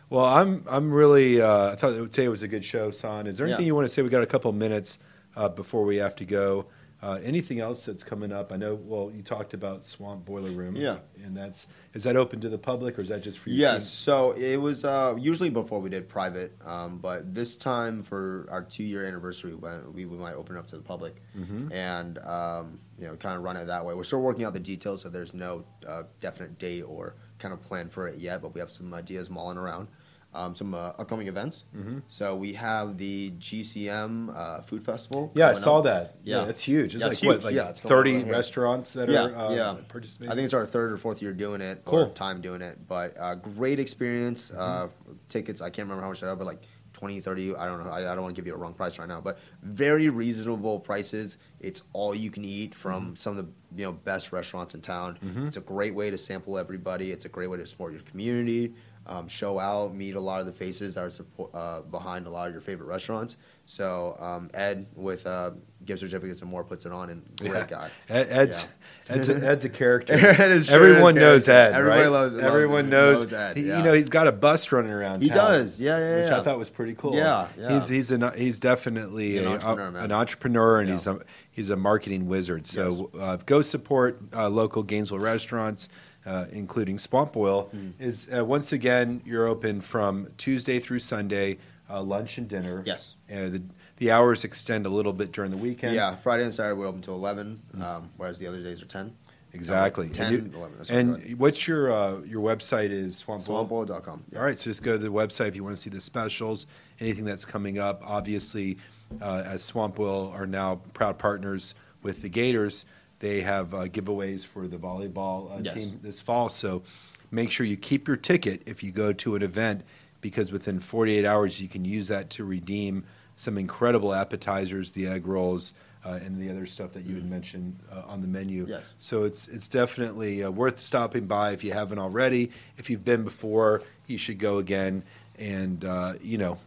Well, 0.09 0.25
I'm 0.25 0.63
I'm 0.69 0.91
really 0.91 1.41
uh, 1.41 1.71
I 1.71 1.75
thought 1.75 1.93
today 2.11 2.27
was 2.27 2.43
a 2.43 2.47
good 2.47 2.63
show, 2.63 2.91
Son. 2.91 3.27
Is 3.27 3.37
there 3.37 3.47
anything 3.47 3.63
Yeah. 3.63 3.67
you 3.67 3.75
want 3.75 3.85
to 3.85 3.89
say? 3.89 4.01
We 4.01 4.09
got 4.09 4.21
a 4.21 4.27
couple 4.27 4.51
minutes 4.51 4.99
uh, 5.35 5.49
before 5.49 5.83
we 5.83 5.97
have 5.97 6.15
to 6.17 6.25
go. 6.25 6.67
Uh, 7.05 7.19
anything 7.23 7.59
else 7.59 7.85
that's 7.85 8.03
coming 8.03 8.31
up? 8.31 8.51
I 8.51 8.55
know. 8.57 8.73
Well, 8.73 9.11
you 9.15 9.21
talked 9.21 9.53
about 9.53 9.85
Swamp 9.85 10.25
Boiler 10.25 10.49
Room. 10.49 10.75
Yeah. 10.75 10.97
and 11.23 11.37
that's 11.37 11.67
is 11.93 12.01
that 12.05 12.15
open 12.17 12.41
to 12.41 12.49
the 12.49 12.57
public 12.57 12.97
or 12.97 13.03
is 13.03 13.09
that 13.09 13.21
just 13.21 13.37
for 13.37 13.49
your 13.51 13.59
Yes, 13.59 13.83
team? 13.83 13.91
so 14.05 14.31
it 14.31 14.57
was 14.57 14.83
uh, 14.83 15.15
usually 15.19 15.51
before 15.51 15.79
we 15.79 15.91
did 15.91 16.09
private, 16.09 16.57
um, 16.65 16.97
but 16.97 17.31
this 17.31 17.55
time 17.55 18.01
for 18.01 18.47
our 18.49 18.63
two-year 18.63 19.05
anniversary, 19.05 19.53
we, 19.53 20.05
we 20.05 20.17
might 20.17 20.33
open 20.33 20.55
it 20.55 20.59
up 20.59 20.65
to 20.67 20.77
the 20.77 20.81
public 20.81 21.21
Mm-hmm. 21.37 21.71
and 21.71 22.17
um, 22.19 22.79
you 22.97 23.05
know 23.05 23.15
kind 23.17 23.37
of 23.37 23.43
run 23.43 23.55
it 23.57 23.65
that 23.65 23.85
way. 23.85 23.93
We're 23.93 24.03
still 24.03 24.21
working 24.21 24.43
out 24.45 24.53
the 24.53 24.59
details, 24.59 25.03
so 25.03 25.09
there's 25.09 25.33
no 25.35 25.63
uh, 25.87 26.03
definite 26.19 26.57
date 26.57 26.81
or 26.83 27.13
kind 27.37 27.53
of 27.53 27.61
plan 27.61 27.89
for 27.89 28.07
it 28.07 28.17
yet, 28.17 28.41
but 28.41 28.55
we 28.55 28.59
have 28.61 28.71
some 28.71 28.91
ideas 28.95 29.29
mulling 29.29 29.57
around. 29.59 29.89
Um, 30.35 30.53
some 30.55 30.73
uh, 30.73 30.89
upcoming 30.99 31.27
events. 31.27 31.63
Mm-hmm. 31.75 31.99
So 32.09 32.35
we 32.35 32.53
have 32.53 32.97
the 32.97 33.31
GCM 33.39 34.35
uh, 34.35 34.61
Food 34.61 34.83
Festival. 34.83 35.31
Yeah, 35.35 35.49
I 35.49 35.53
saw 35.53 35.77
up. 35.79 35.85
that. 35.85 36.15
Yeah, 36.23 36.43
Yeah. 36.43 36.49
it's 36.49 36.61
huge. 36.61 36.93
It's 36.93 37.01
Yeah, 37.01 37.07
like 37.07 37.13
it's 37.13 37.23
what, 37.25 37.43
like 37.43 37.55
Yeah, 37.55 37.69
it's 37.69 37.79
thirty 37.79 38.23
restaurants 38.23 38.93
that 38.93 39.09
yeah, 39.09 39.25
are 39.27 39.35
uh, 39.35 39.53
yeah. 39.55 39.75
participating. 39.87 40.31
I 40.31 40.35
think 40.35 40.45
it's 40.45 40.53
our 40.53 40.65
third 40.65 40.91
or 40.91 40.97
fourth 40.97 41.21
year 41.21 41.33
doing 41.33 41.61
it, 41.61 41.83
Cool. 41.85 41.99
or 41.99 42.09
time 42.09 42.41
doing 42.41 42.61
it. 42.61 42.87
But 42.87 43.15
uh, 43.19 43.35
great 43.35 43.79
experience. 43.79 44.51
Uh, 44.51 44.89
tickets, 45.29 45.61
I 45.61 45.69
can't 45.69 45.85
remember 45.87 46.03
how 46.03 46.09
much 46.09 46.21
they 46.21 46.27
are, 46.27 46.35
but 46.35 46.45
like 46.47 46.61
20, 46.93 47.19
30, 47.19 47.55
I 47.55 47.65
don't 47.65 47.83
know. 47.83 47.89
I, 47.91 47.99
I 48.11 48.15
don't 48.15 48.23
want 48.23 48.35
to 48.35 48.41
give 48.41 48.47
you 48.47 48.53
a 48.53 48.57
wrong 48.57 48.73
price 48.73 48.97
right 48.99 49.07
now, 49.07 49.19
but 49.19 49.37
very 49.63 50.07
reasonable 50.09 50.79
prices. 50.79 51.37
It's 51.59 51.83
all 51.93 52.15
you 52.15 52.31
can 52.31 52.45
eat 52.45 52.73
from 52.73 53.15
some 53.17 53.37
of 53.37 53.45
the 53.45 53.51
you 53.77 53.85
know 53.85 53.91
best 53.91 54.31
restaurants 54.31 54.73
in 54.75 54.81
town. 54.81 55.17
It's 55.47 55.57
a 55.57 55.61
great 55.61 55.93
way 55.93 56.09
to 56.09 56.17
sample 56.17 56.57
everybody. 56.57 57.11
It's 57.11 57.25
a 57.25 57.29
great 57.29 57.47
way 57.49 57.57
to 57.57 57.65
support 57.67 57.91
your 57.93 58.01
community. 58.03 58.73
Um, 59.07 59.27
show 59.27 59.59
out, 59.59 59.93
meet 59.93 60.15
a 60.15 60.19
lot 60.19 60.39
of 60.39 60.47
the 60.47 60.51
faces 60.51 60.95
that 60.95 61.03
are 61.03 61.09
support, 61.11 61.51
uh, 61.53 61.81
behind 61.81 62.25
a 62.25 62.29
lot 62.31 62.47
of 62.47 62.53
your 62.53 62.61
favorite 62.61 62.87
restaurants. 62.87 63.37
So 63.67 64.17
um, 64.19 64.49
Ed 64.53 64.87
with 64.95 65.27
uh, 65.27 65.51
gift 65.85 65.99
certificates 65.99 66.41
and 66.41 66.49
more 66.49 66.63
puts 66.63 66.87
it 66.87 66.91
on, 66.91 67.09
and 67.11 67.23
great 67.39 67.51
Yeah. 67.53 67.65
guy. 67.67 67.89
Ed, 68.09 68.27
Ed's, 68.31 68.61
Yeah. 69.07 69.15
Ed's, 69.15 69.29
a, 69.29 69.35
Ed's 69.47 69.65
a 69.65 69.69
character. 69.69 70.13
Ed 70.13 70.63
sure 70.63 70.75
Everyone 70.75 71.13
knows 71.13 71.45
character. 71.45 71.75
Ed. 71.75 71.79
Everybody 71.79 72.01
right? 72.01 72.07
loves- 72.11 72.35
Everyone 72.35 72.89
knows. 72.89 73.23
Knows 73.23 73.33
Ed, 73.33 73.57
yeah. 73.59 73.77
You 73.77 73.83
know, 73.83 73.93
he's 73.93 74.09
got 74.09 74.25
a 74.27 74.31
bus 74.31 74.71
running 74.71 74.91
around. 74.91 75.21
He 75.21 75.29
town, 75.29 75.37
does. 75.37 75.79
Yeah, 75.79 75.99
yeah, 75.99 76.15
Which. 76.23 76.31
I 76.31 76.43
thought 76.43 76.57
was 76.57 76.69
pretty 76.71 76.95
cool. 76.95 77.15
Yeah, 77.15 77.47
yeah. 77.59 77.73
He's 77.75 77.87
he's 77.87 78.09
an, 78.11 78.31
he's 78.35 78.59
definitely 78.59 79.37
An 79.37 79.45
a- 79.45 79.51
entrepreneur, 79.51 79.99
an 79.99 80.11
entrepreneur, 80.11 80.79
and 80.79 80.89
he's 80.89 81.05
a 81.07 81.19
he's 81.51 81.69
a 81.69 81.75
marketing 81.75 82.27
wizard. 82.27 82.65
So 82.65 83.11
uh, 83.19 83.37
go 83.45 83.61
support 83.61 84.19
uh, 84.33 84.49
local 84.49 84.81
Gainesville 84.81 85.19
restaurants. 85.19 85.89
Uh, 86.25 86.45
including 86.51 86.97
Swamp 86.97 87.33
Boil, 87.33 87.69
Hmm. 87.71 87.89
is 87.99 88.27
uh, 88.35 88.43
once 88.43 88.71
again 88.73 89.21
you're 89.25 89.45
open 89.47 89.79
from 89.79 90.27
Tuesday 90.39 90.79
through 90.79 90.97
Sunday, 90.99 91.59
uh, 91.87 92.01
lunch 92.01 92.39
and 92.39 92.47
dinner. 92.47 92.81
Yes. 92.83 93.13
uh, 93.31 93.49
the 93.49 93.61
the 93.97 94.09
hours 94.11 94.43
extend 94.43 94.87
a 94.87 94.89
little 94.89 95.13
bit 95.13 95.31
during 95.31 95.51
the 95.51 95.57
weekend. 95.57 95.93
Yeah, 95.93 96.15
Friday 96.15 96.43
and 96.43 96.51
Saturday 96.53 96.77
we're 96.79 96.87
open 96.87 97.01
till 97.01 97.13
11, 97.13 97.61
um, 97.79 98.09
whereas 98.17 98.39
the 98.39 98.47
other 98.47 98.59
days 98.59 98.81
are 98.81 98.87
10. 98.87 99.13
Exactly. 99.53 100.09
10, 100.09 100.33
and 100.33 100.51
you- 100.51 100.57
11. 100.57 100.77
That's 100.79 100.89
and 100.89 101.37
what's 101.39 101.67
your 101.67 101.91
uh, 101.91 102.19
your 102.21 102.41
website 102.41 102.89
is 102.89 103.17
Swamp 103.17 103.45
Boil? 103.45 103.63
Swampboil.com. 103.67 104.23
Yeah. 104.31 104.39
All 104.39 104.45
right, 104.45 104.57
so 104.57 104.63
just 104.71 104.81
go 104.81 104.93
to 104.93 104.97
the 104.97 105.09
website 105.09 105.49
if 105.49 105.55
you 105.55 105.63
want 105.63 105.75
to 105.75 105.81
see 105.81 105.91
the 105.91 106.01
specials, 106.01 106.65
anything 106.99 107.23
that's 107.23 107.45
coming 107.45 107.77
up. 107.77 108.01
Obviously, 108.03 108.77
uh, 109.21 109.43
as 109.45 109.61
Swamp 109.63 109.93
Boil 109.95 110.33
are 110.35 110.47
now 110.47 110.81
proud 110.93 111.19
partners 111.19 111.75
with 112.01 112.23
the 112.23 112.29
Gators, 112.29 112.85
they 113.19 113.41
have 113.41 113.73
uh, 113.73 113.85
giveaways 113.87 114.45
for 114.45 114.67
the 114.67 114.77
volleyball 114.77 115.51
uh, 115.55 115.61
Yes. 115.61 115.73
team 115.73 115.99
this 116.03 116.19
fall. 116.19 116.49
So 116.49 116.83
make 117.31 117.51
sure 117.51 117.65
you 117.65 117.77
keep 117.77 118.07
your 118.07 118.17
ticket 118.17 118.61
if 118.65 118.83
you 118.83 118.91
go 118.91 119.13
to 119.13 119.35
an 119.35 119.41
event, 119.43 119.83
because 120.21 120.51
within 120.51 120.79
48 120.79 121.25
hours 121.25 121.61
you 121.61 121.67
can 121.67 121.85
use 121.85 122.07
that 122.09 122.29
to 122.31 122.43
redeem 122.43 123.03
some 123.37 123.57
incredible 123.57 124.13
appetizers, 124.13 124.91
the 124.91 125.07
egg 125.07 125.27
rolls. 125.27 125.73
Uh, 126.03 126.19
and 126.23 126.39
the 126.39 126.51
other 126.51 126.67
stuff 126.67 126.93
that 126.93 127.03
you 127.03 127.15
had 127.15 127.27
mentioned 127.27 127.75
uh, 127.91 128.03
on 128.05 128.21
the 128.21 128.27
menu. 128.27 128.67
Yes. 128.69 128.93
So 128.99 129.23
it's 129.23 129.47
it's 129.47 129.67
definitely 129.67 130.43
uh, 130.43 130.51
worth 130.51 130.79
stopping 130.79 131.25
by 131.25 131.53
if 131.53 131.63
you 131.63 131.73
haven't 131.73 131.97
already. 131.97 132.51
If 132.77 132.91
you've 132.91 133.03
been 133.03 133.23
before, 133.23 133.81
you 134.05 134.19
should 134.19 134.37
go 134.37 134.59
again. 134.59 135.01
And 135.39 135.83
uh, 135.83 136.13
you 136.21 136.37
know, 136.37 136.59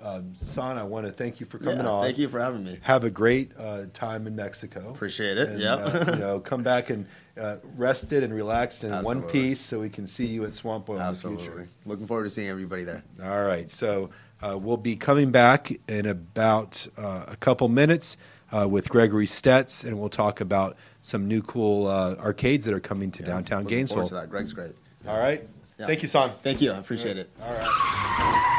uh, 0.00 0.20
Son, 0.34 0.78
I 0.78 0.82
want 0.84 1.06
to 1.06 1.12
thank 1.12 1.40
you 1.40 1.46
for 1.46 1.58
coming 1.58 1.78
Yeah, 1.78 1.88
on. 1.90 2.04
Thank 2.04 2.18
you 2.18 2.28
for 2.28 2.40
having 2.40 2.64
me. 2.64 2.78
Have 2.82 3.04
a 3.04 3.10
great 3.10 3.52
uh, 3.58 3.84
time 3.92 4.26
in 4.26 4.36
Mexico. 4.36 4.90
Appreciate 4.90 5.38
it. 5.38 5.48
And, 5.50 5.58
Yep. 5.60 5.78
uh, 6.08 6.12
you 6.12 6.18
know, 6.18 6.40
come 6.44 6.62
back 6.62 6.90
and 6.90 7.06
uh, 7.38 7.56
rested 7.76 8.22
and 8.22 8.32
relaxed 8.34 8.84
in 8.84 8.92
one 9.02 9.22
piece, 9.22 9.60
so 9.60 9.80
we 9.80 9.88
can 9.88 10.06
see 10.06 10.26
you 10.26 10.44
at 10.44 10.52
Swamp 10.54 10.86
Boil 10.86 10.96
in 10.96 11.02
the 11.02 11.08
Absolutely. 11.08 11.44
future. 11.44 11.68
Looking 11.86 12.06
forward 12.06 12.24
to 12.24 12.30
seeing 12.30 12.48
everybody 12.48 12.84
there. 12.84 13.02
All 13.22 13.44
right. 13.44 13.70
So 13.70 14.10
uh, 14.42 14.58
we'll 14.60 14.76
be 14.76 14.96
coming 14.96 15.30
back 15.30 15.72
in 15.88 16.06
about 16.06 16.86
uh, 16.96 17.24
a 17.28 17.36
couple 17.36 17.68
minutes 17.68 18.16
uh, 18.52 18.68
with 18.68 18.88
Gregory 18.88 19.26
Stetz, 19.26 19.84
and 19.84 19.98
we'll 19.98 20.10
talk 20.10 20.40
about 20.42 20.76
some 21.00 21.26
new 21.26 21.40
cool 21.42 21.86
uh, 21.86 22.16
arcades 22.16 22.64
that 22.66 22.74
are 22.74 22.80
coming 22.80 23.10
to 23.12 23.22
downtown 23.22 23.64
Looking 23.64 23.86
forward 23.86 24.00
Gainesville. 24.02 24.06
to 24.08 24.14
that. 24.14 24.30
Greg's 24.30 24.52
great. 24.52 24.72
All 25.08 25.18
right. 25.18 25.42
Yeah. 25.78 25.86
Thank 25.86 26.02
you, 26.02 26.08
Son. 26.08 26.32
Thank 26.42 26.60
you. 26.60 26.70
I 26.70 26.78
appreciate 26.78 27.16
it. 27.16 27.30
All 27.40 27.52
right. 27.54 28.58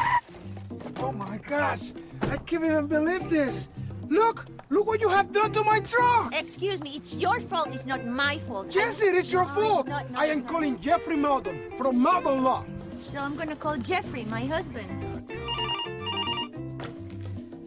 Oh 1.04 1.12
my 1.12 1.38
gosh, 1.38 1.92
I 2.22 2.38
can't 2.38 2.64
even 2.64 2.88
believe 2.88 3.30
this. 3.30 3.68
Look, 4.08 4.46
look 4.70 4.88
what 4.88 5.02
you 5.02 5.10
have 5.10 5.34
done 5.34 5.52
to 5.52 5.62
my 5.62 5.82
truck. 5.82 6.34
Excuse 6.34 6.82
me, 6.82 6.92
it's 6.96 7.14
your 7.14 7.42
fault, 7.42 7.68
it's 7.76 7.86
not 7.86 8.06
my 8.06 8.40
fault. 8.48 8.74
Yes, 8.74 9.02
it 9.02 9.14
is 9.14 9.32
your 9.32 9.44
No, 9.46 9.54
fault. 9.54 9.80
it's 9.82 9.90
not, 9.90 10.12
no, 10.12 10.20
I 10.20 10.28
am 10.28 10.40
not. 10.44 10.48
calling 10.48 10.80
Jeffrey 10.80 11.18
Meldon 11.18 11.74
from 11.78 12.02
Meldon 12.02 12.42
Law. 12.42 12.64
So 12.98 13.18
I'm 13.20 13.36
gonna 13.36 13.56
call 13.58 13.76
Jeffrey, 13.78 14.24
my 14.26 14.46
husband. 14.46 14.88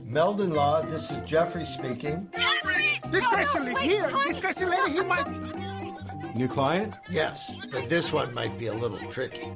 Meldon 0.07 0.55
Law, 0.55 0.81
this 0.81 1.11
is 1.11 1.19
Jeffrey 1.29 1.67
speaking. 1.67 2.31
This 3.11 3.27
crazy 3.27 3.59
lady 3.61 3.81
here, 3.81 4.11
this 4.27 4.41
crazy 4.41 4.65
lady 4.65 4.93
here 4.93 5.05
might. 5.05 5.27
New 6.35 6.49
client? 6.49 6.95
Yes, 7.11 7.55
but 7.71 7.91
this 7.91 8.15
one 8.15 8.33
might 8.33 8.57
be 8.59 8.69
a 8.69 8.75
little 8.75 8.99
tricky. 9.11 9.53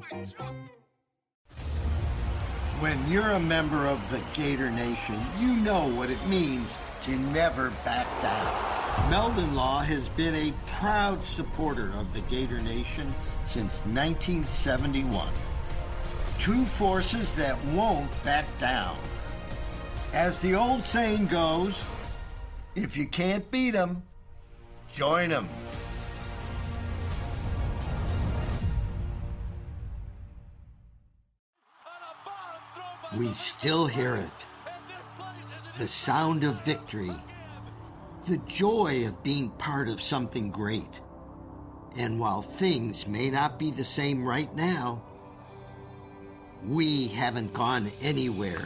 When 2.81 3.11
you're 3.11 3.33
a 3.33 3.39
member 3.39 3.87
of 3.87 4.11
the 4.11 4.23
Gator 4.33 4.71
Nation, 4.71 5.21
you 5.39 5.55
know 5.55 5.87
what 5.89 6.09
it 6.09 6.27
means 6.27 6.75
to 7.03 7.11
never 7.11 7.69
back 7.85 8.07
down. 8.23 9.11
Meldon 9.11 9.55
Law 9.55 9.81
has 9.81 10.09
been 10.09 10.35
a 10.35 10.55
proud 10.67 11.23
supporter 11.23 11.93
of 11.99 12.15
the 12.15 12.23
Gator 12.23 12.59
Nation 12.61 13.15
since 13.45 13.81
1971. 13.85 15.29
Two 16.39 16.65
forces 16.65 17.35
that 17.35 17.63
won't 17.67 18.11
back 18.25 18.47
down. 18.59 18.97
As 20.15 20.41
the 20.41 20.55
old 20.55 20.83
saying 20.83 21.27
goes, 21.27 21.75
if 22.75 22.97
you 22.97 23.07
can't 23.07 23.51
beat 23.51 23.75
'em, 23.75 24.03
join 24.91 25.33
'em. 25.33 25.51
We 33.17 33.33
still 33.33 33.87
hear 33.87 34.15
it. 34.15 34.47
The 35.79 35.89
sound 35.89 36.45
of 36.45 36.65
victory. 36.65 37.15
The 38.29 38.39
joy 38.47 39.07
of 39.07 39.23
being 39.25 39.51
part 39.51 39.89
of 39.89 40.01
something 40.01 40.51
great. 40.51 41.01
And 41.99 42.21
while 42.21 42.43
things 42.43 43.09
may 43.09 43.31
not 43.31 43.59
be 43.59 43.73
the 43.73 43.85
same 43.85 44.25
right 44.25 44.55
now, 44.55 45.03
we 46.65 47.09
haven't 47.09 47.53
gone 47.53 47.91
anywhere. 48.01 48.65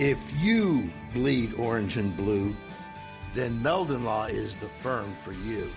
If 0.00 0.18
you 0.40 0.90
bleed 1.12 1.54
orange 1.54 1.96
and 1.96 2.16
blue, 2.16 2.56
then 3.34 3.62
Meldon 3.62 4.04
Law 4.04 4.24
is 4.24 4.56
the 4.56 4.68
firm 4.68 5.14
for 5.22 5.32
you. 5.32 5.70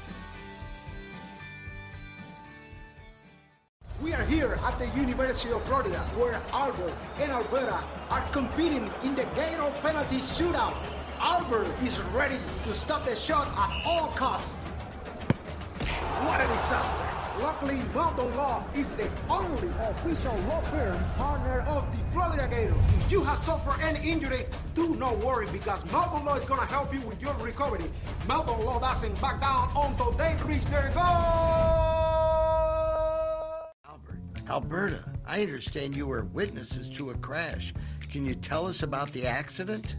At 4.68 4.78
the 4.80 5.00
University 5.00 5.54
of 5.54 5.64
Florida, 5.64 5.98
where 6.18 6.42
Albert 6.52 6.94
and 7.22 7.32
Alberta 7.32 7.82
are 8.10 8.22
competing 8.34 8.92
in 9.02 9.16
the 9.16 9.24
Gator 9.34 9.72
penalty 9.82 10.18
shootout. 10.18 10.76
Albert 11.20 11.68
is 11.86 12.02
ready 12.12 12.36
to 12.66 12.74
stop 12.74 13.06
the 13.06 13.16
shot 13.16 13.48
at 13.48 13.86
all 13.86 14.10
costs. 14.10 14.68
What 16.28 16.42
a 16.42 16.48
disaster! 16.48 17.08
Luckily, 17.42 17.80
Meldon 17.96 18.36
Law 18.36 18.66
is 18.76 18.98
the 18.98 19.10
only 19.30 19.70
official 19.80 20.36
law 20.50 20.60
firm 20.60 21.02
partner 21.16 21.62
of 21.62 21.88
the 21.96 22.04
Florida 22.12 22.46
Gators. 22.50 22.76
If 23.06 23.10
you 23.10 23.24
have 23.24 23.38
suffered 23.38 23.82
any 23.82 24.12
injury, 24.12 24.48
do 24.76 24.98
not 24.98 25.18
worry 25.20 25.48
because 25.50 25.90
Meldon 25.94 26.26
Law 26.26 26.36
is 26.36 26.44
going 26.44 26.60
to 26.60 26.68
help 26.68 26.94
you 26.94 27.00
with 27.08 27.22
your 27.22 27.36
recovery. 27.36 27.86
Meldon 28.28 28.66
Law 28.66 28.80
doesn't 28.80 29.20
back 29.22 29.40
down 29.40 29.70
until 29.78 30.12
they 30.12 30.36
reach 30.46 30.66
their 30.66 30.92
goal. 30.94 31.87
Albert, 34.50 34.92
Alberta, 34.92 35.04
I 35.26 35.42
understand 35.42 35.96
you 35.96 36.08
were 36.08 36.24
witnesses 36.24 36.90
to 36.92 37.10
a 37.10 37.16
crash. 37.16 37.74
Can 38.12 38.26
you 38.26 38.34
tell 38.34 38.66
us 38.66 38.82
about 38.82 39.12
the 39.12 39.26
accident? 39.26 39.98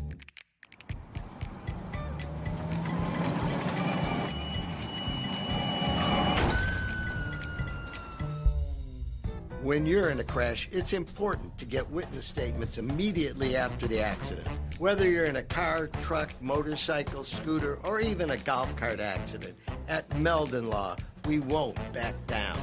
When 9.63 9.85
you're 9.85 10.09
in 10.09 10.21
a 10.21 10.25
crash, 10.25 10.69
it's 10.73 10.95
important 10.95 11.59
to 11.59 11.67
get 11.67 11.91
witness 11.91 12.25
statements 12.25 12.79
immediately 12.79 13.55
after 13.55 13.87
the 13.87 14.01
accident. 14.01 14.49
Whether 14.79 15.11
you're 15.11 15.27
in 15.27 15.37
a 15.37 15.43
car, 15.43 15.89
truck, 16.01 16.31
motorcycle, 16.41 17.23
scooter, 17.23 17.79
or 17.85 18.01
even 18.01 18.31
a 18.31 18.39
golf 18.39 18.75
cart 18.77 19.01
accident, 19.01 19.57
at 19.89 20.19
Meldon 20.19 20.71
Law, 20.71 20.97
we 21.27 21.39
won't 21.39 21.77
back 21.93 22.15
down. 22.27 22.59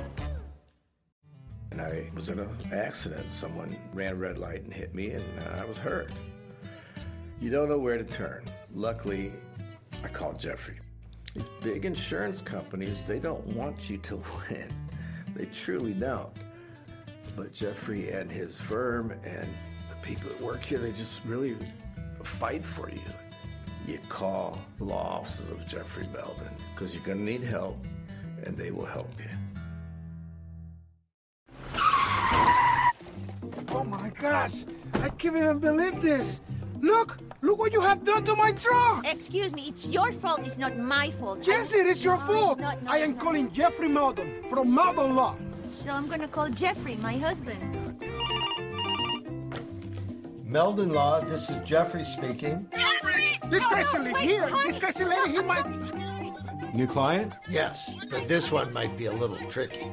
And 1.75 1.81
I 1.81 2.09
was 2.15 2.29
in 2.29 2.39
an 2.39 2.49
accident. 2.71 3.33
Someone 3.33 3.75
ran 3.93 4.17
red 4.17 4.38
light 4.38 4.63
and 4.63 4.73
hit 4.73 4.95
me, 4.95 5.09
and 5.09 5.25
uh, 5.41 5.61
I 5.61 5.65
was 5.65 5.77
hurt. 5.77 6.09
You 7.41 7.49
don't 7.49 7.67
know 7.67 7.77
where 7.77 7.97
to 7.97 8.03
turn. 8.05 8.45
Luckily, 8.73 9.33
I 10.01 10.07
called 10.07 10.39
Jeffrey. 10.39 10.79
These 11.33 11.49
big 11.59 11.83
insurance 11.83 12.41
companies, 12.41 13.03
they 13.03 13.19
don't 13.19 13.45
want 13.47 13.89
you 13.89 13.97
to 13.97 14.15
win. 14.49 14.69
They 15.35 15.47
truly 15.47 15.91
don't. 15.91 16.31
But 17.35 17.51
Jeffrey 17.51 18.09
and 18.09 18.31
his 18.31 18.57
firm 18.57 19.11
and 19.25 19.53
the 19.89 19.97
people 20.01 20.29
that 20.29 20.39
work 20.39 20.63
here, 20.63 20.79
they 20.79 20.93
just 20.93 21.25
really 21.25 21.57
fight 22.23 22.63
for 22.63 22.89
you. 22.89 23.01
You 23.85 24.00
call 24.08 24.62
the 24.77 24.85
law 24.85 25.19
offices 25.19 25.50
of 25.50 25.67
Jeffrey 25.67 26.08
Meldon 26.13 26.56
because 26.73 26.95
you're 26.95 27.04
going 27.04 27.17
to 27.17 27.23
need 27.25 27.43
help, 27.43 27.85
and 28.45 28.56
they 28.56 28.71
will 28.71 28.85
help 28.85 29.12
you. 29.19 29.35
Gosh, 34.46 34.65
I 34.93 35.10
can't 35.10 35.35
even 35.37 35.60
believe 35.60 36.02
this. 36.02 36.41
Look, 36.81 37.17
look 37.41 37.58
what 37.60 37.73
you 37.73 37.81
have 37.81 38.04
done 38.04 38.23
to 38.25 38.35
my 38.35 38.52
truck. 38.52 39.06
Excuse 39.12 39.54
me, 39.54 39.63
it's 39.67 39.87
your 39.87 40.12
fault, 40.12 40.41
it's 40.46 40.58
not 40.58 40.77
my 40.77 41.12
fault. 41.12 41.39
Yes, 41.48 41.73
it 41.73 41.87
is 41.87 42.04
your 42.04 42.17
No, 42.17 42.25
fault. 42.25 42.52
it's 42.60 42.62
not, 42.62 42.83
no, 42.83 42.91
I 42.91 42.98
am 42.98 43.13
not. 43.15 43.23
calling 43.23 43.52
Jeffrey 43.52 43.87
Meldon 43.87 44.43
from 44.50 44.73
Meldon 44.73 45.15
Law. 45.15 45.35
So 45.69 45.89
I'm 45.89 46.08
gonna 46.08 46.27
call 46.27 46.50
Jeffrey, 46.50 46.96
my 46.98 47.17
husband. 47.17 47.60
Meldon 50.46 50.93
Law, 50.93 51.21
this 51.21 51.50
is 51.50 51.58
Jeffrey 51.67 52.04
speaking. 52.04 52.67
Jeffrey! 52.73 53.39
This 53.50 53.65
crazy 53.65 53.98
lady 54.00 54.19
here, 54.19 54.50
this 54.65 54.79
crazy 54.79 55.06
lady 55.06 55.31
here 55.31 55.43
might. 55.43 55.65
New 56.73 56.87
client? 56.87 57.33
Yes, 57.50 57.93
but 58.12 58.27
this 58.27 58.52
one 58.52 58.71
might 58.73 58.96
be 58.98 59.06
a 59.06 59.12
little 59.13 59.37
tricky. 59.50 59.91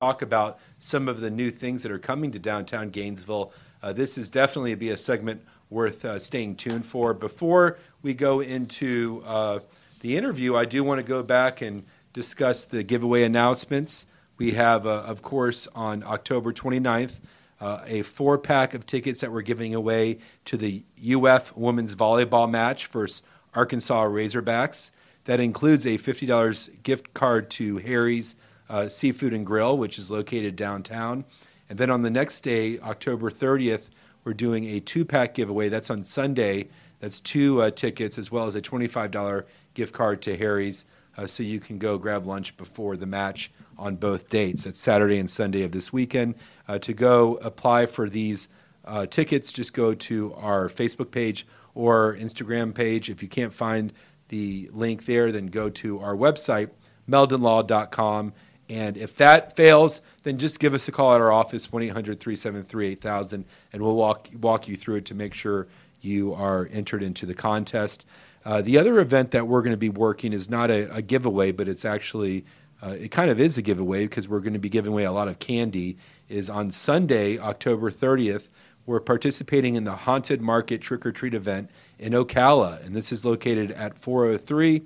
Talk 0.00 0.22
about 0.22 0.58
some 0.78 1.08
of 1.08 1.20
the 1.20 1.30
new 1.30 1.50
things 1.50 1.82
that 1.82 1.92
are 1.92 1.98
coming 1.98 2.32
to 2.32 2.38
downtown 2.38 2.88
Gainesville. 2.88 3.52
Uh, 3.82 3.92
this 3.92 4.16
is 4.16 4.30
definitely 4.30 4.74
be 4.74 4.88
a 4.88 4.96
segment 4.96 5.44
worth 5.68 6.06
uh, 6.06 6.18
staying 6.18 6.56
tuned 6.56 6.86
for. 6.86 7.12
Before 7.12 7.76
we 8.00 8.14
go 8.14 8.40
into 8.40 9.22
uh, 9.26 9.58
the 10.00 10.16
interview, 10.16 10.56
I 10.56 10.64
do 10.64 10.82
want 10.82 11.00
to 11.00 11.06
go 11.06 11.22
back 11.22 11.60
and 11.60 11.84
discuss 12.14 12.64
the 12.64 12.82
giveaway 12.82 13.24
announcements. 13.24 14.06
We 14.38 14.52
have, 14.52 14.86
uh, 14.86 15.02
of 15.02 15.20
course, 15.20 15.68
on 15.74 16.02
October 16.02 16.54
29th, 16.54 17.12
uh, 17.60 17.80
a 17.86 18.00
four 18.00 18.38
pack 18.38 18.72
of 18.72 18.86
tickets 18.86 19.20
that 19.20 19.30
we're 19.30 19.42
giving 19.42 19.74
away 19.74 20.20
to 20.46 20.56
the 20.56 20.82
UF 21.14 21.54
women's 21.54 21.94
volleyball 21.94 22.50
match 22.50 22.86
versus 22.86 23.22
Arkansas 23.54 24.04
Razorbacks. 24.04 24.92
That 25.24 25.40
includes 25.40 25.84
a 25.84 25.98
$50 25.98 26.82
gift 26.84 27.12
card 27.12 27.50
to 27.50 27.76
Harry's 27.76 28.34
uh, 28.70 28.88
Seafood 28.88 29.34
and 29.34 29.44
Grill, 29.44 29.76
which 29.76 29.98
is 29.98 30.10
located 30.10 30.56
downtown. 30.56 31.24
And 31.68 31.78
then 31.78 31.90
on 31.90 32.02
the 32.02 32.10
next 32.10 32.40
day, 32.40 32.78
October 32.78 33.30
30th, 33.30 33.90
we're 34.24 34.32
doing 34.32 34.64
a 34.64 34.80
two 34.80 35.04
pack 35.04 35.34
giveaway. 35.34 35.68
That's 35.68 35.90
on 35.90 36.04
Sunday. 36.04 36.68
That's 37.00 37.20
two 37.20 37.60
uh, 37.62 37.70
tickets 37.70 38.16
as 38.16 38.30
well 38.30 38.46
as 38.46 38.54
a 38.54 38.62
$25 38.62 39.44
gift 39.74 39.92
card 39.92 40.22
to 40.22 40.36
Harry's. 40.36 40.84
Uh, 41.16 41.26
so 41.26 41.42
you 41.42 41.58
can 41.58 41.78
go 41.78 41.98
grab 41.98 42.26
lunch 42.26 42.56
before 42.56 42.96
the 42.96 43.06
match 43.06 43.50
on 43.76 43.96
both 43.96 44.28
dates. 44.30 44.64
That's 44.64 44.80
Saturday 44.80 45.18
and 45.18 45.28
Sunday 45.28 45.62
of 45.62 45.72
this 45.72 45.92
weekend. 45.92 46.36
Uh, 46.68 46.78
to 46.78 46.92
go 46.92 47.36
apply 47.36 47.86
for 47.86 48.08
these 48.08 48.48
uh, 48.84 49.06
tickets, 49.06 49.52
just 49.52 49.74
go 49.74 49.94
to 49.94 50.32
our 50.34 50.68
Facebook 50.68 51.10
page 51.10 51.46
or 51.74 52.14
Instagram 52.16 52.74
page. 52.74 53.10
If 53.10 53.22
you 53.22 53.28
can't 53.28 53.52
find 53.52 53.92
the 54.28 54.70
link 54.72 55.06
there, 55.06 55.32
then 55.32 55.46
go 55.46 55.68
to 55.70 56.00
our 56.00 56.14
website, 56.14 56.70
meldonlaw.com, 57.08 58.32
And 58.70 58.96
if 58.96 59.16
that 59.16 59.56
fails, 59.56 60.00
then 60.22 60.38
just 60.38 60.60
give 60.60 60.74
us 60.74 60.86
a 60.86 60.92
call 60.92 61.12
at 61.12 61.20
our 61.20 61.32
office, 61.32 61.72
1 61.72 61.82
800 61.82 62.20
373 62.20 62.86
8000, 62.92 63.44
and 63.72 63.82
we'll 63.82 63.96
walk, 63.96 64.28
walk 64.40 64.68
you 64.68 64.76
through 64.76 64.96
it 64.96 65.06
to 65.06 65.14
make 65.14 65.34
sure 65.34 65.66
you 66.00 66.32
are 66.34 66.68
entered 66.72 67.02
into 67.02 67.26
the 67.26 67.34
contest. 67.34 68.06
Uh, 68.44 68.62
the 68.62 68.78
other 68.78 69.00
event 69.00 69.32
that 69.32 69.48
we're 69.48 69.60
going 69.60 69.72
to 69.72 69.76
be 69.76 69.88
working 69.88 70.32
is 70.32 70.48
not 70.48 70.70
a, 70.70 70.94
a 70.94 71.02
giveaway, 71.02 71.50
but 71.50 71.66
it's 71.66 71.84
actually, 71.84 72.44
uh, 72.80 72.90
it 72.90 73.10
kind 73.10 73.28
of 73.28 73.40
is 73.40 73.58
a 73.58 73.62
giveaway 73.62 74.04
because 74.04 74.28
we're 74.28 74.40
going 74.40 74.52
to 74.52 74.60
be 74.60 74.68
giving 74.70 74.92
away 74.92 75.04
a 75.04 75.12
lot 75.12 75.26
of 75.26 75.40
candy. 75.40 75.98
Is 76.28 76.48
on 76.48 76.70
Sunday, 76.70 77.38
October 77.40 77.90
30th, 77.90 78.50
we're 78.86 79.00
participating 79.00 79.74
in 79.74 79.82
the 79.82 79.96
Haunted 79.96 80.40
Market 80.40 80.80
Trick 80.80 81.04
or 81.04 81.10
Treat 81.10 81.34
event 81.34 81.70
in 81.98 82.12
Ocala, 82.12 82.86
and 82.86 82.94
this 82.94 83.10
is 83.10 83.24
located 83.24 83.72
at 83.72 83.98
403 83.98 84.82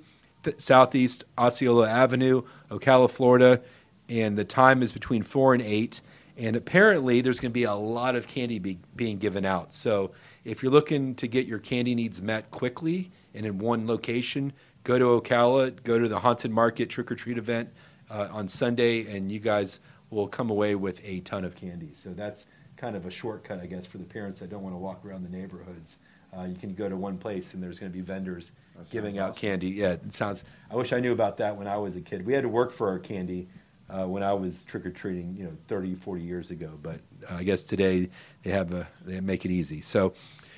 Southeast 0.57 1.23
Osceola 1.37 1.89
Avenue, 1.89 2.43
Ocala, 2.69 3.09
Florida 3.09 3.61
and 4.09 4.37
the 4.37 4.45
time 4.45 4.83
is 4.83 4.91
between 4.91 5.23
four 5.23 5.53
and 5.53 5.63
eight. 5.63 6.01
And 6.37 6.55
apparently, 6.55 7.21
there's 7.21 7.39
going 7.39 7.51
to 7.51 7.53
be 7.53 7.63
a 7.63 7.73
lot 7.73 8.15
of 8.15 8.27
candy 8.27 8.59
be, 8.59 8.77
being 8.95 9.17
given 9.17 9.45
out. 9.45 9.73
So, 9.73 10.11
if 10.43 10.61
you're 10.61 10.71
looking 10.71 11.15
to 11.15 11.27
get 11.27 11.47
your 11.47 11.59
candy 11.59 11.95
needs 11.95 12.21
met 12.21 12.51
quickly 12.51 13.09
and 13.33 13.45
in 13.45 13.57
one 13.57 13.87
location, 13.87 14.51
go 14.83 14.99
to 14.99 15.05
Ocala, 15.21 15.81
go 15.83 15.97
to 15.97 16.07
the 16.07 16.19
Haunted 16.19 16.51
Market 16.51 16.89
Trick 16.89 17.09
or 17.09 17.15
Treat 17.15 17.37
event 17.37 17.69
uh, 18.09 18.27
on 18.31 18.49
Sunday, 18.49 19.15
and 19.15 19.31
you 19.31 19.39
guys 19.39 19.79
will 20.09 20.27
come 20.27 20.49
away 20.49 20.75
with 20.75 21.01
a 21.05 21.21
ton 21.21 21.45
of 21.45 21.55
candy. 21.55 21.93
So, 21.93 22.09
that's 22.09 22.47
kind 22.75 22.97
of 22.97 23.05
a 23.05 23.11
shortcut, 23.11 23.61
I 23.61 23.65
guess, 23.65 23.85
for 23.85 23.97
the 23.97 24.03
parents 24.03 24.39
that 24.39 24.49
don't 24.49 24.61
want 24.61 24.73
to 24.75 24.79
walk 24.79 25.05
around 25.05 25.23
the 25.23 25.35
neighborhoods. 25.35 25.99
Uh, 26.37 26.43
you 26.43 26.55
can 26.55 26.73
go 26.73 26.89
to 26.89 26.97
one 26.97 27.17
place 27.17 27.53
and 27.53 27.63
there's 27.63 27.79
going 27.79 27.89
to 27.89 27.97
be 27.97 28.01
vendors 28.01 28.51
giving 28.91 29.19
out 29.19 29.31
awesome. 29.31 29.41
candy. 29.41 29.69
Yeah, 29.69 29.91
it 29.91 30.13
sounds. 30.13 30.43
I 30.69 30.75
wish 30.75 30.91
I 30.91 30.99
knew 30.99 31.13
about 31.13 31.37
that 31.37 31.55
when 31.55 31.67
I 31.67 31.77
was 31.77 31.95
a 31.95 32.01
kid. 32.01 32.25
We 32.25 32.33
had 32.33 32.41
to 32.43 32.49
work 32.49 32.73
for 32.73 32.89
our 32.89 32.99
candy 32.99 33.47
uh, 33.89 34.05
when 34.05 34.23
I 34.23 34.33
was 34.33 34.63
trick 34.63 34.85
or 34.85 34.91
treating, 34.91 35.35
you 35.37 35.45
know, 35.45 35.53
30, 35.67 35.95
40 35.95 36.21
years 36.21 36.51
ago. 36.51 36.71
But 36.81 36.99
uh, 37.29 37.35
I 37.35 37.43
guess 37.43 37.63
today 37.63 38.09
they 38.43 38.51
have 38.51 38.73
a, 38.73 38.87
they 39.05 39.19
make 39.21 39.45
it 39.45 39.51
easy. 39.51 39.81
So, 39.81 40.13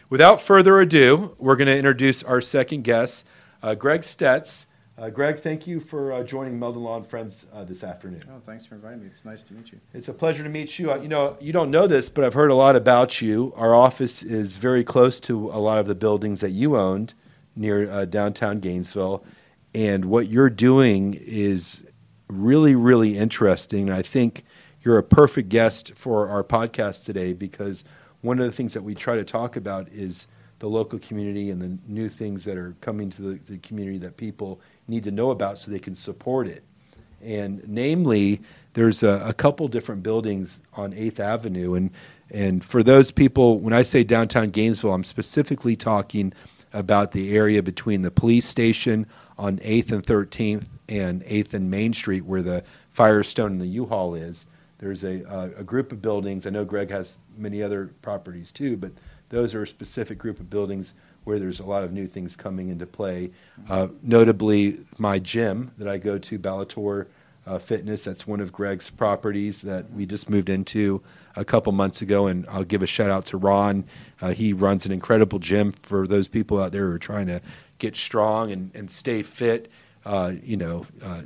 without 0.09 0.41
further 0.41 0.79
ado, 0.79 1.35
we're 1.37 1.55
going 1.55 1.67
to 1.67 1.77
introduce 1.77 2.23
our 2.23 2.41
second 2.41 2.83
guest, 2.83 3.25
uh, 3.61 3.75
Greg 3.75 4.01
Stetz. 4.01 4.65
Uh, 4.99 5.11
Greg, 5.11 5.37
thank 5.37 5.67
you 5.67 5.79
for 5.79 6.11
uh, 6.11 6.23
joining 6.23 6.57
Meldon 6.57 6.81
Law 6.81 6.97
and 6.97 7.05
Friends 7.05 7.45
uh, 7.53 7.63
this 7.63 7.83
afternoon. 7.83 8.23
Oh, 8.31 8.41
thanks 8.47 8.65
for 8.65 8.73
inviting 8.73 9.01
me. 9.01 9.05
It's 9.05 9.25
nice 9.25 9.43
to 9.43 9.53
meet 9.53 9.71
you. 9.71 9.79
It's 9.93 10.07
a 10.07 10.13
pleasure 10.13 10.41
to 10.41 10.49
meet 10.49 10.79
you. 10.79 10.91
Uh, 10.91 10.95
You 10.95 11.07
know, 11.07 11.37
you 11.39 11.53
don't 11.53 11.69
know 11.69 11.85
this, 11.85 12.09
but 12.09 12.23
I've 12.23 12.33
heard 12.33 12.49
a 12.49 12.55
lot 12.55 12.75
about 12.75 13.21
you. 13.21 13.53
Our 13.55 13.75
office 13.75 14.23
is 14.23 14.57
very 14.57 14.83
close 14.83 15.19
to 15.21 15.51
a 15.51 15.59
lot 15.59 15.77
of 15.77 15.85
the 15.85 15.93
buildings 15.93 16.39
that 16.39 16.49
you 16.49 16.77
owned 16.77 17.13
near 17.55 17.91
uh, 17.91 18.05
downtown 18.05 18.59
Gainesville, 18.59 19.23
and 19.75 20.05
what 20.05 20.29
you're 20.29 20.49
doing 20.49 21.13
is 21.13 21.83
really, 22.27 22.75
really 22.75 23.17
interesting. 23.17 23.89
I 23.89 24.01
think 24.01 24.43
you're 24.81 24.97
a 24.97 25.03
perfect 25.03 25.49
guest 25.49 25.93
for 25.95 26.29
our 26.29 26.43
podcast 26.43 27.05
today 27.05 27.33
because 27.33 27.83
one 28.21 28.39
of 28.39 28.45
the 28.45 28.51
things 28.51 28.73
that 28.73 28.83
we 28.83 28.95
try 28.95 29.15
to 29.15 29.23
talk 29.23 29.55
about 29.55 29.87
is 29.89 30.27
the 30.59 30.67
local 30.67 30.99
community 30.99 31.51
and 31.51 31.61
the 31.61 31.77
new 31.87 32.09
things 32.09 32.43
that 32.45 32.57
are 32.57 32.75
coming 32.81 33.09
to 33.11 33.21
the, 33.21 33.39
the 33.51 33.57
community 33.59 33.97
that 33.99 34.17
people 34.17 34.59
need 34.87 35.03
to 35.03 35.11
know 35.11 35.31
about 35.31 35.59
so 35.59 35.69
they 35.69 35.79
can 35.79 35.95
support 35.95 36.47
it. 36.47 36.63
And 37.23 37.63
namely, 37.67 38.41
there's 38.73 39.03
a, 39.03 39.21
a 39.25 39.33
couple 39.33 39.67
different 39.67 40.03
buildings 40.03 40.61
on 40.73 40.93
8th 40.93 41.19
Avenue. 41.19 41.73
And, 41.73 41.91
and 42.31 42.63
for 42.63 42.83
those 42.83 43.11
people, 43.11 43.59
when 43.59 43.73
I 43.73 43.83
say 43.83 44.03
downtown 44.03 44.49
Gainesville, 44.49 44.93
I'm 44.93 45.03
specifically 45.03 45.75
talking 45.75 46.33
about 46.73 47.11
the 47.11 47.35
area 47.35 47.63
between 47.63 48.01
the 48.01 48.11
police 48.11 48.47
station 48.47 49.07
on 49.37 49.57
8th 49.59 49.91
and 49.91 50.03
13th 50.03 50.67
and 50.89 51.23
8th 51.23 51.53
and 51.53 51.69
Main 51.69 51.93
Street 51.93 52.25
where 52.25 52.41
the 52.41 52.63
Firestone 52.89 53.53
and 53.53 53.61
the 53.61 53.67
U-Haul 53.67 54.15
is. 54.15 54.45
There's 54.79 55.03
a, 55.03 55.23
a, 55.23 55.59
a 55.59 55.63
group 55.63 55.91
of 55.91 56.01
buildings. 56.01 56.45
I 56.45 56.49
know 56.51 56.65
Greg 56.65 56.91
has 56.91 57.17
many 57.37 57.61
other 57.63 57.91
properties 58.01 58.51
too, 58.51 58.77
but 58.77 58.91
those 59.29 59.53
are 59.53 59.63
a 59.63 59.67
specific 59.67 60.17
group 60.17 60.39
of 60.39 60.49
buildings 60.49 60.93
where 61.23 61.39
there's 61.39 61.59
a 61.59 61.65
lot 61.65 61.83
of 61.83 61.91
new 61.91 62.07
things 62.07 62.35
coming 62.35 62.69
into 62.69 62.85
play. 62.85 63.31
Uh, 63.69 63.87
notably, 64.01 64.79
my 64.97 65.19
gym 65.19 65.71
that 65.77 65.87
I 65.87 65.97
go 65.97 66.17
to, 66.17 66.39
Bellator 66.39 67.07
uh, 67.45 67.59
Fitness, 67.59 68.05
that's 68.05 68.25
one 68.25 68.39
of 68.39 68.53
Greg's 68.53 68.89
properties 68.89 69.61
that 69.61 69.91
we 69.91 70.05
just 70.05 70.29
moved 70.29 70.49
into 70.49 71.01
a 71.35 71.43
couple 71.43 71.73
months 71.73 72.01
ago. 72.01 72.27
And 72.27 72.45
I'll 72.49 72.63
give 72.63 72.81
a 72.81 72.87
shout 72.87 73.09
out 73.09 73.25
to 73.27 73.37
Ron. 73.37 73.83
Uh, 74.21 74.31
he 74.31 74.53
runs 74.53 74.85
an 74.85 74.93
incredible 74.93 75.39
gym 75.39 75.73
for 75.73 76.07
those 76.07 76.29
people 76.29 76.61
out 76.61 76.71
there 76.71 76.87
who 76.87 76.93
are 76.93 76.99
trying 76.99 77.27
to 77.27 77.41
get 77.77 77.95
strong 77.95 78.51
and, 78.51 78.71
and 78.75 78.89
stay 78.89 79.23
fit. 79.23 79.71
Uh, 80.05 80.33
you 80.41 80.55
know, 80.55 80.85
uh, 81.03 81.23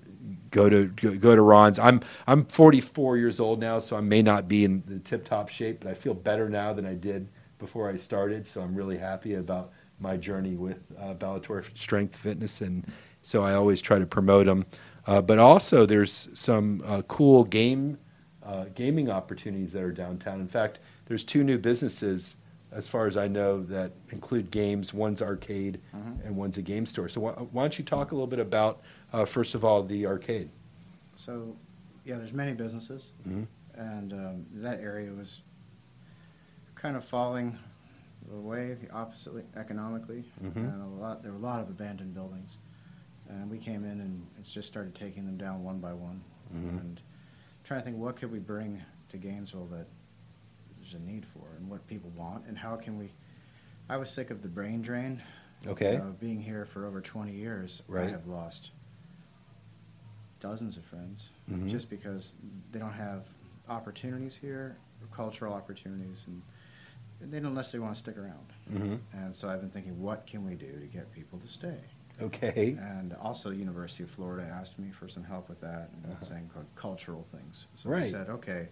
go 0.49 0.69
to 0.69 0.87
go, 0.87 1.15
go 1.15 1.35
to 1.35 1.41
Ron's. 1.41 1.77
I'm 1.77 2.01
I'm 2.25 2.45
44 2.45 3.17
years 3.17 3.39
old 3.39 3.59
now, 3.59 3.79
so 3.79 3.95
I 3.95 4.01
may 4.01 4.21
not 4.21 4.47
be 4.47 4.65
in 4.65 4.83
the 4.87 4.99
tip 4.99 5.25
top 5.25 5.49
shape, 5.49 5.81
but 5.81 5.89
I 5.89 5.93
feel 5.93 6.13
better 6.13 6.49
now 6.49 6.73
than 6.73 6.85
I 6.85 6.95
did 6.95 7.29
before 7.59 7.89
I 7.89 7.95
started. 7.95 8.47
So 8.47 8.61
I'm 8.61 8.73
really 8.73 8.97
happy 8.97 9.35
about 9.35 9.71
my 9.99 10.17
journey 10.17 10.55
with 10.55 10.79
uh, 10.99 11.13
Bellator 11.13 11.63
Strength 11.77 12.15
Fitness, 12.15 12.61
and 12.61 12.85
so 13.21 13.43
I 13.43 13.53
always 13.53 13.81
try 13.81 13.99
to 13.99 14.07
promote 14.07 14.47
them. 14.47 14.65
Uh, 15.05 15.21
but 15.21 15.37
also, 15.37 15.85
there's 15.85 16.27
some 16.33 16.81
uh, 16.85 17.01
cool 17.03 17.43
game 17.43 17.97
uh, 18.43 18.65
gaming 18.75 19.09
opportunities 19.09 19.73
that 19.73 19.83
are 19.83 19.91
downtown. 19.91 20.39
In 20.39 20.47
fact, 20.47 20.79
there's 21.05 21.23
two 21.23 21.43
new 21.43 21.57
businesses, 21.57 22.37
as 22.71 22.87
far 22.87 23.05
as 23.07 23.17
I 23.17 23.27
know, 23.27 23.61
that 23.63 23.91
include 24.11 24.49
games. 24.51 24.93
One's 24.93 25.21
arcade, 25.21 25.81
and 25.93 26.35
one's 26.35 26.57
a 26.57 26.61
game 26.61 26.85
store. 26.85 27.09
So 27.09 27.21
why, 27.21 27.31
why 27.33 27.63
don't 27.63 27.77
you 27.77 27.83
talk 27.85 28.11
a 28.11 28.15
little 28.15 28.27
bit 28.27 28.39
about, 28.39 28.81
uh, 29.13 29.25
first 29.25 29.55
of 29.55 29.65
all, 29.65 29.83
the 29.83 30.05
arcade? 30.05 30.49
So, 31.15 31.55
yeah, 32.05 32.17
there's 32.17 32.33
many 32.33 32.53
businesses, 32.53 33.11
Mhm. 33.27 33.45
and 33.75 34.13
um, 34.13 34.45
that 34.53 34.79
area 34.79 35.11
was 35.11 35.41
kind 36.75 36.95
of 36.95 37.03
falling 37.05 37.57
away 38.33 38.77
oppositely 38.93 39.43
economically, 39.55 40.23
Mhm. 40.43 40.55
and 40.55 40.81
a 40.81 40.85
lot 40.85 41.21
there 41.23 41.31
were 41.31 41.37
a 41.37 41.41
lot 41.41 41.61
of 41.61 41.69
abandoned 41.69 42.13
buildings, 42.13 42.57
and 43.29 43.49
we 43.49 43.57
came 43.57 43.83
in 43.83 43.99
and 44.01 44.25
it's 44.39 44.51
just 44.51 44.67
started 44.67 44.95
taking 44.95 45.25
them 45.25 45.37
down 45.37 45.63
one 45.63 45.79
by 45.79 45.93
one, 45.93 46.21
Mhm. 46.53 46.79
and 46.79 47.01
trying 47.63 47.81
to 47.81 47.83
think 47.85 47.97
what 47.97 48.15
could 48.15 48.31
we 48.31 48.39
bring 48.39 48.81
to 49.09 49.17
Gainesville 49.17 49.67
that 49.67 49.87
there's 50.91 51.01
a 51.01 51.05
need 51.05 51.25
for, 51.25 51.47
and 51.57 51.69
what 51.69 51.85
people 51.87 52.11
want, 52.15 52.45
and 52.47 52.57
how 52.57 52.75
can 52.75 52.97
we. 52.97 53.11
I 53.89 53.97
was 53.97 54.09
sick 54.09 54.29
of 54.29 54.41
the 54.41 54.47
brain 54.47 54.81
drain. 54.81 55.21
Okay. 55.67 55.97
Uh, 55.97 56.09
being 56.19 56.41
here 56.41 56.65
for 56.65 56.85
over 56.87 57.01
20 57.01 57.31
years, 57.31 57.83
Right. 57.87 58.07
I 58.07 58.09
have 58.09 58.25
lost 58.25 58.71
dozens 60.39 60.75
of 60.75 60.83
friends 60.83 61.29
Mhm. 61.51 61.69
just 61.69 61.87
because 61.89 62.33
they 62.71 62.79
don't 62.79 62.93
have 62.93 63.27
opportunities 63.69 64.35
here, 64.35 64.75
cultural 65.11 65.53
opportunities, 65.53 66.25
and 66.27 66.41
they 67.31 67.39
don't 67.39 67.53
necessarily 67.53 67.83
want 67.85 67.95
to 67.95 67.99
stick 67.99 68.17
around. 68.17 68.53
Mhm. 68.71 68.99
And 69.13 69.35
so 69.35 69.47
I've 69.49 69.61
been 69.61 69.69
thinking, 69.69 70.01
what 70.01 70.25
can 70.25 70.43
we 70.43 70.55
do 70.55 70.79
to 70.79 70.87
get 70.87 71.11
people 71.11 71.37
to 71.39 71.47
stay? 71.47 71.79
Okay. 72.19 72.73
And 72.79 73.13
also, 73.13 73.51
University 73.51 74.03
of 74.03 74.09
Florida 74.09 74.43
asked 74.47 74.79
me 74.79 74.89
for 74.91 75.07
some 75.07 75.23
help 75.23 75.47
with 75.47 75.59
that, 75.61 75.91
and 76.03 76.13
Uh-huh. 76.13 76.25
saying 76.25 76.49
cultural 76.75 77.23
things. 77.23 77.67
So 77.75 77.89
Right. 77.91 78.05
I 78.05 78.09
said, 78.09 78.29
okay, 78.29 78.69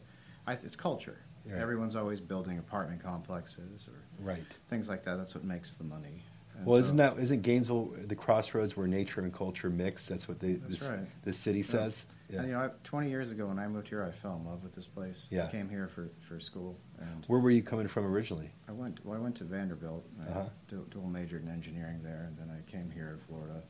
I, 0.48 0.54
it's 0.54 0.76
culture. 0.76 1.20
Right. 1.52 1.62
Everyone's 1.62 1.96
always 1.96 2.20
building 2.20 2.58
apartment 2.60 3.02
complexes 3.04 3.88
or 3.88 4.24
Right. 4.24 4.44
things 4.70 4.88
like 4.90 5.04
that. 5.06 5.16
That's 5.18 5.34
what 5.36 5.44
makes 5.44 5.74
the 5.74 5.84
money. 5.84 6.24
And 6.56 6.66
Well, 6.66 6.78
so- 6.78 6.86
isn't 6.86 6.98
that 6.98 7.18
isn't 7.18 7.42
Gainesville 7.42 7.94
the 8.08 8.16
crossroads 8.16 8.76
where 8.78 8.88
nature 8.88 9.22
and 9.22 9.34
culture 9.34 9.70
mix? 9.70 10.08
That's 10.08 10.28
what 10.28 10.40
the 10.40 10.56
That's 10.56 10.80
this, 10.80 10.90
right. 10.90 11.24
the 11.24 11.34
city 11.34 11.60
Yeah. 11.60 11.66
says. 11.66 12.06
And, 12.32 12.46
you 12.46 12.54
know, 12.54 12.60
I, 12.66 12.70
20 12.84 13.10
years 13.10 13.32
ago 13.32 13.48
when 13.48 13.58
I 13.58 13.68
moved 13.68 13.88
here, 13.88 14.04
I 14.04 14.12
fell 14.12 14.36
in 14.36 14.46
love 14.46 14.62
with 14.62 14.74
this 14.74 14.86
place. 14.86 15.28
Yeah. 15.32 15.46
I 15.48 15.50
came 15.50 15.68
here 15.68 15.88
for, 15.88 16.10
for 16.28 16.40
school, 16.40 16.78
and 17.00 17.26
Where 17.26 17.40
were 17.40 17.50
you 17.50 17.64
coming 17.64 17.88
from 17.88 18.06
originally? 18.06 18.52
I 18.68 18.72
went. 18.72 19.04
Well, 19.04 19.18
I 19.18 19.20
went 19.20 19.36
to 19.38 19.46
Vanderbilt. 19.46 20.06
I 20.22 20.30
Uh-huh. 20.30 20.50
du- 20.68 20.86
dual 20.92 21.08
majored 21.08 21.42
in 21.42 21.50
engineering 21.50 22.04
there, 22.04 22.26
and 22.28 22.38
then 22.38 22.52
I 22.52 22.62
came 22.70 22.92
here 22.92 23.14
to 23.14 23.18
Florida 23.26 23.64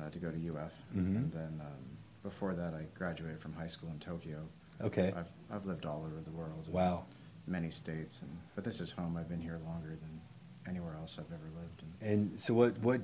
uh, 0.00 0.08
to 0.08 0.18
go 0.18 0.30
to 0.30 0.38
UF. 0.38 0.72
Mhm. 0.96 0.96
And 1.16 1.32
then 1.32 1.60
um, 1.60 1.98
before 2.22 2.54
that, 2.54 2.72
I 2.72 2.86
graduated 2.94 3.38
from 3.40 3.52
high 3.52 3.66
school 3.66 3.90
in 3.90 3.98
Tokyo. 3.98 4.48
Okay. 4.82 5.12
I've 5.16 5.28
I've 5.50 5.66
lived 5.66 5.86
all 5.86 6.04
over 6.06 6.20
the 6.24 6.30
world. 6.30 6.68
Wow. 6.70 7.04
Many 7.46 7.70
states, 7.70 8.22
and 8.22 8.30
but 8.54 8.64
this 8.64 8.80
is 8.80 8.90
home. 8.90 9.16
I've 9.18 9.28
been 9.28 9.40
here 9.40 9.60
longer 9.66 9.90
than 10.00 10.20
anywhere 10.66 10.94
else 10.94 11.18
I've 11.18 11.30
ever 11.32 11.50
lived. 11.54 11.82
And 12.00 12.10
And 12.30 12.40
so, 12.40 12.54
what 12.54 12.78
what 12.78 13.00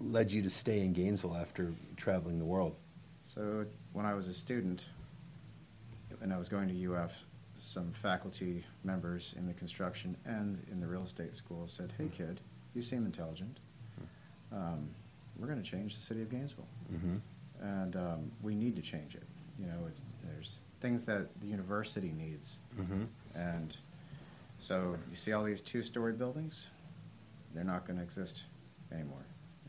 led 0.00 0.30
you 0.32 0.42
to 0.42 0.50
stay 0.50 0.80
in 0.82 0.92
Gainesville 0.92 1.36
after 1.36 1.72
traveling 1.96 2.38
the 2.38 2.44
world? 2.44 2.74
So 3.22 3.64
when 3.92 4.04
I 4.06 4.14
was 4.14 4.26
a 4.28 4.34
student, 4.34 4.86
and 6.20 6.32
I 6.32 6.36
was 6.38 6.48
going 6.48 6.68
to 6.68 6.94
UF, 6.94 7.12
some 7.58 7.92
faculty 7.92 8.64
members 8.84 9.34
in 9.38 9.46
the 9.46 9.54
construction 9.54 10.16
and 10.24 10.58
in 10.70 10.80
the 10.80 10.86
real 10.86 11.04
estate 11.04 11.34
school 11.36 11.66
said, 11.68 11.92
"Hey, 11.96 12.08
kid, 12.12 12.40
you 12.74 12.82
seem 12.82 13.06
intelligent. 13.06 13.60
Um, 14.52 14.90
we're 15.38 15.46
going 15.48 15.62
to 15.62 15.68
change 15.70 15.94
the 15.94 16.00
city 16.02 16.22
of 16.22 16.30
Gainesville, 16.30 16.66
Mm-hmm. 16.92 17.16
and 17.62 17.96
um, 17.96 18.30
we 18.42 18.54
need 18.54 18.74
to 18.76 18.82
change 18.82 19.14
it. 19.14 19.24
You 19.58 19.66
know, 19.66 19.86
it's 19.88 20.02
there's 20.24 20.58
things 20.80 21.04
that 21.04 21.38
the 21.40 21.46
university 21.46 22.12
needs, 22.12 22.58
Mm-hmm. 22.78 23.04
and 23.34 23.76
so 24.58 24.96
you 25.10 25.16
see 25.16 25.32
all 25.32 25.44
these 25.44 25.60
two-story 25.60 26.12
buildings, 26.12 26.68
they're 27.54 27.64
not 27.64 27.86
going 27.86 27.96
to 27.98 28.02
exist 28.02 28.44
anymore. 28.92 29.24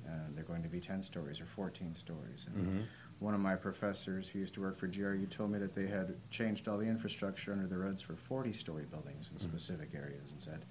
And 0.06 0.36
they're 0.36 0.46
going 0.46 0.64
to 0.64 0.70
be 0.70 0.80
10 0.80 1.02
stories 1.02 1.42
or 1.42 1.46
14 1.46 1.94
stories. 1.96 2.46
And 2.48 2.68
Mhm. 2.68 2.86
one 3.20 3.34
of 3.34 3.42
my 3.42 3.56
professors 3.56 4.30
who 4.30 4.40
used 4.40 4.54
to 4.54 4.62
work 4.62 4.78
for 4.78 4.88
GRU 4.88 5.26
told 5.28 5.52
me 5.52 5.60
that 5.60 5.74
they 5.76 5.88
had 5.88 6.16
changed 6.30 6.68
all 6.70 6.78
the 6.78 6.86
infrastructure 6.86 7.52
under 7.52 7.68
the 7.68 7.78
roads 7.78 8.02
for 8.02 8.14
40-story 8.16 8.86
buildings 8.86 9.30
in 9.34 9.38
specific 9.40 9.94
areas 9.94 10.32
and 10.32 10.42
said, 10.42 10.64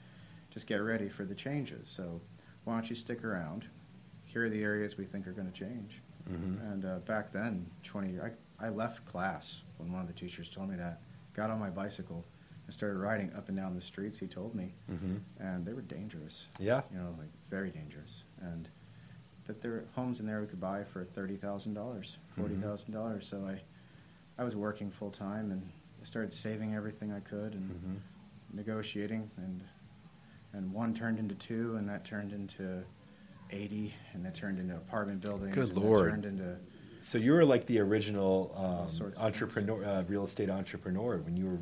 just 0.50 0.66
get 0.66 0.76
ready 0.76 1.08
for 1.10 1.24
the 1.26 1.34
changes. 1.34 1.88
So 1.90 2.20
why 2.64 2.74
don't 2.74 2.88
you 2.88 2.96
stick 2.96 3.24
around? 3.24 3.66
Here 4.24 4.44
are 4.44 4.48
the 4.48 4.62
areas 4.62 4.96
we 4.96 5.04
think 5.04 5.26
are 5.26 5.32
going 5.32 5.50
to 5.50 5.58
change. 5.58 6.00
And 6.72 6.84
uh, 6.86 6.98
back 7.00 7.32
then, 7.32 7.66
20, 7.82 8.20
I, 8.20 8.30
I 8.60 8.68
left 8.68 9.04
class 9.04 9.62
when 9.78 9.92
one 9.92 10.00
of 10.00 10.06
the 10.06 10.14
teachers 10.14 10.48
told 10.48 10.68
me 10.68 10.76
that, 10.76 11.00
got 11.34 11.50
on 11.50 11.58
my 11.58 11.70
bicycle 11.70 12.24
and 12.64 12.74
started 12.74 12.98
riding 12.98 13.32
up 13.36 13.48
and 13.48 13.56
down 13.56 13.74
the 13.74 13.80
streets, 13.80 14.18
he 14.18 14.26
told 14.26 14.54
me. 14.54 14.74
Mm-hmm. 14.90 15.16
And 15.38 15.64
they 15.64 15.72
were 15.72 15.82
dangerous. 15.82 16.46
Yeah. 16.58 16.82
You 16.92 16.98
know, 16.98 17.14
like 17.18 17.28
very 17.50 17.70
dangerous. 17.70 18.22
And 18.40 18.68
that 19.46 19.60
there 19.60 19.70
were 19.70 19.84
homes 19.94 20.20
in 20.20 20.26
there 20.26 20.40
we 20.40 20.46
could 20.46 20.60
buy 20.60 20.82
for 20.82 21.04
thirty 21.04 21.36
thousand 21.36 21.74
dollars, 21.74 22.18
forty 22.36 22.56
thousand 22.56 22.92
dollars. 22.92 23.30
Mm-hmm. 23.30 23.46
So 23.46 23.52
I, 23.52 24.42
I 24.42 24.44
was 24.44 24.56
working 24.56 24.90
full 24.90 25.10
time 25.10 25.52
and 25.52 25.62
I 26.00 26.04
started 26.04 26.32
saving 26.32 26.74
everything 26.74 27.12
I 27.12 27.20
could 27.20 27.52
and 27.54 27.70
mm-hmm. 27.70 27.94
negotiating 28.54 29.30
and 29.36 29.62
and 30.52 30.72
one 30.72 30.94
turned 30.94 31.18
into 31.18 31.34
two 31.34 31.76
and 31.76 31.88
that 31.88 32.04
turned 32.04 32.32
into 32.32 32.82
eighty 33.50 33.94
and 34.14 34.24
that 34.24 34.34
turned 34.34 34.58
into 34.58 34.74
apartment 34.74 35.20
buildings. 35.20 35.54
Good 35.54 35.68
and 35.68 35.76
that 35.76 35.80
Lord. 35.80 36.10
turned 36.10 36.24
into 36.24 36.56
So 37.06 37.18
you 37.18 37.34
were 37.34 37.44
like 37.44 37.66
the 37.66 37.78
original 37.78 38.52
um, 38.56 39.12
entrepreneur, 39.20 39.84
uh, 39.84 40.02
real 40.08 40.24
estate 40.24 40.50
entrepreneur 40.50 41.18
when 41.18 41.36
you 41.36 41.46
were, 41.46 41.58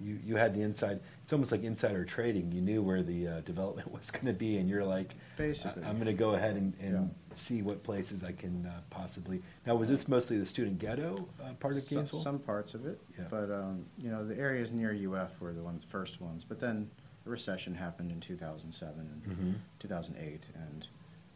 you, 0.00 0.20
you 0.24 0.36
had 0.36 0.54
the 0.54 0.62
inside. 0.62 1.00
It's 1.24 1.32
almost 1.32 1.50
like 1.50 1.64
insider 1.64 2.04
trading. 2.04 2.52
You 2.52 2.60
knew 2.60 2.82
where 2.82 3.02
the 3.02 3.26
uh, 3.26 3.40
development 3.40 3.90
was 3.98 4.12
going 4.12 4.26
to 4.26 4.32
be, 4.32 4.58
and 4.58 4.68
you're 4.70 4.84
like, 4.84 5.16
Basically. 5.36 5.82
I, 5.82 5.88
am 5.88 5.96
going 5.96 6.06
to 6.06 6.12
go 6.12 6.34
ahead 6.34 6.54
and, 6.54 6.72
and 6.80 6.92
Yeah. 6.94 7.34
see 7.34 7.62
what 7.62 7.82
places 7.82 8.22
I 8.22 8.30
can 8.30 8.64
uh, 8.64 8.78
possibly. 8.90 9.42
Now, 9.66 9.74
was 9.74 9.88
this 9.88 10.06
mostly 10.06 10.38
the 10.38 10.46
student 10.46 10.78
ghetto 10.78 11.26
uh, 11.42 11.54
part 11.54 11.76
of 11.76 11.82
some, 11.82 11.96
Gainesville? 11.96 12.20
some 12.20 12.38
parts 12.38 12.74
of 12.74 12.86
it. 12.86 13.00
Yeah. 13.18 13.24
But 13.28 13.50
um, 13.50 13.84
you 13.98 14.08
know, 14.08 14.24
the 14.24 14.38
areas 14.38 14.72
near 14.72 14.92
UF 14.92 15.32
were 15.40 15.52
the 15.52 15.64
ones 15.64 15.82
first 15.82 16.20
ones. 16.20 16.44
But 16.44 16.60
then 16.60 16.88
the 17.24 17.30
recession 17.30 17.74
happened 17.74 18.12
in 18.12 18.20
2007 18.20 19.00
and 19.00 19.36
Mhm. 19.36 19.54
2008, 19.80 20.44
and 20.54 20.86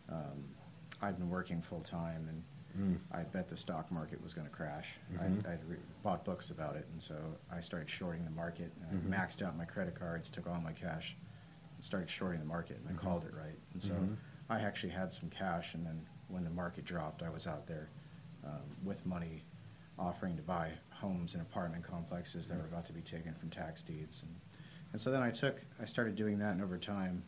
um, 0.08 0.44
I'd 1.02 1.18
been 1.18 1.28
working 1.30 1.60
full 1.60 1.80
time, 1.80 2.28
and 2.28 2.44
Mm. 2.78 2.98
I 3.12 3.22
bet 3.22 3.48
the 3.48 3.56
stock 3.56 3.90
market 3.90 4.22
was 4.22 4.32
going 4.34 4.46
to 4.46 4.52
crash. 4.52 4.94
Mhm. 5.12 5.44
I'd, 5.44 5.52
I'd 5.52 5.64
re- 5.68 5.76
bought 6.02 6.24
books 6.24 6.50
about 6.50 6.76
it, 6.76 6.86
and 6.92 7.00
so 7.02 7.14
I 7.50 7.60
started 7.60 7.88
shorting 7.90 8.24
the 8.24 8.30
market. 8.30 8.72
And 8.90 9.02
Mhm. 9.02 9.14
I 9.14 9.26
maxed 9.26 9.42
out 9.42 9.56
my 9.56 9.64
credit 9.64 9.94
cards, 9.94 10.30
took 10.30 10.46
all 10.48 10.60
my 10.60 10.72
cash, 10.72 11.16
and 11.76 11.84
started 11.84 12.08
shorting 12.08 12.38
the 12.40 12.46
market, 12.46 12.78
and 12.78 12.88
I 12.88 12.92
Mhm. 12.92 12.98
called 12.98 13.24
it 13.24 13.34
right. 13.34 13.58
And 13.72 13.82
so 13.82 13.94
Mhm. 13.94 14.16
I 14.48 14.60
actually 14.60 14.90
had 14.92 15.12
some 15.12 15.28
cash, 15.30 15.74
and 15.74 15.84
then 15.86 16.06
when 16.28 16.44
the 16.44 16.50
market 16.50 16.84
dropped, 16.84 17.22
I 17.22 17.30
was 17.30 17.46
out 17.46 17.66
there 17.66 17.88
um, 18.44 18.74
with 18.84 19.04
money 19.04 19.44
offering 19.98 20.34
to 20.36 20.42
buy 20.42 20.70
homes 20.88 21.34
and 21.34 21.42
apartment 21.42 21.84
complexes 21.84 22.48
that 22.48 22.56
were 22.58 22.64
about 22.64 22.86
to 22.86 22.92
be 22.92 23.02
taken 23.02 23.34
from 23.34 23.50
tax 23.50 23.82
deeds. 23.82 24.22
And, 24.22 24.34
and 24.92 25.00
so 25.00 25.10
then 25.10 25.22
I 25.22 25.30
took, 25.30 25.60
I 25.78 25.84
started 25.84 26.14
doing 26.16 26.38
that, 26.38 26.52
and 26.54 26.62
over 26.62 26.78
time, 26.78 27.22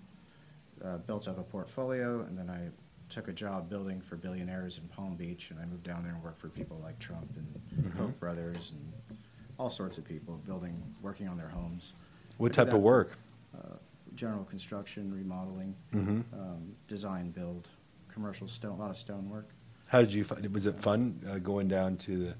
uh, 0.82 0.96
built 0.98 1.28
up 1.28 1.38
a 1.38 1.42
portfolio, 1.42 2.22
and 2.22 2.36
then 2.38 2.48
I 2.48 2.70
took 3.12 3.28
a 3.28 3.32
job 3.32 3.68
building 3.68 4.00
for 4.00 4.16
billionaires 4.16 4.78
in 4.78 4.88
Palm 4.88 5.14
Beach, 5.16 5.50
and 5.50 5.60
I 5.60 5.64
moved 5.66 5.82
down 5.84 6.02
there 6.02 6.14
and 6.14 6.22
worked 6.22 6.40
for 6.40 6.48
people 6.48 6.80
like 6.82 6.98
Trump 6.98 7.30
and 7.36 7.84
Mhm. 7.84 7.96
Koch 7.96 8.18
brothers 8.18 8.72
and 8.72 9.18
all 9.58 9.68
sorts 9.70 9.98
of 9.98 10.04
people 10.04 10.38
building, 10.46 10.82
working 11.02 11.28
on 11.28 11.36
their 11.36 11.48
homes. 11.48 11.92
what 12.38 12.52
type 12.52 12.68
that 12.68 12.76
of 12.76 12.82
work? 12.82 13.12
Uh, 13.54 13.76
general 14.14 14.44
construction, 14.44 15.12
remodeling, 15.12 15.76
Mhm. 15.92 16.24
um, 16.32 16.74
design, 16.88 17.30
build, 17.30 17.68
commercial 18.08 18.48
stone, 18.48 18.72
a 18.72 18.76
lot 18.80 18.90
of 18.90 18.96
stone 18.96 19.28
work. 19.28 19.50
How 19.88 20.00
did 20.00 20.12
you 20.12 20.24
find? 20.24 20.44
It 20.44 20.50
was 20.52 20.64
it 20.66 20.80
fun 20.80 21.20
uh, 21.28 21.38
going 21.38 21.68
down 21.68 21.98
to 21.98 22.16
the, 22.18 22.34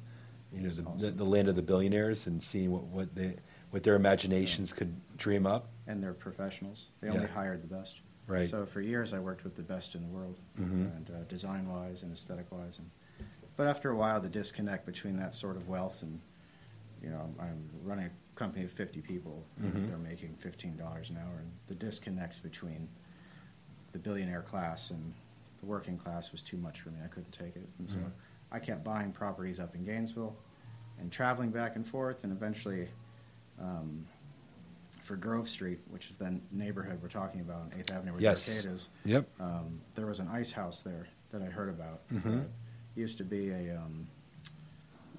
you 0.52 0.62
know, 0.62 0.68
the, 0.70 0.82
the, 0.82 0.88
awesome. 0.88 1.16
the 1.16 1.24
land 1.24 1.48
of 1.48 1.54
the 1.56 1.62
billionaires 1.62 2.26
and 2.26 2.42
seeing 2.42 2.72
what 2.72 2.84
what 2.84 3.14
they 3.14 3.36
what 3.70 3.82
their 3.84 3.94
imaginations 3.94 4.72
could 4.72 4.94
dream 5.18 5.46
up? 5.46 5.68
and 5.86 6.02
they're 6.02 6.14
professionals. 6.14 6.88
They 7.00 7.08
only 7.08 7.22
Yeah. 7.22 7.26
hired 7.28 7.62
the 7.62 7.66
best. 7.66 8.00
Right. 8.32 8.48
So 8.48 8.64
for 8.64 8.80
years, 8.80 9.12
I 9.12 9.18
worked 9.18 9.44
with 9.44 9.54
the 9.56 9.62
best 9.62 9.94
in 9.94 10.00
the 10.02 10.08
world, 10.08 10.38
Mhm. 10.58 10.96
and 10.96 11.10
uh, 11.10 11.24
design-wise 11.24 12.02
and 12.02 12.12
aesthetic-wise. 12.12 12.78
And 12.78 12.90
but 13.56 13.66
after 13.66 13.90
a 13.90 13.96
while, 13.96 14.20
the 14.20 14.30
disconnect 14.30 14.86
between 14.86 15.16
that 15.18 15.34
sort 15.34 15.56
of 15.56 15.68
wealth 15.68 16.02
and 16.02 16.18
you 17.02 17.10
know, 17.10 17.34
I'm 17.40 17.68
running 17.82 18.06
a 18.06 18.10
company 18.38 18.64
of 18.64 18.70
50 18.70 19.00
people. 19.02 19.44
Mhm. 19.60 19.88
They're 19.88 19.98
making 19.98 20.36
$15 20.36 21.10
an 21.10 21.16
hour, 21.18 21.38
and 21.40 21.50
the 21.66 21.74
disconnect 21.74 22.40
between 22.44 22.88
the 23.90 23.98
billionaire 23.98 24.42
class 24.42 24.92
and 24.92 25.12
the 25.58 25.66
working 25.66 25.98
class 25.98 26.30
was 26.30 26.42
too 26.42 26.56
much 26.56 26.80
for 26.80 26.90
me. 26.90 27.00
I 27.04 27.08
couldn't 27.08 27.32
take 27.32 27.56
it, 27.56 27.68
and 27.80 27.90
so 27.90 27.98
Mhm. 27.98 28.12
I 28.52 28.60
kept 28.60 28.84
buying 28.84 29.10
properties 29.12 29.58
up 29.58 29.74
in 29.74 29.82
Gainesville 29.84 30.36
and 31.00 31.10
traveling 31.10 31.50
back 31.50 31.74
and 31.76 31.86
forth, 31.86 32.24
and 32.24 32.32
eventually. 32.32 32.88
Um, 33.58 34.06
for 35.02 35.16
Grove 35.16 35.48
Street, 35.48 35.80
which 35.90 36.08
is 36.10 36.16
the 36.16 36.40
neighborhood 36.50 37.00
we're 37.02 37.08
talking 37.08 37.40
about, 37.40 37.62
on 37.62 37.72
Eighth 37.78 37.90
Avenue, 37.90 38.12
where 38.12 38.20
Yes. 38.20 38.46
the 38.46 38.68
arcade 38.68 38.74
is. 38.76 38.88
Yep. 39.04 39.28
Um, 39.40 39.80
there 39.94 40.06
was 40.06 40.18
an 40.20 40.28
ice 40.28 40.52
house 40.52 40.82
there 40.82 41.06
that 41.30 41.42
I 41.42 41.46
heard 41.46 41.68
about. 41.68 42.06
Mhm. 42.08 42.22
that 42.42 42.48
used 42.94 43.18
to 43.18 43.24
be 43.24 43.50
a, 43.50 43.76
um, 43.80 44.06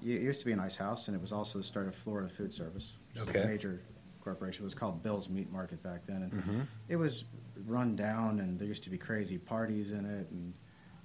it 0.02 0.22
used 0.22 0.40
to 0.40 0.46
be 0.46 0.52
an 0.52 0.60
ice 0.60 0.76
house, 0.76 1.08
and 1.08 1.14
it 1.16 1.20
was 1.20 1.32
also 1.32 1.58
the 1.58 1.64
start 1.64 1.86
of 1.88 1.94
Florida 1.94 2.28
Food 2.28 2.52
Service. 2.52 2.96
which 3.14 3.22
is 3.22 3.28
Okay. 3.28 3.42
A 3.42 3.46
major 3.46 3.80
corporation. 4.20 4.62
It 4.62 4.64
was 4.64 4.74
called 4.74 5.02
Bill's 5.04 5.28
Meat 5.28 5.52
Market 5.52 5.80
back 5.84 6.04
then, 6.06 6.22
and 6.24 6.32
Mhm. 6.32 6.66
it 6.88 6.96
was 6.96 7.24
run 7.66 7.94
down, 7.94 8.40
and 8.40 8.58
there 8.58 8.66
used 8.66 8.82
to 8.84 8.90
be 8.90 8.98
crazy 8.98 9.38
parties 9.38 9.92
in 9.92 10.04
it. 10.04 10.28
And 10.30 10.52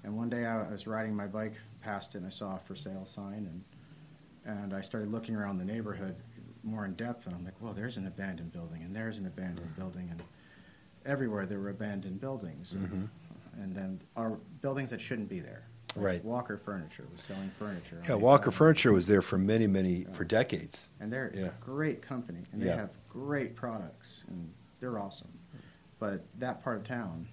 and 0.04 0.16
one 0.16 0.30
day 0.30 0.46
I 0.46 0.72
was 0.72 0.88
riding 0.88 1.14
my 1.14 1.28
bike 1.28 1.60
past 1.82 2.16
it, 2.16 2.20
and 2.20 2.26
I 2.26 2.30
saw 2.30 2.56
a 2.56 2.60
for 2.60 2.76
sale 2.76 3.06
sign, 3.06 3.46
and 3.46 3.64
and 4.46 4.74
I 4.74 4.82
started 4.82 5.12
looking 5.12 5.36
around 5.36 5.58
the 5.60 5.66
neighborhood 5.66 6.16
more 6.64 6.86
in 6.86 6.94
depth, 6.94 7.26
and 7.26 7.36
I'm 7.36 7.44
like, 7.46 7.60
well, 7.62 7.74
there's 7.74 7.98
an 7.98 8.08
abandoned 8.08 8.52
building, 8.52 8.82
and 8.84 8.96
there's 8.96 9.18
an 9.18 9.26
abandoned 9.26 9.76
building, 9.76 10.10
and 10.12 10.22
everywhere 11.06 11.46
there 11.46 11.60
were 11.60 11.70
abandoned 11.70 12.20
buildings, 12.20 12.74
Mhm. 12.74 13.08
and 13.62 13.76
then 13.76 14.02
are 14.16 14.38
buildings 14.62 14.90
that 14.90 15.02
shouldn't 15.02 15.30
be 15.30 15.40
there. 15.40 15.64
Like 15.96 16.06
Right. 16.06 16.26
Walker 16.26 16.58
Furniture 16.58 17.06
was 17.12 17.22
selling 17.22 17.50
furniture. 17.52 18.02
Yeah, 18.08 18.16
Walker 18.16 18.52
Furniture 18.52 18.92
was 18.92 19.08
there 19.08 19.22
for 19.24 19.38
many, 19.40 19.66
many 19.68 20.04
for 20.14 20.24
decades. 20.24 20.90
and 21.00 21.12
they're 21.12 21.32
Yeah. 21.34 21.46
a 21.48 21.52
great 21.64 22.02
company, 22.02 22.46
and 22.52 22.62
they 22.62 22.68
Yeah. 22.68 22.76
have 22.76 22.92
great 23.10 23.56
products, 23.56 24.24
and 24.28 24.54
they're 24.80 25.00
awesome. 25.00 25.30
But 25.98 26.24
that 26.40 26.64
part 26.64 26.78
of 26.78 26.84
town 26.84 27.28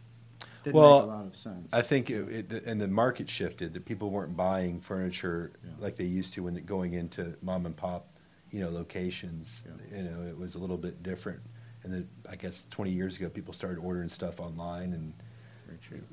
didn't 0.65 0.75
Well, 0.77 1.01
make 1.01 1.05
a 1.05 1.17
lot 1.17 1.27
of 1.27 1.37
sense. 1.37 1.73
I 1.73 1.83
think 1.83 2.11
it, 2.11 2.51
it, 2.53 2.65
and 2.65 2.81
the 2.81 2.89
market 2.89 3.29
shifted. 3.29 3.75
That 3.75 3.85
people 3.85 4.11
weren't 4.11 4.37
buying 4.37 4.81
furniture 4.81 5.53
Yeah. 5.63 5.73
like 5.79 5.97
they 5.97 6.07
used 6.07 6.33
to 6.35 6.43
when 6.45 6.55
going 6.65 6.95
into 6.95 7.37
mom 7.43 7.67
and 7.67 7.77
pop, 7.77 8.09
you 8.51 8.61
know, 8.61 8.71
locations. 8.71 9.63
Yeah. 9.91 9.99
You 9.99 10.03
know, 10.11 10.23
it 10.23 10.37
was 10.37 10.55
a 10.55 10.59
little 10.59 10.77
bit 10.77 11.03
different. 11.03 11.41
And 11.83 11.93
then 11.93 12.09
I 12.29 12.37
guess 12.37 12.67
20 12.71 12.91
years 12.91 13.17
ago, 13.17 13.29
people 13.29 13.53
started 13.55 13.79
ordering 13.79 14.09
stuff 14.09 14.41
online, 14.41 14.93
and 14.93 15.13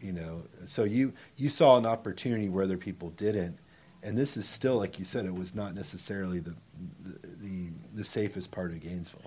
you 0.02 0.12
know, 0.12 0.44
so 0.66 0.84
you 0.84 1.14
you 1.36 1.50
saw 1.50 1.78
an 1.78 1.86
opportunity 1.86 2.50
where 2.50 2.64
other 2.64 2.78
people 2.78 3.10
didn't. 3.12 3.58
And 4.04 4.18
this 4.18 4.36
is 4.36 4.48
still, 4.48 4.76
like 4.78 5.00
you 5.00 5.06
said, 5.06 5.26
it 5.26 5.34
was 5.34 5.56
not 5.56 5.74
necessarily 5.74 6.40
the 6.40 6.56
the 7.04 7.28
the, 7.42 7.68
the 7.96 8.04
safest 8.04 8.52
part 8.52 8.72
of 8.72 8.80
Gainesville. 8.82 9.22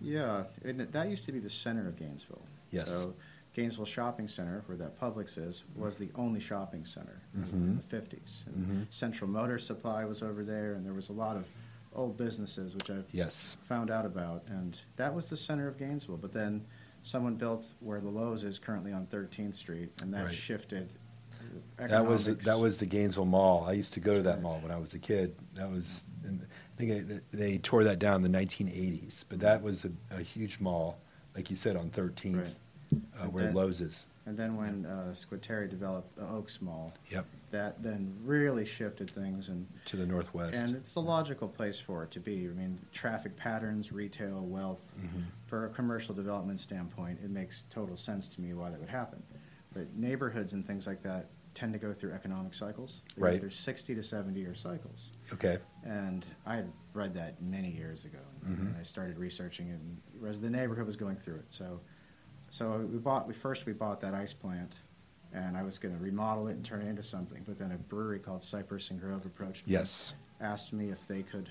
Yeah, 0.00 0.44
and 0.64 0.80
that 0.80 1.08
used 1.10 1.26
to 1.26 1.32
be 1.32 1.38
the 1.40 1.50
center 1.50 1.86
of 1.88 1.96
Gainesville. 1.96 2.40
Yes. 2.70 2.88
So 2.88 3.12
Gainesville 3.52 3.84
Shopping 3.84 4.28
Center, 4.28 4.62
where 4.66 4.78
that 4.78 4.98
Publix 4.98 5.36
is, 5.36 5.64
was 5.76 5.98
the 5.98 6.08
only 6.14 6.40
shopping 6.40 6.84
center 6.86 7.20
Mhm. 7.36 7.52
in 7.52 7.76
the 7.76 7.82
50s. 7.82 8.44
And 8.46 8.64
Mhm. 8.86 8.86
Central 8.94 9.28
Motor 9.28 9.58
Supply 9.58 10.04
was 10.04 10.22
over 10.22 10.44
there, 10.44 10.74
and 10.74 10.86
there 10.86 10.94
was 10.94 11.08
a 11.08 11.12
lot 11.12 11.36
of 11.36 11.44
old 11.94 12.16
businesses, 12.16 12.74
which 12.74 12.90
I've 12.90 13.06
Yes. 13.12 13.56
found 13.68 13.90
out 13.90 14.06
about. 14.06 14.44
And 14.48 14.80
that 14.96 15.14
was 15.14 15.28
the 15.28 15.36
center 15.36 15.68
of 15.68 15.78
Gainesville. 15.78 16.16
But 16.18 16.32
then 16.32 16.64
someone 17.02 17.36
built 17.36 17.66
where 17.80 18.00
the 18.00 18.08
Lowe's 18.08 18.44
is 18.44 18.58
currently 18.58 18.92
on 18.92 19.06
13th 19.06 19.54
Street, 19.54 19.90
and 20.02 20.12
that 20.14 20.26
Right. 20.26 20.34
shifted. 20.34 20.88
That 21.78 22.06
was 22.06 22.22
economics. 22.26 22.44
that 22.44 22.58
was 22.58 22.78
the 22.78 22.86
Gainesville 22.86 23.24
Mall. 23.24 23.64
I 23.64 23.72
used 23.72 23.94
to 23.94 24.00
go 24.00 24.14
to 24.16 24.22
that 24.22 24.34
Right. 24.34 24.42
mall 24.42 24.60
when 24.60 24.70
I 24.70 24.76
was 24.78 24.94
a 24.94 24.98
kid. 24.98 25.34
That 25.54 25.70
was, 25.70 26.04
I 26.24 26.28
think 26.76 27.08
they, 27.08 27.20
they 27.32 27.58
tore 27.58 27.82
that 27.84 27.98
down 27.98 28.16
in 28.16 28.22
the 28.22 28.28
1980s. 28.28 29.24
But 29.28 29.40
that 29.40 29.62
was 29.62 29.84
a, 29.84 29.90
a 30.10 30.22
huge 30.22 30.60
mall, 30.60 30.98
like 31.34 31.50
you 31.50 31.56
said, 31.56 31.76
on 31.76 31.90
13th, 31.90 32.36
Right. 32.36 33.00
uh, 33.18 33.26
where 33.28 33.44
then- 33.44 33.54
Lowe's 33.54 33.80
is. 33.80 34.04
And 34.26 34.36
then 34.38 34.54
when 34.56 34.84
uh, 34.86 35.12
Squatteri 35.14 35.68
developed 35.68 36.14
the 36.16 36.28
Oaks 36.28 36.60
Mall, 36.60 36.92
Yep, 37.10 37.24
that 37.50 37.82
then 37.82 38.14
really 38.22 38.64
shifted 38.64 39.10
things 39.10 39.48
and 39.48 39.66
to 39.86 39.96
the 39.96 40.06
northwest. 40.06 40.56
And 40.56 40.76
it's 40.76 40.94
a 40.94 41.00
logical 41.00 41.48
place 41.48 41.78
for 41.80 42.04
it 42.04 42.10
to 42.12 42.20
be. 42.20 42.44
I 42.48 42.52
mean, 42.52 42.78
traffic 42.92 43.36
patterns, 43.36 43.92
retail, 43.92 44.40
wealth. 44.46 44.92
Mhm. 45.00 45.24
For 45.46 45.66
a 45.66 45.70
commercial 45.70 46.14
development 46.14 46.60
standpoint, 46.60 47.18
it 47.24 47.30
makes 47.30 47.64
total 47.70 47.96
sense 47.96 48.28
to 48.28 48.40
me 48.40 48.54
why 48.54 48.70
that 48.70 48.78
would 48.80 48.88
happen. 48.88 49.22
But 49.72 49.94
neighborhoods 49.96 50.52
and 50.52 50.64
things 50.66 50.86
like 50.86 51.02
that 51.02 51.30
tend 51.54 51.72
to 51.72 51.78
go 51.80 51.92
through 51.92 52.12
economic 52.12 52.54
cycles. 52.54 53.02
They 53.16 53.22
Right. 53.22 53.40
through 53.40 53.50
60 53.50 53.94
to 53.96 54.02
70 54.02 54.38
year 54.40 54.54
cycles. 54.54 55.10
okay. 55.32 55.58
And 55.82 56.24
I 56.46 56.54
had 56.56 56.72
read 56.94 57.14
that 57.14 57.42
many 57.42 57.70
years 57.72 58.04
ago, 58.04 58.18
and, 58.44 58.56
Mhm. 58.56 58.60
and 58.68 58.76
I 58.76 58.82
started 58.84 59.18
researching 59.18 59.68
it. 59.68 59.80
And 59.80 60.00
the 60.42 60.50
neighborhood 60.50 60.86
was 60.86 60.96
going 60.96 61.16
through 61.16 61.36
it, 61.36 61.46
so 61.52 61.80
so 62.52 62.80
we 62.86 62.98
bought. 62.98 63.28
We 63.28 63.34
first 63.34 63.64
we 63.66 63.72
bought 63.72 64.00
that 64.00 64.12
ice 64.14 64.32
plant 64.32 64.74
and 65.32 65.56
I 65.56 65.62
was 65.62 65.78
going 65.78 65.96
to 65.96 66.02
remodel 66.02 66.48
it 66.48 66.52
and 66.56 66.64
turn 66.64 66.82
it 66.82 66.88
into 66.88 67.02
something. 67.02 67.42
But 67.46 67.58
then 67.58 67.72
a 67.72 67.76
brewery 67.78 68.18
called 68.18 68.42
Cypress 68.42 68.90
and 68.90 69.00
Grove 69.00 69.24
approached 69.26 69.66
me, 69.66 69.72
Yes. 69.74 70.14
asked 70.40 70.72
me 70.72 70.90
if 70.90 71.06
they 71.06 71.22
could 71.22 71.48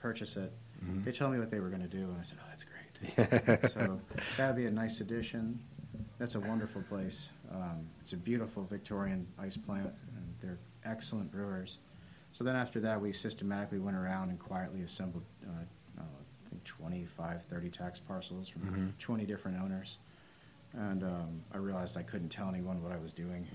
purchase 0.00 0.36
it. 0.36 0.52
Mhm. 0.84 1.04
They 1.04 1.12
told 1.12 1.32
me 1.32 1.38
what 1.38 1.50
they 1.50 1.60
were 1.60 1.70
going 1.70 1.82
to 1.82 1.88
do, 1.88 2.10
and 2.10 2.18
I 2.18 2.22
said, 2.22 2.38
"Oh, 2.42 2.46
that's 2.48 2.64
great." 2.64 3.70
so 3.70 4.00
that'd 4.36 4.56
be 4.56 4.66
a 4.66 4.70
nice 4.70 5.00
addition. 5.00 5.58
That's 6.18 6.34
a 6.34 6.40
wonderful 6.40 6.82
place. 6.82 7.30
Um, 7.50 7.86
it's 8.00 8.12
a 8.12 8.16
beautiful 8.16 8.64
Victorian 8.64 9.26
ice 9.38 9.56
plant, 9.56 9.92
and 10.16 10.34
they're 10.40 10.58
excellent 10.84 11.30
brewers. 11.30 11.78
So 12.32 12.42
then 12.44 12.56
after 12.56 12.80
that, 12.80 13.00
we 13.00 13.12
systematically 13.12 13.78
went 13.78 13.96
around 13.96 14.30
and 14.30 14.38
quietly 14.38 14.82
assembled, 14.82 15.22
uh, 15.46 15.50
I 15.50 15.54
don't 15.54 15.68
know, 15.96 16.02
I 16.46 16.48
think 16.50 16.64
25, 16.64 17.44
30 17.44 17.70
tax 17.70 18.00
parcels 18.00 18.48
from 18.48 18.62
Mhm. 18.62 18.98
20 18.98 19.24
different 19.24 19.58
owners. 19.60 19.98
And 20.76 21.04
um, 21.04 21.42
I 21.52 21.58
realized 21.58 21.96
I 21.96 22.02
couldn't 22.02 22.30
tell 22.30 22.48
anyone 22.48 22.82
what 22.82 22.92
I 22.92 22.98
was 22.98 23.12
doing 23.12 23.46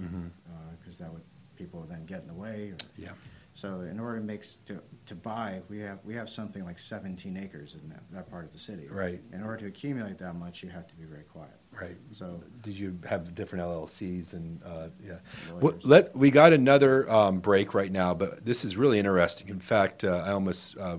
because 0.80 0.98
that 0.98 1.12
would 1.12 1.24
people 1.56 1.82
would 1.82 1.90
then 1.90 2.06
get 2.06 2.22
in 2.22 2.28
the 2.28 2.34
way. 2.34 2.72
Or, 2.72 2.78
Yeah. 2.98 3.12
So 3.54 3.82
in 3.82 4.00
order 4.00 4.20
to 4.20 4.24
make 4.24 4.46
to, 4.66 4.80
to 5.08 5.16
buy, 5.16 5.62
we 5.70 5.80
have 5.80 6.00
we 6.06 6.14
have 6.16 6.30
something 6.30 6.64
like 6.64 6.80
17 6.80 7.36
acres 7.36 7.76
in 7.82 7.90
that, 7.90 8.04
that 8.12 8.30
part 8.30 8.46
of 8.46 8.54
the 8.54 8.60
city. 8.60 8.88
Right. 8.88 9.22
In 9.34 9.44
order 9.44 9.58
to 9.58 9.66
accumulate 9.66 10.18
that 10.20 10.36
much, 10.36 10.64
you 10.64 10.70
have 10.70 10.88
to 10.88 10.96
be 10.96 11.04
very 11.04 11.24
quiet. 11.24 11.52
Right. 11.72 11.98
So 12.12 12.42
Did 12.62 12.78
you 12.78 12.98
have 13.06 13.36
different 13.36 13.66
LLCs 13.66 14.34
and 14.34 14.62
uh, 14.64 14.88
yeah? 15.04 15.16
Well, 15.60 15.76
let 15.84 16.16
we 16.16 16.32
got 16.32 16.54
another 16.54 17.10
um, 17.12 17.40
break 17.40 17.74
right 17.74 17.92
now, 17.92 18.14
but 18.14 18.46
this 18.46 18.64
is 18.64 18.78
really 18.78 19.00
interesting. 19.00 19.50
In 19.50 19.60
fact, 19.60 20.04
uh, 20.04 20.24
I 20.26 20.32
almost 20.32 20.78
uh, 20.78 20.98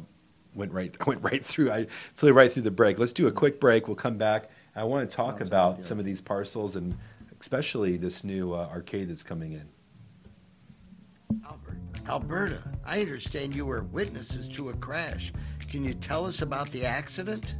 went 0.54 0.72
right 0.72 0.94
went 1.06 1.22
right 1.22 1.44
through. 1.44 1.70
I 1.70 1.86
flew 2.14 2.32
right 2.32 2.52
through 2.52 2.64
the 2.64 2.70
break. 2.70 2.98
Let's 2.98 3.12
do 3.12 3.26
a 3.26 3.32
quick 3.32 3.60
break. 3.60 3.86
We'll 3.86 3.96
come 3.96 4.18
back. 4.18 4.50
I 4.74 4.84
want 4.84 5.08
to 5.08 5.16
talk 5.16 5.38
Sounds 5.38 5.48
about 5.48 5.76
good, 5.76 5.82
yeah. 5.82 5.88
some 5.88 5.98
of 5.98 6.04
these 6.04 6.20
parcels 6.20 6.76
and 6.76 6.96
especially 7.40 7.96
this 7.96 8.22
new 8.22 8.52
uh, 8.52 8.68
arcade 8.70 9.08
that's 9.08 9.22
coming 9.22 9.52
in. 9.52 9.68
Albert, 11.46 11.78
Alberta, 12.08 12.62
I 12.84 13.00
understand 13.00 13.54
you 13.54 13.66
were 13.66 13.82
witnesses 13.84 14.48
to 14.48 14.70
a 14.70 14.74
crash. 14.74 15.32
Can 15.68 15.84
you 15.84 15.94
tell 15.94 16.26
us 16.26 16.42
about 16.42 16.70
the 16.70 16.84
accident? 16.84 17.56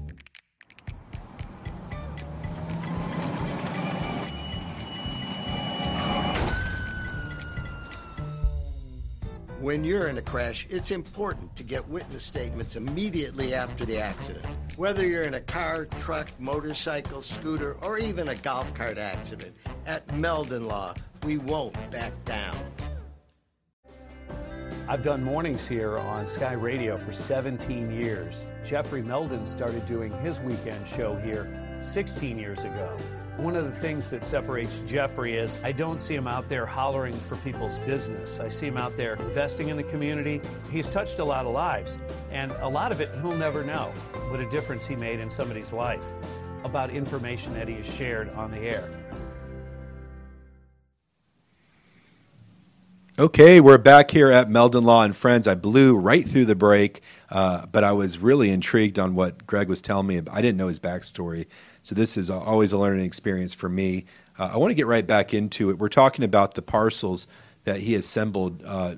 When 9.61 9.84
you're 9.84 10.08
in 10.08 10.16
a 10.16 10.22
crash, 10.22 10.66
it's 10.70 10.90
important 10.90 11.54
to 11.56 11.62
get 11.62 11.86
witness 11.86 12.24
statements 12.24 12.76
immediately 12.76 13.52
after 13.52 13.84
the 13.84 14.00
accident. 14.00 14.46
Whether 14.76 15.06
you're 15.06 15.24
in 15.24 15.34
a 15.34 15.40
car, 15.40 15.84
truck, 15.98 16.30
motorcycle, 16.40 17.20
scooter, 17.20 17.74
or 17.82 17.98
even 17.98 18.30
a 18.30 18.34
golf 18.36 18.72
cart 18.72 18.96
accident, 18.96 19.54
at 19.84 20.16
Meldon 20.16 20.66
Law, 20.66 20.94
we 21.24 21.36
won't 21.36 21.74
back 21.90 22.14
down. 22.24 22.56
I've 24.88 25.02
done 25.02 25.22
mornings 25.22 25.68
here 25.68 25.98
on 25.98 26.26
Sky 26.26 26.54
Radio 26.54 26.96
for 26.96 27.12
17 27.12 27.92
years. 27.92 28.48
Jeffrey 28.64 29.02
Meldon 29.02 29.44
started 29.46 29.84
doing 29.84 30.11
his 30.22 30.40
weekend 30.40 30.88
show 30.88 31.16
here 31.16 31.70
16 31.81 32.39
years 32.39 32.61
ago. 32.61 32.97
One 33.37 33.57
of 33.57 33.64
the 33.64 33.72
things 33.81 34.09
that 34.09 34.24
separates 34.24 34.83
Jeffrey 34.83 35.37
is 35.37 35.61
I 35.64 35.72
don't 35.72 36.01
see 36.01 36.14
him 36.14 36.26
out 36.26 36.49
there 36.49 36.66
hollering 36.66 37.18
for 37.20 37.37
people's 37.37 37.78
business. 37.81 38.39
I 38.39 38.49
see 38.51 38.66
him 38.66 38.76
out 38.76 38.97
there 38.97 39.14
investing 39.14 39.68
in 39.68 39.76
the 39.76 39.83
community. 39.85 40.43
He's 40.70 40.91
touched 40.91 41.20
a 41.20 41.24
lot 41.24 41.47
of 41.47 41.53
lives, 41.53 41.97
and 42.31 42.53
a 42.53 42.68
lot 42.68 42.93
of 42.93 43.01
it 43.01 43.11
he'll 43.22 43.37
never 43.37 43.64
know 43.64 43.93
what 44.28 44.41
a 44.41 44.51
difference 44.51 44.87
he 44.87 44.95
made 44.95 45.20
in 45.20 45.31
somebody's 45.31 45.72
life 45.72 46.05
about 46.64 46.91
information 46.91 47.55
that 47.55 47.66
he 47.66 47.76
has 47.76 47.87
shared 47.87 48.28
on 48.35 48.51
the 48.51 48.59
air. 48.59 48.89
Okay, 53.18 53.61
we're 53.61 53.76
back 53.76 54.11
here 54.11 54.31
at 54.31 54.49
Meldon 54.49 54.83
Law 54.83 55.03
and 55.03 55.14
Friends. 55.14 55.47
I 55.47 55.55
blew 55.55 55.95
right 55.95 56.26
through 56.26 56.47
the 56.47 56.55
break, 56.55 57.03
uh, 57.28 57.66
but 57.66 57.85
I 57.85 57.93
was 57.93 58.16
really 58.16 58.49
intrigued 58.51 58.99
on 58.99 59.14
what 59.14 59.47
Greg 59.47 59.68
was 59.68 59.83
telling 59.83 60.07
me. 60.07 60.22
I 60.31 60.41
didn't 60.41 60.57
know 60.57 60.68
his 60.68 60.81
backstory, 60.81 61.47
so 61.83 61.95
this 61.95 62.16
is 62.16 62.31
always 62.31 62.72
a 62.72 62.78
learning 62.78 63.05
experience 63.05 63.55
for 63.55 63.68
me. 63.68 64.05
Uh, 64.39 64.51
I 64.53 64.57
want 64.59 64.70
to 64.70 64.74
get 64.74 64.87
right 64.87 65.07
back 65.07 65.35
into 65.35 65.70
it. 65.70 65.78
We're 65.78 65.89
talking 65.89 66.24
about 66.24 66.55
the 66.55 66.62
parcels 66.62 67.26
that 67.64 67.78
he 67.81 67.95
assembled 67.95 68.62
uh, 68.64 68.97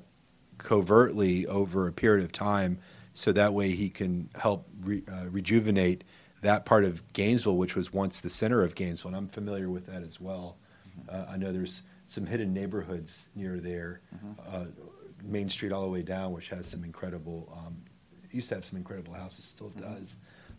covertly 0.57 1.45
over 1.47 1.87
a 1.87 1.91
period 1.93 2.23
of 2.23 2.31
time, 2.31 2.79
so 3.13 3.31
that 3.31 3.53
way 3.53 3.71
he 3.71 3.89
can 3.89 4.29
help 4.35 4.67
re- 4.81 5.03
uh, 5.11 5.25
rejuvenate 5.29 6.03
that 6.41 6.65
part 6.65 6.83
of 6.83 7.03
Gainesville, 7.13 7.57
which 7.57 7.75
was 7.75 7.93
once 7.93 8.19
the 8.19 8.29
center 8.29 8.61
of 8.61 8.75
Gainesville. 8.75 9.09
And 9.09 9.17
I'm 9.17 9.27
familiar 9.27 9.69
with 9.69 9.85
that 9.87 10.03
as 10.03 10.19
well. 10.19 10.57
Uh, 11.09 11.25
I 11.29 11.37
know 11.37 11.51
there's 11.51 11.81
some 12.07 12.25
hidden 12.25 12.53
neighborhoods 12.53 13.27
near 13.35 13.59
there, 13.59 14.01
uh, 14.51 14.65
Main 15.23 15.49
Street 15.49 15.71
all 15.71 15.83
the 15.83 15.89
way 15.89 16.01
down, 16.01 16.33
which 16.33 16.49
has 16.49 16.67
some 16.67 16.83
incredible. 16.83 17.51
Um, 17.65 17.77
used 18.31 18.49
to 18.49 18.55
have 18.55 18.65
some 18.65 18.77
incredible 18.77 19.13
houses, 19.13 19.45
still 19.45 19.69
does. 19.69 20.17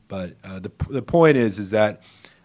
But 0.08 0.34
uh, 0.44 0.60
the 0.60 0.70
the 0.90 1.02
point 1.02 1.36
is, 1.36 1.58
is 1.58 1.70
that 1.70 2.02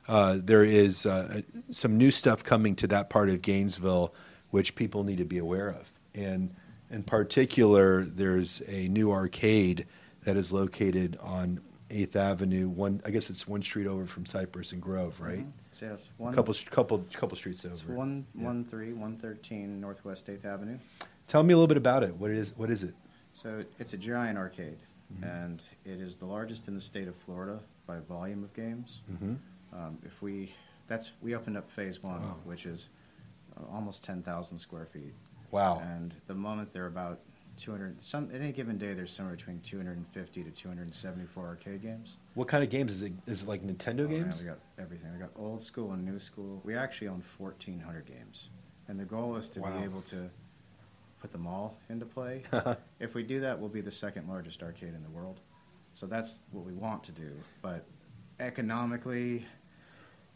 uh, 0.07 0.37
there 0.41 0.63
is 0.63 1.05
uh, 1.05 1.41
some 1.69 1.97
new 1.97 2.11
stuff 2.11 2.43
coming 2.43 2.75
to 2.77 2.87
that 2.87 3.09
part 3.09 3.29
of 3.29 3.41
Gainesville, 3.41 4.13
which 4.51 4.75
people 4.75 5.03
need 5.03 5.17
to 5.17 5.25
be 5.25 5.37
aware 5.37 5.69
of. 5.69 5.91
And 6.15 6.53
in 6.89 7.03
particular, 7.03 8.03
there's 8.05 8.61
a 8.67 8.87
new 8.87 9.11
arcade 9.11 9.85
that 10.23 10.35
is 10.37 10.51
located 10.51 11.17
on 11.21 11.61
Eighth 11.91 12.15
Avenue. 12.15 12.67
One, 12.69 13.01
I 13.05 13.11
guess 13.11 13.29
it's 13.29 13.47
one 13.47 13.61
street 13.61 13.87
over 13.87 14.05
from 14.05 14.25
Cypress 14.25 14.71
and 14.71 14.81
Grove, 14.81 15.19
right? 15.19 15.45
So 15.71 15.85
yeah, 15.85 15.93
it's 15.93 16.09
one, 16.17 16.33
couple, 16.33 16.55
couple, 16.71 17.05
couple 17.13 17.37
streets 17.37 17.65
over. 17.65 17.73
it's 17.75 17.83
one, 17.83 18.25
Yeah. 18.35 18.45
one 18.45 18.63
three, 18.65 18.93
one 18.93 19.17
thirteen 19.17 19.79
Northwest 19.79 20.29
Eighth 20.29 20.45
Avenue. 20.45 20.77
Tell 21.27 21.43
me 21.43 21.53
a 21.53 21.57
little 21.57 21.67
bit 21.67 21.77
about 21.77 22.03
it. 22.03 22.15
What 22.15 22.31
is 22.31 22.53
what 22.57 22.69
is 22.71 22.83
it? 22.83 22.95
So 23.33 23.63
it's 23.77 23.93
a 23.93 23.97
giant 23.97 24.37
arcade, 24.37 24.77
Mm-hmm. 25.13 25.23
and 25.23 25.63
it 25.85 25.99
is 25.99 26.17
the 26.17 26.25
largest 26.25 26.67
in 26.67 26.75
the 26.75 26.81
state 26.81 27.07
of 27.07 27.15
Florida 27.15 27.59
by 27.87 27.99
volume 27.99 28.43
of 28.43 28.53
games. 28.53 29.01
Mhm. 29.11 29.37
Um, 29.73 29.97
if 30.05 30.21
we, 30.21 30.53
that's 30.87 31.13
we 31.21 31.35
opened 31.35 31.57
up 31.57 31.69
phase 31.69 32.01
one, 32.03 32.21
Wow. 32.21 32.35
which 32.43 32.65
is 32.67 32.89
uh, 33.57 33.63
almost 33.73 34.03
ten 34.03 34.21
thousand 34.21 34.59
square 34.59 34.85
feet. 34.85 35.13
Wow. 35.51 35.79
And 35.79 36.13
the 36.27 36.35
moment 36.35 36.71
they're 36.71 36.85
about 36.85 37.19
two 37.57 37.71
hundred. 37.71 38.03
Some 38.05 38.29
at 38.33 38.39
any 38.41 38.51
given 38.51 38.77
day, 38.77 38.93
there's 38.93 39.11
somewhere 39.11 39.35
between 39.35 39.59
two 39.61 39.77
hundred 39.77 39.97
and 39.97 40.07
fifty 40.09 40.43
to 40.43 40.51
two 40.51 40.67
hundred 40.67 40.83
and 40.83 40.93
seventy-four 40.93 41.43
arcade 41.45 41.81
games. 41.81 42.17
What 42.35 42.47
kind 42.47 42.63
of 42.63 42.69
games 42.69 42.91
is 42.91 43.01
it? 43.01 43.13
Is 43.25 43.41
it 43.43 43.49
like 43.49 43.63
Nintendo 43.63 44.05
Oh, 44.05 44.09
man, 44.09 44.21
games? 44.21 44.39
we 44.41 44.45
got 44.47 44.59
everything. 44.77 45.11
We 45.13 45.19
got 45.19 45.31
old 45.35 45.61
school 45.63 45.91
and 45.93 46.05
new 46.05 46.19
school. 46.19 46.61
We 46.63 46.75
actually 46.75 47.07
own 47.07 47.23
1,400 47.37 48.05
games, 48.05 48.49
and 48.87 48.99
the 48.99 49.05
goal 49.05 49.35
is 49.35 49.49
to 49.49 49.61
Wow. 49.61 49.75
be 49.77 49.83
able 49.83 50.01
to 50.03 50.29
put 51.19 51.31
them 51.31 51.45
all 51.47 51.77
into 51.89 52.05
play. 52.05 52.43
Uh-huh. 52.51 52.75
if 52.99 53.13
we 53.13 53.23
do 53.23 53.39
that, 53.39 53.57
we'll 53.57 53.69
be 53.69 53.81
the 53.81 53.91
second 53.91 54.27
largest 54.27 54.63
arcade 54.63 54.93
in 54.93 55.03
the 55.03 55.09
world. 55.09 55.39
So 55.93 56.05
that's 56.05 56.39
what 56.51 56.65
we 56.65 56.73
want 56.73 57.03
to 57.05 57.11
do. 57.11 57.31
But 57.61 57.85
economically, 58.39 59.45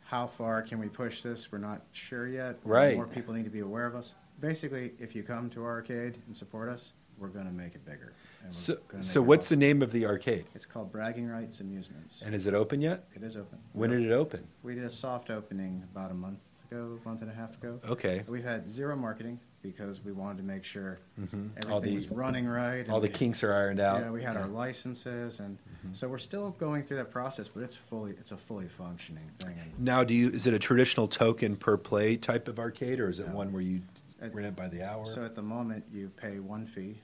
how 0.02 0.28
far 0.28 0.62
can 0.62 0.80
we 0.80 0.88
push 0.88 1.22
this? 1.22 1.52
We're 1.52 1.58
not 1.58 1.82
sure 1.92 2.28
yet. 2.28 2.60
Right. 2.64 2.96
More 2.96 3.08
people 3.08 3.34
need 3.34 3.46
to 3.46 3.50
be 3.50 3.60
aware 3.60 3.86
of 3.86 3.96
us. 3.96 4.14
Basically, 4.40 4.94
if 5.00 5.16
you 5.16 5.24
come 5.24 5.50
to 5.52 5.64
our 5.64 5.72
arcade 5.72 6.18
and 6.28 6.36
support 6.36 6.70
us, 6.70 6.94
we're 7.18 7.28
going 7.28 7.46
to 7.46 7.52
make 7.52 7.76
it 7.76 7.86
bigger. 7.86 8.14
So, 8.52 8.78
so 9.02 9.22
what's 9.22 9.48
the 9.48 9.56
name 9.56 9.82
of 9.82 9.92
the 9.92 10.06
arcade? 10.06 10.46
It's 10.56 10.66
called 10.66 10.92
Bragging 10.92 11.28
Rights 11.28 11.60
Amusements. 11.62 12.22
And 12.26 12.36
is 12.36 12.48
it 12.48 12.54
open 12.54 12.82
yet? 12.82 13.06
It 13.14 13.24
is 13.24 13.38
open. 13.38 13.60
When 13.74 13.92
did 13.92 14.02
it 14.02 14.12
open? 14.12 14.48
We 14.64 14.76
did 14.76 14.84
a 14.84 14.90
soft 14.90 15.30
opening 15.30 15.84
about 15.92 16.12
a 16.12 16.16
month 16.16 16.40
ago, 16.70 17.00
month 17.06 17.22
and 17.22 17.32
a 17.32 17.34
half 17.34 17.54
ago. 17.56 17.80
Okay. 17.88 18.24
We've 18.28 18.44
had 18.44 18.68
zero 18.68 18.96
marketing 18.96 19.40
because 19.64 20.04
we 20.04 20.12
wanted 20.12 20.38
to 20.38 20.44
make 20.44 20.64
sure 20.64 21.00
Mhm. 21.20 21.50
everything 21.58 21.72
All 21.72 21.80
the- 21.82 21.96
was 21.96 22.10
running 22.12 22.46
right. 22.46 22.80
and 22.84 22.92
all 22.92 23.00
the 23.00 23.08
we- 23.08 23.14
kinks 23.14 23.44
are 23.44 23.54
ironed 23.54 23.80
out. 23.80 24.02
Yeah, 24.02 24.12
we 24.12 24.22
had 24.22 24.36
our 24.36 24.42
Yeah. 24.44 24.48
Mm-hmm. 24.48 24.56
licenses, 24.58 25.40
and 25.40 25.58
so 25.94 26.08
we're 26.10 26.18
still 26.20 26.52
going 26.52 26.84
through 26.84 26.98
that 26.98 27.10
process, 27.10 27.48
but 27.48 27.64
it's 27.64 27.76
fully, 27.76 28.12
it's 28.12 28.32
a 28.34 28.38
fully 28.38 28.68
functioning 28.68 29.32
thing. 29.40 29.56
Now, 29.80 30.04
do 30.04 30.14
you 30.14 30.30
is 30.30 30.46
it 30.46 30.54
a 30.54 30.60
traditional 30.60 31.08
token 31.08 31.56
per 31.56 31.78
play 31.78 32.18
type 32.18 32.48
of 32.48 32.60
arcade, 32.60 33.00
or 33.00 33.10
is 33.10 33.20
it 33.20 33.30
No. 33.30 33.36
one 33.36 33.52
where 33.54 33.62
you 33.62 33.82
At- 34.22 34.36
rent 34.36 34.48
it 34.48 34.56
by 34.56 34.68
the 34.68 34.84
hour? 34.84 35.06
So 35.06 35.24
at 35.26 35.34
the 35.34 35.42
moment, 35.42 35.86
you 35.92 36.10
pay 36.10 36.40
one 36.40 36.66
fee, 36.66 37.02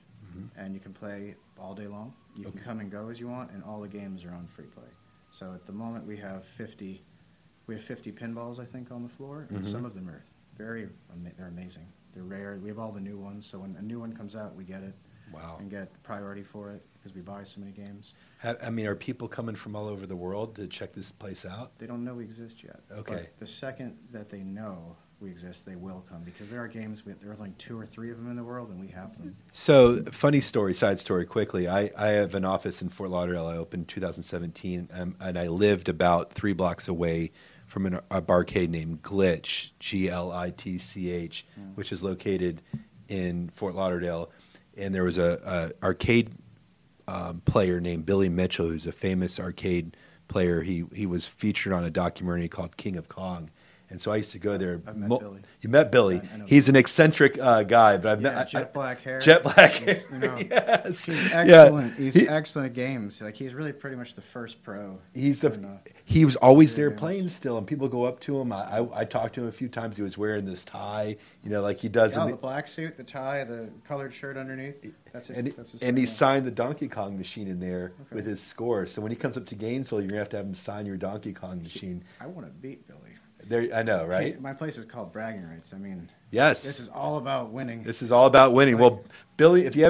and 0.56 0.74
you 0.74 0.80
can 0.80 0.92
play 0.92 1.34
all 1.58 1.74
day 1.74 1.86
long. 1.88 2.12
You 2.36 2.44
can 2.44 2.52
Mm-hmm. 2.52 2.60
Come 2.62 2.80
and 2.80 2.90
go 2.90 3.08
as 3.08 3.18
you 3.18 3.26
want, 3.28 3.50
and 3.52 3.64
all 3.64 3.80
the 3.80 3.88
games 3.88 4.24
are 4.24 4.32
on 4.32 4.46
free 4.46 4.66
play. 4.66 4.84
So 5.32 5.52
at 5.54 5.64
the 5.66 5.72
moment, 5.72 6.06
we 6.06 6.16
have 6.18 6.44
50, 6.44 7.02
we 7.66 7.74
have 7.74 7.82
50 7.84 8.12
pinballs, 8.12 8.58
I 8.60 8.64
think, 8.66 8.90
on 8.92 9.02
the 9.02 9.08
floor, 9.08 9.46
and 9.48 9.58
Mhm. 9.64 9.66
some 9.66 9.84
of 9.84 9.94
them 9.94 10.08
are 10.08 10.22
very, 10.56 10.88
they're 11.36 11.46
amazing. 11.48 11.86
They're 12.14 12.22
rare. 12.22 12.58
We 12.62 12.68
have 12.68 12.78
all 12.78 12.92
the 12.92 13.00
new 13.00 13.18
ones, 13.18 13.46
so 13.46 13.60
when 13.60 13.76
a 13.76 13.82
new 13.82 14.00
one 14.00 14.12
comes 14.12 14.34
out, 14.36 14.54
we 14.54 14.64
get 14.64 14.82
it. 14.82 14.94
Wow. 15.32 15.58
And 15.60 15.70
get 15.70 16.02
priority 16.02 16.42
for 16.42 16.72
it 16.72 16.82
because 16.94 17.14
we 17.14 17.20
buy 17.20 17.44
so 17.44 17.60
many 17.60 17.72
games. 17.72 18.14
Ha- 18.42 18.56
I 18.62 18.70
mean, 18.70 18.86
are 18.86 18.96
people 18.96 19.28
coming 19.28 19.54
from 19.54 19.76
all 19.76 19.86
over 19.86 20.06
the 20.06 20.16
world 20.16 20.56
to 20.56 20.66
check 20.66 20.92
this 20.92 21.12
place 21.12 21.44
out? 21.44 21.78
They 21.78 21.86
don't 21.86 22.04
know 22.04 22.14
we 22.14 22.24
exist 22.24 22.64
yet. 22.64 22.80
Okay. 22.90 23.14
But 23.14 23.38
the 23.38 23.46
second 23.46 23.96
that 24.10 24.28
they 24.28 24.40
know 24.40 24.96
we 25.20 25.30
exist, 25.30 25.66
they 25.66 25.76
will 25.76 26.04
come 26.08 26.22
because 26.22 26.48
there 26.50 26.62
are 26.62 26.68
games. 26.68 27.04
We, 27.04 27.12
there 27.14 27.30
are 27.30 27.36
like 27.36 27.56
two 27.58 27.78
or 27.78 27.86
three 27.86 28.10
of 28.10 28.16
them 28.16 28.28
in 28.30 28.36
the 28.36 28.42
world, 28.44 28.70
and 28.70 28.80
we 28.80 28.88
have 28.88 29.16
them. 29.18 29.36
So, 29.50 30.02
funny 30.10 30.40
story, 30.40 30.74
side 30.74 30.98
story, 30.98 31.26
quickly. 31.26 31.68
I, 31.68 31.90
I 31.96 32.08
have 32.08 32.34
an 32.34 32.44
office 32.44 32.82
in 32.82 32.88
Fort 32.88 33.10
Lauderdale. 33.10 33.46
I 33.46 33.56
opened 33.56 33.88
2017, 33.88 34.88
and, 34.92 35.00
um, 35.00 35.16
and 35.20 35.38
I 35.38 35.48
lived 35.48 35.88
about 35.88 36.32
three 36.32 36.54
blocks 36.54 36.88
away 36.88 37.32
from 37.70 37.86
an, 37.86 38.00
a 38.10 38.20
barcade 38.20 38.68
named 38.68 39.00
Glitch, 39.02 39.70
G 39.78 40.10
L 40.10 40.32
I 40.32 40.50
T 40.50 40.76
C 40.76 41.10
H, 41.10 41.46
which 41.76 41.92
is 41.92 42.02
located 42.02 42.60
in 43.08 43.48
Fort 43.54 43.74
Lauderdale. 43.74 44.30
And 44.76 44.94
there 44.94 45.04
was 45.04 45.18
a, 45.18 45.72
a 45.82 45.86
arcade 45.86 46.32
um, 47.08 47.40
player 47.44 47.80
named 47.80 48.04
Billy 48.04 48.28
Mitchell, 48.28 48.68
who's 48.68 48.86
a 48.86 48.92
famous 48.92 49.40
arcade 49.40 49.96
player. 50.28 50.62
He 50.62 50.84
he 50.94 51.06
was 51.06 51.26
featured 51.26 51.72
on 51.72 51.84
a 51.84 51.90
documentary 51.90 52.48
called 52.48 52.76
King 52.76 52.96
of 52.96 53.08
Kong. 53.08 53.50
And 53.90 54.00
so 54.00 54.12
I 54.12 54.16
used 54.16 54.30
to 54.32 54.38
go 54.38 54.56
there. 54.56 54.80
I've 54.86 54.96
met 54.96 55.08
Mo- 55.08 55.18
Billy. 55.18 55.40
You 55.60 55.68
met 55.68 55.90
Billy. 55.90 56.16
I- 56.20 56.42
I 56.42 56.46
He's 56.46 56.68
an 56.68 56.76
eccentric 56.76 57.38
uh, 57.40 57.64
guy, 57.64 57.96
but 57.96 58.12
I've 58.12 58.22
Yeah, 58.22 58.28
met 58.30 58.38
I- 58.38 58.44
jet 58.44 58.62
I- 58.68 58.72
black 58.72 59.00
hair. 59.00 59.18
Jet 59.20 59.42
black 59.42 59.72
He's, 59.72 60.04
hair. 60.04 60.12
you 60.12 60.18
know, 60.18 60.38
yes. 60.50 61.04
He's 61.06 61.30
Yeah. 61.30 61.36
excellent. 61.40 61.94
He's 61.96 62.14
He- 62.14 62.28
excellent 62.28 62.66
at 62.68 62.74
games. 62.74 63.20
Like 63.20 63.34
he's 63.34 63.52
really 63.52 63.72
pretty 63.72 63.96
much 63.96 64.14
the 64.14 64.22
first 64.22 64.62
pro. 64.62 64.98
He's 65.12 65.40
the 65.40 65.52
uh, 65.52 65.78
he 66.04 66.24
was 66.24 66.36
always 66.36 66.74
there 66.76 66.88
games. 66.90 67.00
playing 67.00 67.28
still, 67.30 67.58
and 67.58 67.66
people 67.66 67.88
go 67.88 68.04
up 68.04 68.20
to 68.20 68.40
him. 68.40 68.52
I, 68.52 68.78
I 68.78 69.00
I 69.00 69.04
talked 69.04 69.34
to 69.34 69.42
him 69.42 69.48
a 69.48 69.52
few 69.52 69.68
times. 69.68 69.96
He 69.96 70.02
was 70.02 70.16
wearing 70.16 70.44
this 70.44 70.64
tie, 70.64 71.16
you 71.42 71.50
know, 71.50 71.60
like 71.60 71.76
he 71.78 71.88
does. 71.88 72.16
Yeah, 72.16 72.24
in 72.26 72.30
the 72.30 72.36
black 72.36 72.68
suit, 72.68 72.96
the 72.96 73.02
tie, 73.04 73.42
the 73.44 73.70
colored 73.86 74.14
shirt 74.14 74.36
underneath. 74.36 74.76
That's 75.12 75.26
his. 75.26 75.38
and 75.38 75.46
he, 75.48 75.52
that's 75.52 75.72
his 75.72 75.82
and 75.82 75.98
he 75.98 76.06
signed 76.06 76.46
the 76.46 76.52
Donkey 76.52 76.86
Kong 76.86 77.18
machine 77.18 77.48
in 77.48 77.58
there 77.58 77.92
Okay. 78.02 78.14
with 78.14 78.26
his 78.26 78.40
score. 78.40 78.86
So 78.86 79.02
when 79.02 79.10
he 79.10 79.16
comes 79.16 79.36
up 79.36 79.46
to 79.46 79.56
Gainesville, 79.56 80.00
you're 80.00 80.08
gonna 80.10 80.20
have 80.20 80.28
to 80.28 80.36
have 80.36 80.46
him 80.46 80.54
sign 80.54 80.86
your 80.86 80.96
Donkey 80.96 81.32
Kong 81.32 81.60
machine. 81.60 82.04
I 82.20 82.28
want 82.28 82.46
to 82.46 82.52
beat 82.52 82.86
Billy. 82.86 83.00
There, 83.48 83.68
I 83.74 83.82
know, 83.82 84.04
right? 84.06 84.34
Hey, 84.34 84.40
my 84.40 84.52
place 84.52 84.78
is 84.78 84.84
called 84.84 85.12
Bragging 85.12 85.48
Rights. 85.48 85.72
I 85.74 85.78
mean, 85.78 86.08
Yes. 86.30 86.62
this 86.62 86.78
is 86.80 86.88
all 86.88 87.18
about 87.18 87.50
winning. 87.50 87.82
This 87.82 88.02
is 88.02 88.12
all 88.12 88.26
about 88.26 88.52
winning. 88.52 88.78
Well, 88.78 89.02
Billy, 89.36 89.66
if 89.66 89.74
you 89.74 89.84
have 89.84 89.89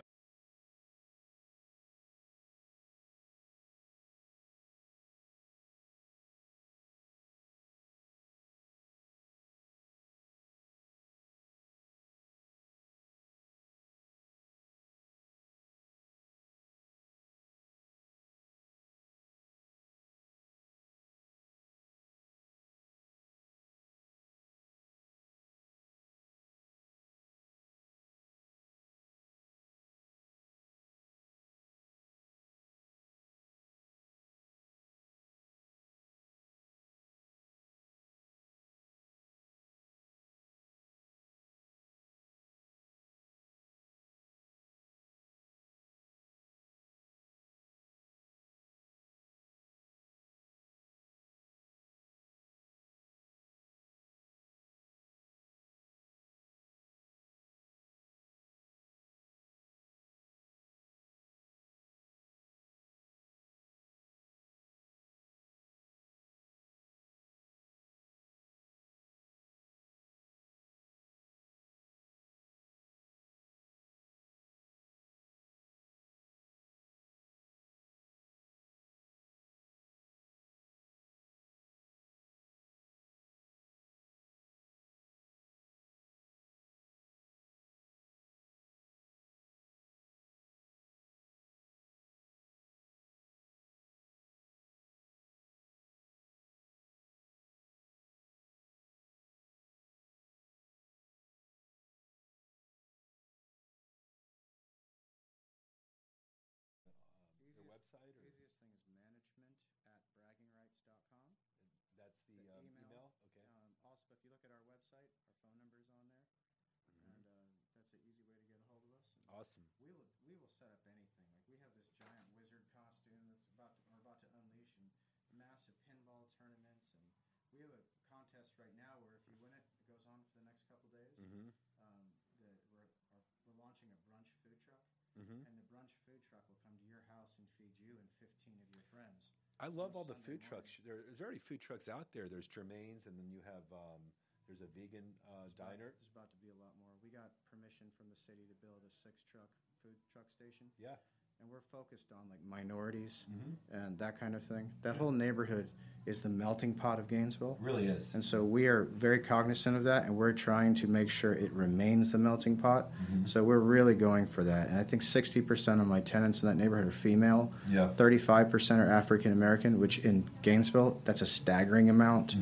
our 115.76 115.86
phone 115.94 116.06
number 116.06 116.26
is 116.26 116.34
on 116.34 116.50
there, 116.50 116.66
and 117.06 117.14
uh, 117.36 117.54
that's 117.76 117.90
an 117.94 118.00
easy 118.02 118.22
way 118.26 118.34
to 118.38 118.46
get 118.46 118.58
a 118.58 118.66
hold 118.70 118.82
of 118.86 118.94
us. 118.98 119.06
And 119.26 119.30
Awesome. 119.30 119.62
We 119.78 119.90
will 119.94 120.10
we 120.26 120.34
will 120.36 120.50
set 120.58 120.70
up 120.74 120.82
anything. 120.90 121.26
Like 121.30 121.46
we 121.46 121.56
have 121.62 121.70
this 121.78 121.86
giant 121.98 122.26
wizard 122.34 122.66
costume 122.74 123.30
that's 123.34 123.50
about 123.54 123.72
to, 123.78 123.82
we're 123.90 124.02
about 124.02 124.18
to 124.22 124.28
unleash, 124.34 124.74
and 124.82 124.90
massive 125.30 125.74
pinball 125.86 126.26
tournaments, 126.34 126.90
and 126.94 127.06
we 127.54 127.62
have 127.62 127.70
a 127.74 127.82
contest 128.10 128.54
right 128.58 128.74
now 128.74 128.98
where 129.02 129.14
if 129.14 129.22
you 129.30 129.38
win 129.38 129.54
it, 129.54 129.62
it 129.74 129.82
goes 129.86 130.02
on 130.10 130.22
for 130.26 130.34
the 130.38 130.46
next 130.46 130.66
couple 130.66 130.90
days. 130.90 131.14
Mhm. 131.22 131.54
Um, 131.82 132.10
the, 132.42 132.50
we're 132.74 132.86
our, 133.14 133.22
we're 133.46 133.58
launching 133.58 133.90
a 133.94 133.98
brunch 134.06 134.30
food 134.42 134.58
truck, 134.66 134.82
Mhm. 135.18 135.46
and 135.46 135.54
the 135.58 135.66
brunch 135.70 135.94
food 136.06 136.22
truck 136.26 136.42
will 136.50 136.58
come 136.66 136.74
to 136.78 136.86
your 136.86 137.02
house 137.06 137.34
and 137.38 137.46
feed 137.58 137.74
you 137.78 137.98
and 137.98 138.10
15 138.18 138.58
of 138.62 138.70
your 138.74 138.82
friends. 138.90 139.22
I 139.62 139.68
love 139.68 139.94
all 139.94 140.04
the 140.04 140.14
Sunday 140.14 140.26
food 140.38 140.42
trucks. 140.42 140.70
There, 140.84 141.02
there's 141.06 141.20
already 141.20 141.38
food 141.44 141.60
trucks 141.60 141.88
out 141.88 142.08
there. 142.14 142.28
There's 142.28 142.48
Germain's, 142.48 143.06
and 143.06 143.18
then 143.18 143.28
you 143.30 143.42
have 143.42 143.66
um, 143.72 144.02
there's 144.50 144.66
a 144.66 144.70
vegan 144.74 145.06
uh, 145.30 145.46
There's 145.46 145.54
about- 145.54 145.78
diner. 145.78 145.94
There's 145.94 146.10
about 146.10 146.26
to 146.34 146.38
be 146.42 146.50
a 146.50 146.58
lot 146.58 146.74
more. 146.82 146.90
We 147.06 147.14
got 147.14 147.30
permission 147.54 147.86
from 147.94 148.10
the 148.10 148.18
city 148.18 148.42
to 148.50 148.56
build 148.58 148.82
a 148.82 148.90
six 148.90 149.22
truck 149.30 149.46
food 149.82 149.94
truck 150.10 150.26
station. 150.34 150.66
Yeah. 150.82 150.98
And 151.40 151.48
we're 151.50 151.62
focused 151.72 152.12
on 152.12 152.28
like 152.28 152.40
minorities 152.44 153.24
Mhm. 153.30 153.54
and 153.72 153.98
that 153.98 154.18
kind 154.20 154.34
of 154.34 154.42
thing. 154.44 154.70
That 154.82 154.96
whole 154.96 155.10
neighborhood 155.12 155.70
is 156.04 156.20
the 156.20 156.28
melting 156.28 156.74
pot 156.74 156.98
of 156.98 157.08
Gainesville. 157.08 157.56
Really 157.62 157.86
is. 157.86 158.14
And 158.14 158.22
so 158.22 158.44
we 158.44 158.66
are 158.66 158.84
very 158.84 159.20
cognizant 159.20 159.74
of 159.76 159.84
that 159.84 160.04
and 160.04 160.14
we're 160.16 160.32
trying 160.34 160.74
to 160.74 160.86
make 160.86 161.08
sure 161.08 161.32
it 161.32 161.50
remains 161.52 162.12
the 162.12 162.18
melting 162.18 162.56
pot. 162.58 162.90
Mm-hmm. 162.92 163.24
So 163.24 163.42
we're 163.42 163.60
really 163.60 163.94
going 163.94 164.26
for 164.26 164.44
that. 164.44 164.68
And 164.68 164.78
I 164.78 164.82
think 164.84 165.00
60% 165.02 165.80
of 165.80 165.86
my 165.86 166.00
tenants 166.00 166.42
in 166.42 166.48
that 166.50 166.56
neighborhood 166.56 166.86
are 166.88 166.90
female. 166.90 167.52
Yeah. 167.70 167.94
35% 167.96 168.78
are 168.80 168.90
African 168.90 169.32
American, 169.32 169.78
which 169.80 170.00
in 170.00 170.28
Gainesville, 170.42 171.00
that's 171.04 171.22
a 171.22 171.26
staggering 171.26 171.88
amount. 171.88 172.34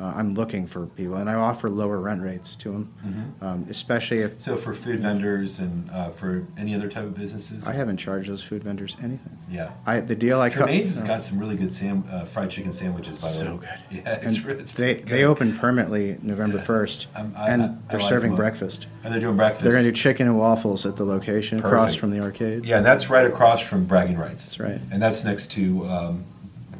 Mm-hmm. 0.00 0.16
Uh, 0.16 0.18
I'm 0.18 0.34
looking 0.34 0.66
for 0.66 0.86
people, 0.86 1.16
and 1.16 1.28
I 1.28 1.34
offer 1.34 1.68
lower 1.68 1.98
rent 1.98 2.22
rates 2.22 2.56
to 2.56 2.70
them, 2.72 2.92
Mhm. 3.06 3.42
um, 3.44 3.66
especially 3.68 4.20
if 4.20 4.40
So 4.40 4.56
for 4.56 4.74
food 4.74 5.00
vendors 5.00 5.58
and 5.58 5.90
uh, 5.90 6.10
for 6.10 6.46
any 6.58 6.74
other 6.74 6.88
type 6.88 7.04
of 7.04 7.14
businesses, 7.14 7.66
I 7.66 7.72
haven't 7.72 7.98
charged 7.98 8.30
those 8.30 8.42
food 8.42 8.64
vendors 8.64 8.96
anything. 9.02 9.36
Yeah. 9.50 9.70
I 9.86 10.00
the 10.00 10.14
deal 10.14 10.40
I 10.40 10.48
cut. 10.50 10.60
Germain's 10.66 10.94
has 10.94 11.02
uh, 11.02 11.06
got 11.06 11.22
some 11.22 11.38
really 11.38 11.56
good 11.56 11.72
sam- 11.72 12.04
uh, 12.10 12.24
fried 12.24 12.50
chicken 12.50 12.72
sandwiches. 12.72 13.16
By 13.22 13.28
the 13.28 13.34
So 13.34 13.54
way, 13.56 13.60
good. 13.60 14.02
Yeah, 14.06 14.14
it's, 14.22 14.36
and 14.38 14.60
it's 14.60 14.72
they 14.72 14.86
really 14.94 15.02
they 15.02 15.24
open 15.24 15.52
permanently 15.56 16.18
November 16.22 16.58
first, 16.58 17.08
and 17.14 17.36
I- 17.36 17.46
they're 17.88 17.98
like 18.00 18.08
serving 18.08 18.36
breakfast. 18.36 18.86
And 19.04 19.12
they're 19.12 19.20
doing 19.20 19.36
breakfast. 19.36 19.62
They're 19.64 19.72
going 19.72 19.84
to 19.84 19.90
do 19.90 19.96
chicken 19.96 20.26
and 20.26 20.38
waffles 20.38 20.84
at 20.84 20.96
the 20.96 21.04
location 21.04 21.58
across 21.58 21.94
from 21.94 22.10
the 22.10 22.20
arcade. 22.20 22.64
Yeah, 22.66 22.80
that's 22.80 23.08
right 23.08 23.24
across 23.26 23.60
from 23.60 23.86
Bragging 23.86 24.18
Rights. 24.18 24.44
That's 24.44 24.60
right. 24.60 24.80
And 24.90 25.00
that's 25.02 25.24
next 25.24 25.50
to 25.52 25.86
um, 25.86 26.24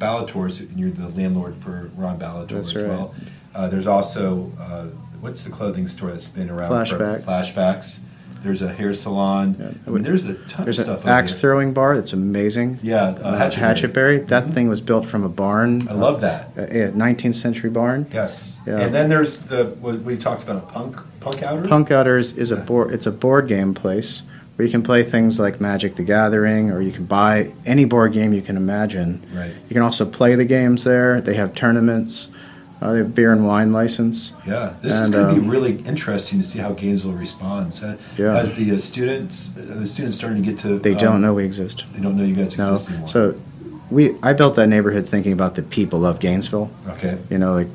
Bellators, 0.01 0.59
and 0.61 0.79
you're 0.79 0.91
the 0.91 1.09
landlord 1.11 1.55
for 1.57 1.91
Ron 1.95 2.19
Bellator 2.19 2.49
That's 2.49 2.75
as 2.75 2.83
right. 2.83 2.89
well. 2.89 3.15
Uh, 3.55 3.69
there's 3.69 3.87
also 3.87 4.51
uh, 4.59 4.87
what's 5.21 5.45
the 5.45 5.51
clothing 5.51 5.87
store 5.89 6.11
that's 6.11 6.29
been 6.29 6.51
around? 6.51 6.71
Flashbacks. 6.71 7.25
For, 7.25 7.31
flashbacks. 7.31 8.01
There's 8.43 8.63
a 8.63 8.73
hair 8.73 8.95
salon. 8.95 9.79
I 9.87 9.91
mean, 9.91 10.03
there's 10.03 10.25
a 10.25 10.35
ton 10.47 10.65
There's 10.65 10.79
of 10.79 10.89
an 10.89 10.95
stuff. 10.95 11.05
over 11.05 11.11
axe 11.11 11.37
throwing 11.37 11.75
bar 11.75 11.95
that's 11.95 12.15
amazing. 12.15 12.79
Yeah, 12.83 13.03
uh, 13.03 13.39
Hatchetberry. 13.39 13.93
Hatchetberry. 13.93 14.27
That 14.29 14.55
thing 14.55 14.69
was 14.69 14.81
built 14.81 15.05
from 15.05 15.25
a 15.25 15.29
barn. 15.29 15.87
I 15.89 15.93
love 15.93 16.23
that. 16.23 16.57
A, 16.57 16.89
a 16.89 16.93
19th 16.93 17.35
century 17.35 17.69
barn. 17.69 18.07
Yes. 18.11 18.61
Yeah. 18.67 18.79
And 18.79 18.95
then 18.95 19.11
there's 19.11 19.43
the 19.43 19.67
what 19.81 20.01
we 20.01 20.17
talked 20.17 20.43
about 20.43 20.57
a 20.57 20.67
punk 20.73 20.97
punk 21.21 21.43
outer. 21.43 21.69
Punk 21.69 21.91
Outers 21.91 22.33
is 22.33 22.51
a 22.51 22.57
board. 22.57 22.95
It's 22.95 23.07
a 23.07 23.13
board 23.13 23.47
game 23.47 23.75
place 23.75 24.23
where 24.61 24.67
you 24.67 24.71
can 24.71 24.83
play 24.83 25.03
things 25.03 25.41
like 25.41 25.59
Magic 25.59 25.95
the 25.95 26.03
Gathering, 26.03 26.71
or 26.71 26.83
you 26.83 26.93
can 26.93 27.07
buy 27.07 27.51
any 27.65 27.87
board 27.87 28.13
game 28.13 28.35
you 28.35 28.43
can 28.43 28.59
imagine. 28.59 29.27
Right. 29.35 29.55
You 29.71 29.73
can 29.73 29.81
also 29.81 30.05
play 30.05 30.35
the 30.35 30.45
games 30.45 30.85
there. 30.85 31.23
They 31.23 31.33
have 31.33 31.55
tournaments. 31.55 32.29
Uh, 32.83 32.93
they 32.93 32.99
have 32.99 33.15
beer 33.15 33.33
and 33.33 33.47
wine 33.47 33.73
license. 33.73 34.35
Yeah, 34.47 34.75
this 34.83 34.95
is 34.95 35.09
going 35.09 35.29
to 35.29 35.33
um, 35.33 35.41
be 35.41 35.49
really 35.49 35.81
interesting 35.85 36.41
to 36.41 36.45
see 36.45 36.59
how 36.59 36.75
Gainesville 36.75 37.13
responds. 37.13 37.83
Uh, 37.83 37.97
Yeah. 38.19 38.37
As 38.37 38.55
the 38.55 38.73
uh, 38.73 38.79
students, 38.79 39.57
uh, 39.57 39.63
the 39.81 39.87
students 39.87 40.19
starting 40.19 40.43
to 40.43 40.51
get 40.51 40.59
to. 40.59 40.79
They 40.79 40.93
um, 40.93 40.99
don't 40.99 41.23
know 41.23 41.33
we 41.33 41.45
exist. 41.47 41.87
They 41.95 42.01
don't 42.03 42.19
know 42.19 42.25
you 42.25 42.35
guys 42.35 42.59
No. 42.59 42.73
exist 42.73 42.91
anymore. 42.91 43.09
So 43.09 43.41
we 43.91 44.15
I 44.23 44.35
built 44.35 44.57
that 44.57 44.67
neighborhood 44.67 45.09
thinking 45.09 45.33
about 45.33 45.55
the 45.55 45.63
people 45.63 46.05
of 46.05 46.21
Gainesville. 46.21 46.71
Okay. 46.87 47.17
You 47.31 47.39
know, 47.39 47.55
like 47.55 47.69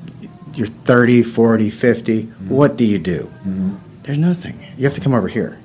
you're 0.53 0.67
30, 0.67 1.23
40, 1.23 1.71
50. 1.71 2.21
What 2.47 2.77
do 2.77 2.85
you 2.85 2.99
do? 2.99 3.31
There's 4.03 4.19
nothing. 4.19 4.63
You 4.77 4.85
have 4.85 4.93
to 4.93 5.01
come 5.01 5.15
over 5.15 5.27
here. 5.27 5.57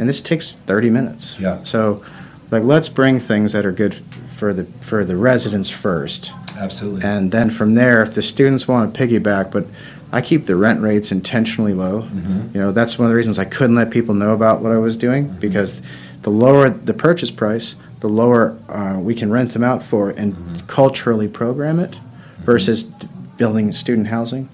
And 0.00 0.08
this 0.08 0.22
takes 0.22 0.54
30 0.54 0.88
minutes. 0.88 1.38
Yeah. 1.38 1.62
So, 1.62 2.02
like, 2.50 2.62
let's 2.62 2.88
bring 2.88 3.20
things 3.20 3.52
that 3.52 3.66
are 3.66 3.72
good 3.72 3.94
for 4.32 4.54
the 4.54 4.64
for 4.80 5.04
the 5.04 5.14
residents 5.14 5.68
first. 5.68 6.32
Absolutely. 6.56 7.04
And 7.04 7.30
then 7.30 7.50
from 7.50 7.74
there, 7.74 8.02
if 8.02 8.14
the 8.14 8.22
students 8.22 8.66
want 8.66 8.94
to 8.94 9.06
piggyback, 9.06 9.50
but 9.50 9.66
I 10.10 10.22
keep 10.22 10.44
the 10.44 10.56
rent 10.56 10.80
rates 10.80 11.12
intentionally 11.12 11.74
low. 11.74 12.04
Mm-hmm. 12.04 12.56
You 12.56 12.62
know, 12.62 12.72
that's 12.72 12.98
one 12.98 13.04
of 13.04 13.10
the 13.10 13.16
reasons 13.16 13.38
I 13.38 13.44
couldn't 13.44 13.76
let 13.76 13.90
people 13.90 14.14
know 14.14 14.32
about 14.32 14.62
what 14.62 14.72
I 14.72 14.78
was 14.78 14.96
doing 14.96 15.26
mm-hmm. 15.26 15.38
because 15.38 15.82
the 16.22 16.30
lower 16.30 16.70
the 16.70 16.94
purchase 16.94 17.30
price, 17.30 17.76
the 18.00 18.08
lower 18.08 18.58
uh, 18.70 18.98
we 18.98 19.14
can 19.14 19.30
rent 19.30 19.52
them 19.52 19.62
out 19.62 19.82
for 19.82 20.08
and 20.08 20.32
mm-hmm. 20.32 20.66
culturally 20.66 21.28
program 21.28 21.78
it 21.78 21.94
versus 22.38 22.84
building 23.36 23.74
student 23.74 24.06
housing, 24.06 24.48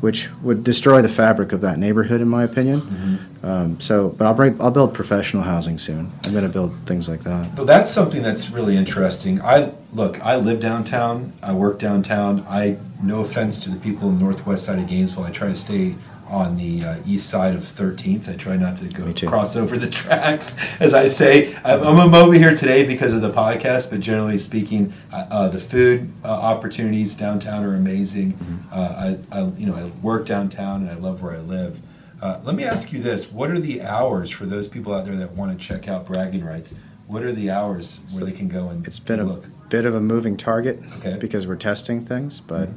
which 0.00 0.28
would 0.42 0.62
destroy 0.62 1.02
the 1.02 1.08
fabric 1.08 1.52
of 1.52 1.60
that 1.62 1.78
neighborhood, 1.78 2.20
in 2.20 2.28
my 2.28 2.44
opinion. 2.44 3.18
Um, 3.42 3.80
so, 3.80 4.10
but 4.10 4.26
I'll 4.26 4.34
bring, 4.34 4.60
I'll 4.60 4.70
build 4.70 4.94
professional 4.94 5.42
housing 5.42 5.78
soon. 5.78 6.12
I'm 6.24 6.32
going 6.32 6.44
to 6.44 6.50
build 6.50 6.74
things 6.86 7.08
like 7.08 7.22
that. 7.24 7.54
Well, 7.56 7.66
that's 7.66 7.90
something 7.90 8.22
that's 8.22 8.50
really 8.50 8.76
interesting. 8.76 9.40
I 9.42 9.72
look, 9.92 10.24
I 10.24 10.36
live 10.36 10.60
downtown. 10.60 11.32
I 11.42 11.52
work 11.52 11.78
downtown. 11.78 12.44
I, 12.48 12.78
no 13.02 13.20
offense 13.20 13.60
to 13.60 13.70
the 13.70 13.78
people 13.78 14.08
in 14.08 14.18
the 14.18 14.24
northwest 14.24 14.64
side 14.64 14.78
of 14.78 14.86
Gainesville, 14.88 15.24
I 15.24 15.30
try 15.30 15.48
to 15.48 15.56
stay 15.56 15.94
on 16.28 16.56
the 16.56 16.84
uh, 16.84 16.96
east 17.06 17.28
side 17.28 17.54
of 17.54 17.62
13th. 17.62 18.28
I 18.28 18.36
try 18.36 18.56
not 18.56 18.76
to 18.78 18.84
go 18.86 19.12
cross 19.28 19.56
over 19.56 19.78
the 19.78 19.90
tracks, 19.90 20.56
as 20.80 20.94
I 20.94 21.08
say. 21.08 21.54
I'm, 21.64 21.82
I'm 21.82 22.14
over 22.14 22.34
here 22.34 22.54
today 22.54 22.84
because 22.86 23.12
of 23.12 23.22
the 23.22 23.30
podcast, 23.30 23.90
but 23.90 24.00
generally 24.00 24.38
speaking, 24.38 24.92
uh, 25.12 25.26
uh, 25.30 25.48
the 25.48 25.60
food 25.60 26.12
uh, 26.24 26.28
opportunities 26.28 27.14
downtown 27.16 27.64
are 27.64 27.74
amazing. 27.74 28.32
Mm-hmm. 28.32 28.72
Uh, 28.72 29.16
I, 29.32 29.38
I, 29.40 29.48
you 29.56 29.66
know, 29.66 29.74
I 29.74 29.86
work 30.02 30.26
downtown 30.26 30.82
and 30.82 30.90
I 30.90 30.94
love 30.94 31.22
where 31.22 31.34
I 31.34 31.38
live. 31.40 31.80
Uh, 32.20 32.40
let 32.42 32.54
me 32.54 32.64
ask 32.64 32.92
you 32.92 33.00
this: 33.00 33.30
What 33.30 33.50
are 33.50 33.60
the 33.60 33.82
hours 33.82 34.28
for 34.30 34.44
those 34.44 34.66
people 34.68 34.92
out 34.94 35.04
there 35.04 35.16
that 35.16 35.32
want 35.32 35.58
to 35.58 35.66
check 35.66 35.88
out 35.88 36.04
bragging 36.04 36.44
rights? 36.44 36.74
What 37.06 37.22
are 37.22 37.32
the 37.32 37.50
hours 37.50 38.00
where 38.12 38.24
they 38.24 38.32
can 38.32 38.48
go 38.48 38.68
and 38.68 38.86
It's 38.86 38.98
been 38.98 39.20
a 39.20 39.40
bit 39.68 39.86
of 39.86 39.94
a 39.94 40.00
moving 40.00 40.36
target 40.36 40.80
Okay. 40.98 41.16
because 41.18 41.46
we're 41.46 41.56
testing 41.56 42.04
things, 42.04 42.40
but 42.40 42.68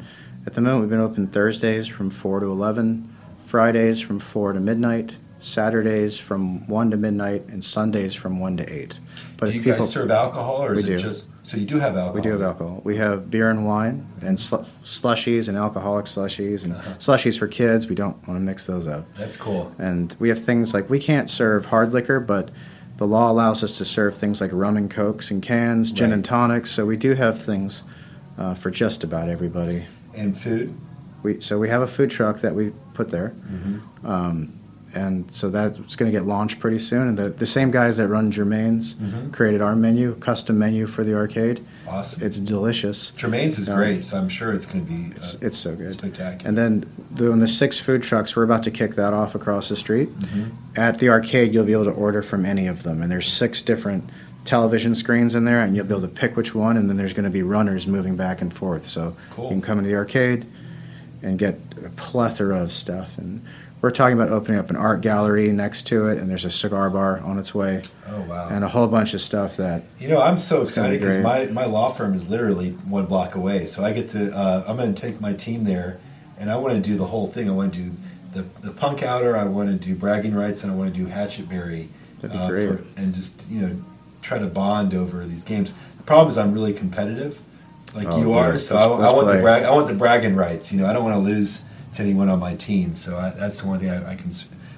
at 0.45 0.53
the 0.53 0.61
moment 0.61 0.81
we've 0.81 0.89
been 0.89 0.99
open 0.99 1.27
Thursdays 1.27 1.87
from 1.87 2.09
4 2.09 2.39
to 2.41 2.45
11, 2.45 3.10
Fridays 3.55 3.99
from 3.99 4.17
4 4.17 4.53
to 4.53 4.61
midnight, 4.61 5.17
Saturdays 5.41 6.17
from 6.17 6.65
1 6.69 6.91
to 6.91 6.95
midnight, 6.95 7.43
and 7.49 7.61
Sundays 7.61 8.15
from 8.15 8.39
1 8.39 8.55
to 8.55 8.73
8. 8.73 8.97
But 9.35 9.47
do 9.47 9.57
you 9.57 9.61
people, 9.61 9.79
guys 9.81 9.89
serve 9.91 10.09
alcohol, 10.09 10.63
or 10.63 10.73
is 10.73 10.85
it 10.85 10.87
do. 10.87 10.97
just 10.99 11.25
so 11.43 11.57
you 11.57 11.65
do 11.65 11.77
have 11.77 11.97
alcohol? 11.97 12.13
we 12.13 12.21
do 12.21 12.29
have 12.29 12.41
alcohol. 12.41 12.79
We 12.85 12.95
have 12.95 13.29
beer 13.29 13.49
and 13.49 13.65
wine 13.67 14.07
and 14.21 14.39
sl- 14.39 14.63
slushies 14.85 15.49
and 15.49 15.57
alcoholic 15.57 16.05
slushies 16.05 16.63
and 16.63 16.75
Uh-huh. 16.75 16.91
slushies 16.99 17.37
for 17.37 17.49
kids. 17.49 17.89
We 17.89 17.95
don't 17.95 18.15
want 18.25 18.39
to 18.39 18.41
mix 18.41 18.63
those 18.63 18.87
up. 18.87 19.05
That's 19.17 19.35
cool. 19.35 19.69
And 19.77 20.15
we 20.17 20.29
have 20.29 20.39
things 20.39 20.73
like 20.73 20.89
we 20.89 20.99
can't 20.99 21.29
serve 21.29 21.65
hard 21.65 21.91
liquor, 21.91 22.21
but 22.21 22.51
the 22.95 23.05
law 23.05 23.29
allows 23.29 23.65
us 23.65 23.77
to 23.79 23.83
serve 23.83 24.15
things 24.15 24.39
like 24.39 24.51
rum 24.53 24.77
and 24.77 24.89
cokes 24.89 25.29
and 25.29 25.43
cans, 25.43 25.91
gin 25.91 26.11
Right. 26.11 26.13
and 26.13 26.23
tonics. 26.23 26.71
So 26.71 26.85
we 26.85 26.95
do 26.95 27.15
have 27.15 27.37
things 27.37 27.83
uh, 28.37 28.53
for 28.53 28.71
just 28.71 29.03
about 29.03 29.27
everybody. 29.27 29.87
And 30.15 30.37
food. 30.37 30.73
We 31.21 31.41
so 31.41 31.59
we 31.59 31.67
have 31.67 31.81
a 31.81 31.87
food 31.87 32.09
truck 32.09 32.39
that 32.39 32.55
we 32.55 32.71
put 32.93 33.09
there, 33.09 33.33
Mm-hmm. 33.51 34.05
um, 34.07 34.53
and 34.93 35.33
so 35.33 35.49
that's 35.49 35.95
going 35.95 36.11
to 36.11 36.17
get 36.17 36.27
launched 36.27 36.59
pretty 36.59 36.77
soon. 36.77 37.07
And 37.07 37.17
the, 37.17 37.29
the 37.29 37.45
same 37.45 37.71
guys 37.71 37.95
that 37.95 38.09
run 38.09 38.29
Germain's 38.29 38.95
Mhm. 38.95 39.31
created 39.31 39.61
our 39.61 39.73
menu, 39.73 40.15
custom 40.15 40.59
menu 40.59 40.85
for 40.85 41.05
the 41.05 41.15
arcade. 41.15 41.65
Awesome. 41.87 42.21
It's 42.21 42.37
delicious. 42.39 43.11
Germain's 43.15 43.57
is 43.57 43.69
Um, 43.69 43.77
great, 43.77 44.03
so 44.03 44.17
I'm 44.17 44.27
sure 44.27 44.51
it's 44.51 44.65
going 44.65 44.85
to 44.85 44.91
be. 44.91 45.13
It's, 45.15 45.35
uh, 45.35 45.37
it's 45.43 45.57
so 45.57 45.75
good. 45.77 45.93
spectacular. 45.93 46.45
And 46.45 46.57
then 46.57 46.85
the, 47.15 47.31
on 47.31 47.39
the 47.39 47.47
six 47.47 47.79
food 47.79 48.03
trucks, 48.03 48.35
we're 48.35 48.43
about 48.43 48.63
to 48.63 48.71
kick 48.71 48.95
that 48.95 49.13
off 49.13 49.33
across 49.33 49.69
the 49.69 49.77
street. 49.77 50.09
Mm-hmm. 50.19 50.43
At 50.75 50.97
the 50.99 51.07
arcade, 51.07 51.53
you'll 51.53 51.63
be 51.63 51.71
able 51.71 51.85
to 51.85 51.91
order 51.91 52.21
from 52.21 52.45
any 52.45 52.67
of 52.67 52.83
them, 52.83 53.01
and 53.01 53.09
there's 53.09 53.29
six 53.31 53.61
different 53.61 54.09
television 54.43 54.93
screens 54.93 55.35
in 55.35 55.45
there, 55.45 55.61
and 55.61 55.73
you'll 55.73 55.85
be 55.85 55.93
able 55.93 56.01
to 56.01 56.07
pick 56.09 56.35
which 56.35 56.53
one. 56.53 56.75
And 56.75 56.89
then 56.89 56.97
there's 56.97 57.13
going 57.13 57.23
to 57.23 57.29
be 57.29 57.43
runners 57.43 57.87
moving 57.87 58.17
back 58.17 58.41
and 58.41 58.51
forth, 58.53 58.89
so 58.89 59.15
Cool. 59.29 59.45
you 59.45 59.49
can 59.51 59.61
come 59.61 59.77
into 59.77 59.89
the 59.89 59.95
arcade 59.95 60.45
and 61.21 61.37
get 61.37 61.59
a 61.83 61.89
plethora 61.89 62.61
of 62.61 62.71
stuff. 62.71 63.17
And 63.17 63.45
we're 63.81 63.91
talking 63.91 64.13
about 64.13 64.29
opening 64.29 64.59
up 64.59 64.69
an 64.69 64.75
art 64.75 65.01
gallery 65.01 65.51
next 65.51 65.87
to 65.87 66.07
it, 66.07 66.19
and 66.19 66.29
there's 66.29 66.45
a 66.45 66.51
cigar 66.51 66.89
bar 66.89 67.19
on 67.19 67.39
its 67.39 67.55
way, 67.55 67.81
oh 68.09 68.21
wow. 68.21 68.47
and 68.49 68.63
a 68.63 68.67
whole 68.67 68.87
bunch 68.87 69.13
of 69.13 69.21
stuff 69.21 69.57
that 69.57 69.83
You 69.99 70.07
know, 70.07 70.21
I'm 70.21 70.37
so 70.37 70.61
It's 70.61 70.75
gonna 70.75 70.89
be 70.89 70.95
excited 70.97 71.19
because 71.19 71.23
my, 71.23 71.63
my 71.63 71.65
law 71.65 71.89
firm 71.89 72.13
is 72.13 72.29
literally 72.29 72.71
one 72.71 73.07
block 73.07 73.35
away. 73.35 73.65
So 73.65 73.83
I 73.83 73.91
get 73.91 74.09
to, 74.09 74.35
uh, 74.35 74.65
I'm 74.67 74.77
going 74.77 74.93
to 74.93 75.01
take 75.01 75.19
my 75.19 75.33
team 75.33 75.63
there 75.63 75.99
and 76.37 76.49
I 76.49 76.57
want 76.57 76.75
to 76.75 76.81
do 76.81 76.95
the 76.95 77.05
whole 77.05 77.27
thing. 77.27 77.49
I 77.49 77.53
want 77.53 77.73
to 77.73 77.79
do 77.79 77.91
the, 78.33 78.41
the 78.61 78.71
punk 78.71 79.03
outer, 79.03 79.37
I 79.37 79.43
want 79.45 79.69
to 79.69 79.75
do 79.75 79.95
bragging 79.95 80.33
rights, 80.33 80.63
and 80.63 80.71
I 80.71 80.75
want 80.75 80.93
to 80.93 80.99
do 80.99 81.07
Hatchetberry. 81.07 81.87
That'd 82.19 82.39
be 82.39 82.47
great. 82.47 82.79
and 82.97 83.13
just, 83.13 83.47
you 83.49 83.61
know, 83.61 83.81
try 84.21 84.37
to 84.37 84.47
bond 84.47 84.93
over 84.93 85.25
these 85.25 85.43
games. 85.43 85.73
The 85.97 86.03
problem 86.03 86.29
is 86.29 86.37
I'm 86.37 86.53
really 86.53 86.73
competitive, 86.73 87.39
like 87.93 88.07
Oh, 88.07 88.19
you 88.19 88.33
are. 88.33 88.53
good. 88.53 88.61
So 88.61 88.75
I, 88.75 89.09
I 89.09 89.13
want 89.13 89.27
the 89.27 89.39
brag, 89.41 89.63
I 89.63 89.71
want 89.71 89.87
the 89.87 89.93
bragging 89.93 90.35
rights. 90.35 90.71
You 90.71 90.79
know, 90.81 90.87
I 90.87 90.93
don't 90.93 91.03
want 91.03 91.15
to 91.15 91.19
lose 91.19 91.63
to 91.95 92.01
anyone 92.03 92.29
on 92.29 92.39
my 92.39 92.55
team. 92.55 92.95
So 92.95 93.17
I, 93.17 93.31
that's 93.31 93.61
the 93.61 93.67
one 93.67 93.79
thing 93.79 93.89
I, 93.89 94.11
I 94.11 94.15
can, 94.15 94.31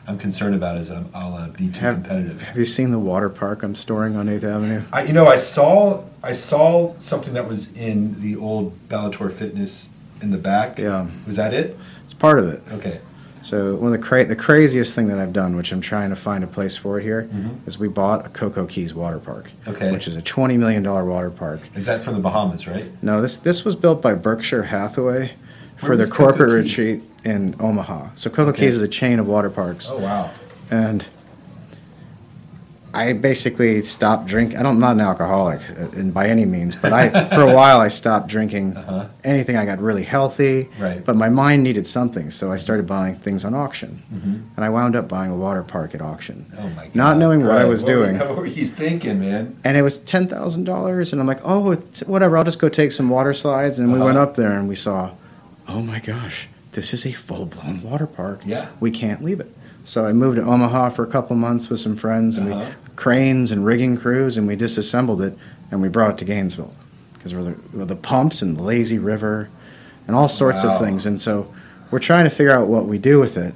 I'm 0.08 0.18
concerned 0.18 0.56
about 0.56 0.78
is 0.78 0.90
I'm, 0.90 1.10
I'll 1.14 1.36
uh, 1.36 1.50
be 1.50 1.70
too 1.70 1.80
have, 1.82 1.96
competitive. 1.96 2.42
have 2.42 2.58
you 2.58 2.66
seen 2.66 2.92
the 2.92 3.00
water 3.00 3.30
park 3.30 3.64
I'm 3.64 3.76
storing 3.76 4.16
on 4.16 4.28
8th 4.28 4.44
Avenue? 4.44 4.84
I, 4.92 5.04
you 5.04 5.14
know, 5.14 5.28
I 5.28 5.38
saw 5.38 6.04
I 6.24 6.32
saw 6.32 6.98
something 7.00 7.34
that 7.34 7.48
was 7.48 7.72
in 7.74 8.22
the 8.22 8.36
old 8.36 8.78
Bellator 8.90 9.32
Fitness 9.32 9.90
in 10.22 10.32
the 10.32 10.38
back. 10.38 10.80
Yeah. 10.80 11.08
Was 11.28 11.36
that 11.36 11.54
it? 11.54 11.78
It's 12.06 12.14
part 12.14 12.40
of 12.40 12.48
it. 12.48 12.64
Okay. 12.72 13.00
So 13.44 13.76
one 13.76 13.94
of 13.94 14.02
the 14.02 14.06
cra- 14.08 14.26
the 14.26 14.36
craziest 14.36 14.96
thing 14.96 15.10
that 15.10 15.20
I've 15.20 15.34
done, 15.34 15.56
which 15.58 15.72
I'm 15.74 15.82
trying 15.82 16.10
to 16.12 16.16
find 16.16 16.44
a 16.44 16.48
place 16.48 16.76
for 16.78 16.98
it 17.00 17.04
here, 17.04 17.28
is 17.68 17.76
Mhm. 17.76 17.80
we 17.80 17.88
bought 17.90 18.26
a 18.26 18.30
Coco 18.30 18.66
Keys 18.66 18.96
water 18.96 19.20
park. 19.20 19.52
Okay. 19.68 19.92
Which 19.92 20.08
is 20.08 20.16
a 20.16 20.22
twenty 20.22 20.58
million 20.58 20.82
dollar 20.82 21.04
water 21.06 21.30
park. 21.30 21.60
Is 21.76 21.86
that 21.86 22.02
from 22.04 22.14
the 22.16 22.22
Bahamas, 22.22 22.68
right? 22.68 22.86
No, 23.04 23.22
this 23.22 23.36
this 23.38 23.66
was 23.66 23.76
built 23.76 24.02
by 24.02 24.14
Berkshire 24.14 24.64
Hathaway 24.64 25.32
for 25.78 25.98
their 25.98 26.08
corporate 26.08 26.52
retreat 26.52 27.04
in 27.26 27.56
Omaha. 27.60 28.08
So 28.16 28.30
Coco 28.30 28.50
Okay. 28.50 28.64
Keys 28.66 28.76
is 28.78 28.82
a 28.82 28.88
chain 28.88 29.20
of 29.20 29.28
water 29.28 29.50
parks. 29.50 29.92
Oh 29.94 30.00
wow. 30.00 30.30
And 30.72 31.04
I 32.96 33.14
basically 33.14 33.82
stopped 33.82 34.28
drinking. 34.28 34.58
I 34.60 34.62
don't, 34.62 34.76
I'm 34.76 34.80
not 34.80 34.92
an 34.96 35.02
alcoholic, 35.02 35.62
uh, 35.80 36.02
by 36.12 36.28
any 36.28 36.46
means, 36.46 36.76
but 36.76 36.94
I, 36.94 37.10
for 37.30 37.42
a 37.42 37.52
while, 37.52 37.80
I 37.80 37.88
stopped 37.88 38.28
drinking 38.28 38.78
Uh-huh. 38.78 39.08
anything. 39.24 39.56
I 39.58 39.66
got 39.66 39.80
really 39.80 40.04
healthy, 40.04 40.70
Right. 40.80 41.04
but 41.04 41.16
my 41.16 41.28
mind 41.30 41.64
needed 41.64 41.88
something, 41.88 42.30
so 42.30 42.52
I 42.52 42.58
started 42.58 42.86
buying 42.86 43.16
things 43.16 43.46
on 43.46 43.56
auction, 43.56 44.04
Mhm. 44.14 44.42
and 44.56 44.64
I 44.66 44.70
wound 44.70 44.96
up 44.96 45.08
buying 45.08 45.32
a 45.32 45.36
water 45.36 45.64
park 45.64 45.96
at 45.96 46.02
auction, 46.02 46.46
Oh 46.56 46.70
my 46.70 46.84
god. 46.84 46.96
not 46.96 47.18
knowing 47.18 47.44
what 47.46 47.58
I 47.58 47.64
was 47.66 47.82
What 47.84 47.96
were- 47.96 48.06
doing. 48.06 48.20
What 48.20 48.38
were 48.38 48.46
you 48.46 48.68
thinking, 48.68 49.20
man? 49.20 49.56
And 49.64 49.76
it 49.76 49.82
was 49.82 49.98
ten 49.98 50.28
thousand 50.28 50.66
dollars, 50.66 51.12
and 51.12 51.20
I'm 51.20 51.26
like, 51.28 51.42
oh, 51.44 51.72
it's, 51.72 52.02
whatever. 52.02 52.38
I'll 52.38 52.44
just 52.44 52.60
go 52.60 52.70
take 52.70 52.92
some 52.92 53.10
water 53.10 53.34
slides, 53.34 53.80
and 53.80 53.88
we 53.90 53.96
Uh-huh. 53.96 54.06
went 54.06 54.18
up 54.20 54.36
there, 54.36 54.52
and 54.52 54.68
we 54.70 54.76
saw, 54.76 55.12
oh 55.68 55.82
my 55.82 55.98
gosh, 56.00 56.48
this 56.74 56.94
is 56.94 57.06
a 57.08 57.12
full 57.12 57.48
blown 57.48 57.82
water 57.82 58.06
park. 58.06 58.42
Yeah. 58.46 58.68
we 58.80 58.92
can't 58.92 59.24
leave 59.24 59.40
it. 59.40 59.52
So 59.86 60.06
I 60.06 60.14
moved 60.14 60.38
to 60.38 60.44
Omaha 60.44 60.90
for 60.92 61.04
a 61.04 61.08
couple 61.08 61.36
months 61.36 61.70
with 61.70 61.80
some 61.80 61.96
friends, 61.96 62.38
and 62.38 62.54
Uh-huh. 62.54 62.66
Cranes 62.96 63.52
and 63.52 63.66
rigging 63.66 63.98
crews, 63.98 64.38
and 64.38 64.48
we 64.48 64.56
disassembled 64.56 65.22
it, 65.22 65.38
and 65.72 65.82
we 65.82 65.90
brought 65.90 66.12
it 66.12 66.18
to 66.20 66.26
Gainesville 66.26 66.74
because 67.14 67.34
we're 67.34 67.44
the, 67.44 67.56
we're 67.74 67.86
the 67.86 67.96
pumps 67.96 68.42
and 68.42 68.58
the 68.58 68.64
lazy 68.64 69.00
river, 69.00 69.50
and 70.08 70.16
all 70.16 70.30
sorts 70.30 70.64
Wow. 70.64 70.72
of 70.76 70.80
things. 70.80 71.06
And 71.06 71.22
so 71.22 71.52
we're 71.92 72.00
trying 72.00 72.26
to 72.26 72.30
figure 72.30 72.52
out 72.52 72.68
what 72.68 72.86
we 72.86 72.98
do 72.98 73.20
with 73.20 73.38
it, 73.38 73.54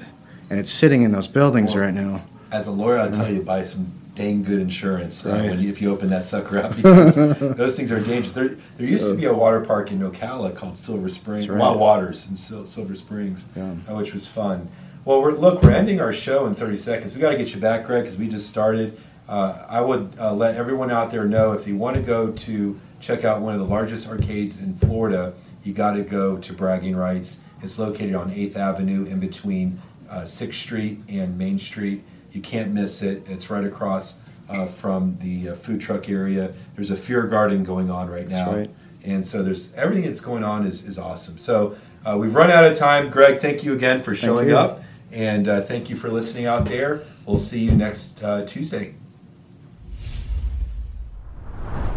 and 0.49 0.59
it's 0.59 0.71
sitting 0.71 1.01
in 1.03 1.11
those 1.11 1.27
buildings 1.27 1.75
Well, 1.75 1.83
right 1.85 1.93
now. 1.93 2.23
As 2.51 2.67
a 2.67 2.71
lawyer, 2.71 2.97
I'll 2.99 3.11
tell 3.11 3.31
you 3.31 3.41
buy 3.41 3.61
some 3.61 3.91
dang 4.15 4.41
good 4.41 4.59
insurance 4.59 5.25
uh, 5.27 5.29
Right. 5.31 5.59
you, 5.59 5.69
if 5.69 5.79
you 5.79 5.91
open 5.91 6.09
that 6.09 6.25
sucker 6.25 6.57
up 6.57 6.75
because 6.75 7.15
those 7.55 7.75
things 7.75 7.91
are 7.91 7.99
dangerous. 7.99 8.31
There, 8.33 8.49
there 8.77 8.87
used 8.87 9.05
to 9.05 9.13
be 9.13 9.25
a 9.25 9.33
water 9.33 9.61
park 9.61 9.91
in 9.91 9.99
Ocala 9.99 10.55
called 10.55 10.77
Silver 10.77 11.09
Springs, 11.09 11.47
right. 11.47 11.59
Wild 11.59 11.79
Waters 11.79 12.27
in 12.27 12.35
Sil- 12.39 12.65
Silver 12.65 12.95
Springs, 12.95 13.45
Yeah. 13.55 13.75
uh, 13.87 13.93
which 13.95 14.13
was 14.15 14.25
fun. 14.25 14.69
Well, 15.05 15.21
we're, 15.21 15.33
look, 15.33 15.61
we're 15.61 15.71
ending 15.71 16.01
our 16.01 16.11
show 16.13 16.47
in 16.47 16.55
30 16.55 16.77
seconds. 16.77 17.13
We 17.13 17.21
got 17.21 17.29
to 17.29 17.37
get 17.37 17.53
you 17.53 17.61
back, 17.61 17.85
Greg, 17.85 18.03
because 18.05 18.17
we 18.17 18.27
just 18.27 18.47
started. 18.49 18.99
Uh, 19.27 19.65
I 19.67 19.81
would 19.81 20.13
uh, 20.19 20.33
let 20.33 20.55
everyone 20.55 20.89
out 20.89 21.11
there 21.11 21.25
know 21.25 21.51
if 21.51 21.67
you 21.67 21.75
want 21.75 21.95
to 21.97 22.01
go 22.01 22.31
to 22.31 22.79
check 22.99 23.25
out 23.25 23.41
one 23.41 23.53
of 23.53 23.59
the 23.59 23.65
largest 23.65 24.07
arcades 24.07 24.59
in 24.59 24.75
Florida, 24.75 25.33
you 25.63 25.73
got 25.73 25.93
to 25.93 26.01
go 26.01 26.37
to 26.37 26.53
Bragging 26.53 26.95
Rights. 26.95 27.39
It's 27.61 27.77
located 27.77 28.15
on 28.15 28.31
8th 28.31 28.55
Avenue 28.55 29.05
in 29.05 29.19
between 29.19 29.81
uh, 30.09 30.21
6th 30.21 30.53
Street 30.53 31.01
and 31.09 31.37
Main 31.37 31.59
Street. 31.59 32.03
You 32.31 32.41
can't 32.41 32.71
miss 32.71 33.01
it. 33.01 33.23
It's 33.27 33.49
right 33.49 33.63
across 33.63 34.17
uh, 34.49 34.65
from 34.65 35.17
the 35.19 35.49
uh, 35.49 35.55
food 35.55 35.81
truck 35.81 36.09
area. 36.09 36.53
There's 36.75 36.91
a 36.91 36.97
fear 36.97 37.23
garden 37.23 37.63
going 37.63 37.89
on 37.89 38.09
right 38.09 38.27
That's 38.27 38.39
now. 38.39 38.55
right. 38.55 38.69
And 39.03 39.25
so 39.25 39.43
there's 39.43 39.73
everything 39.73 40.05
that's 40.05 40.21
going 40.21 40.43
on 40.43 40.65
is, 40.65 40.83
is 40.85 40.97
awesome. 40.97 41.37
So 41.37 41.77
uh, 42.05 42.17
we've 42.17 42.35
run 42.35 42.51
out 42.51 42.63
of 42.63 42.77
time. 42.77 43.09
Greg, 43.09 43.39
thank 43.39 43.63
you 43.63 43.73
again 43.73 44.01
for 44.01 44.15
showing 44.15 44.51
up. 44.51 44.83
And 45.11 45.47
uh, 45.47 45.61
thank 45.61 45.89
you 45.89 45.95
for 45.95 46.09
listening 46.09 46.45
out 46.45 46.65
there. 46.65 47.03
We'll 47.25 47.39
see 47.39 47.59
you 47.59 47.71
next 47.71 48.23
uh, 48.23 48.45
Tuesday. 48.45 48.95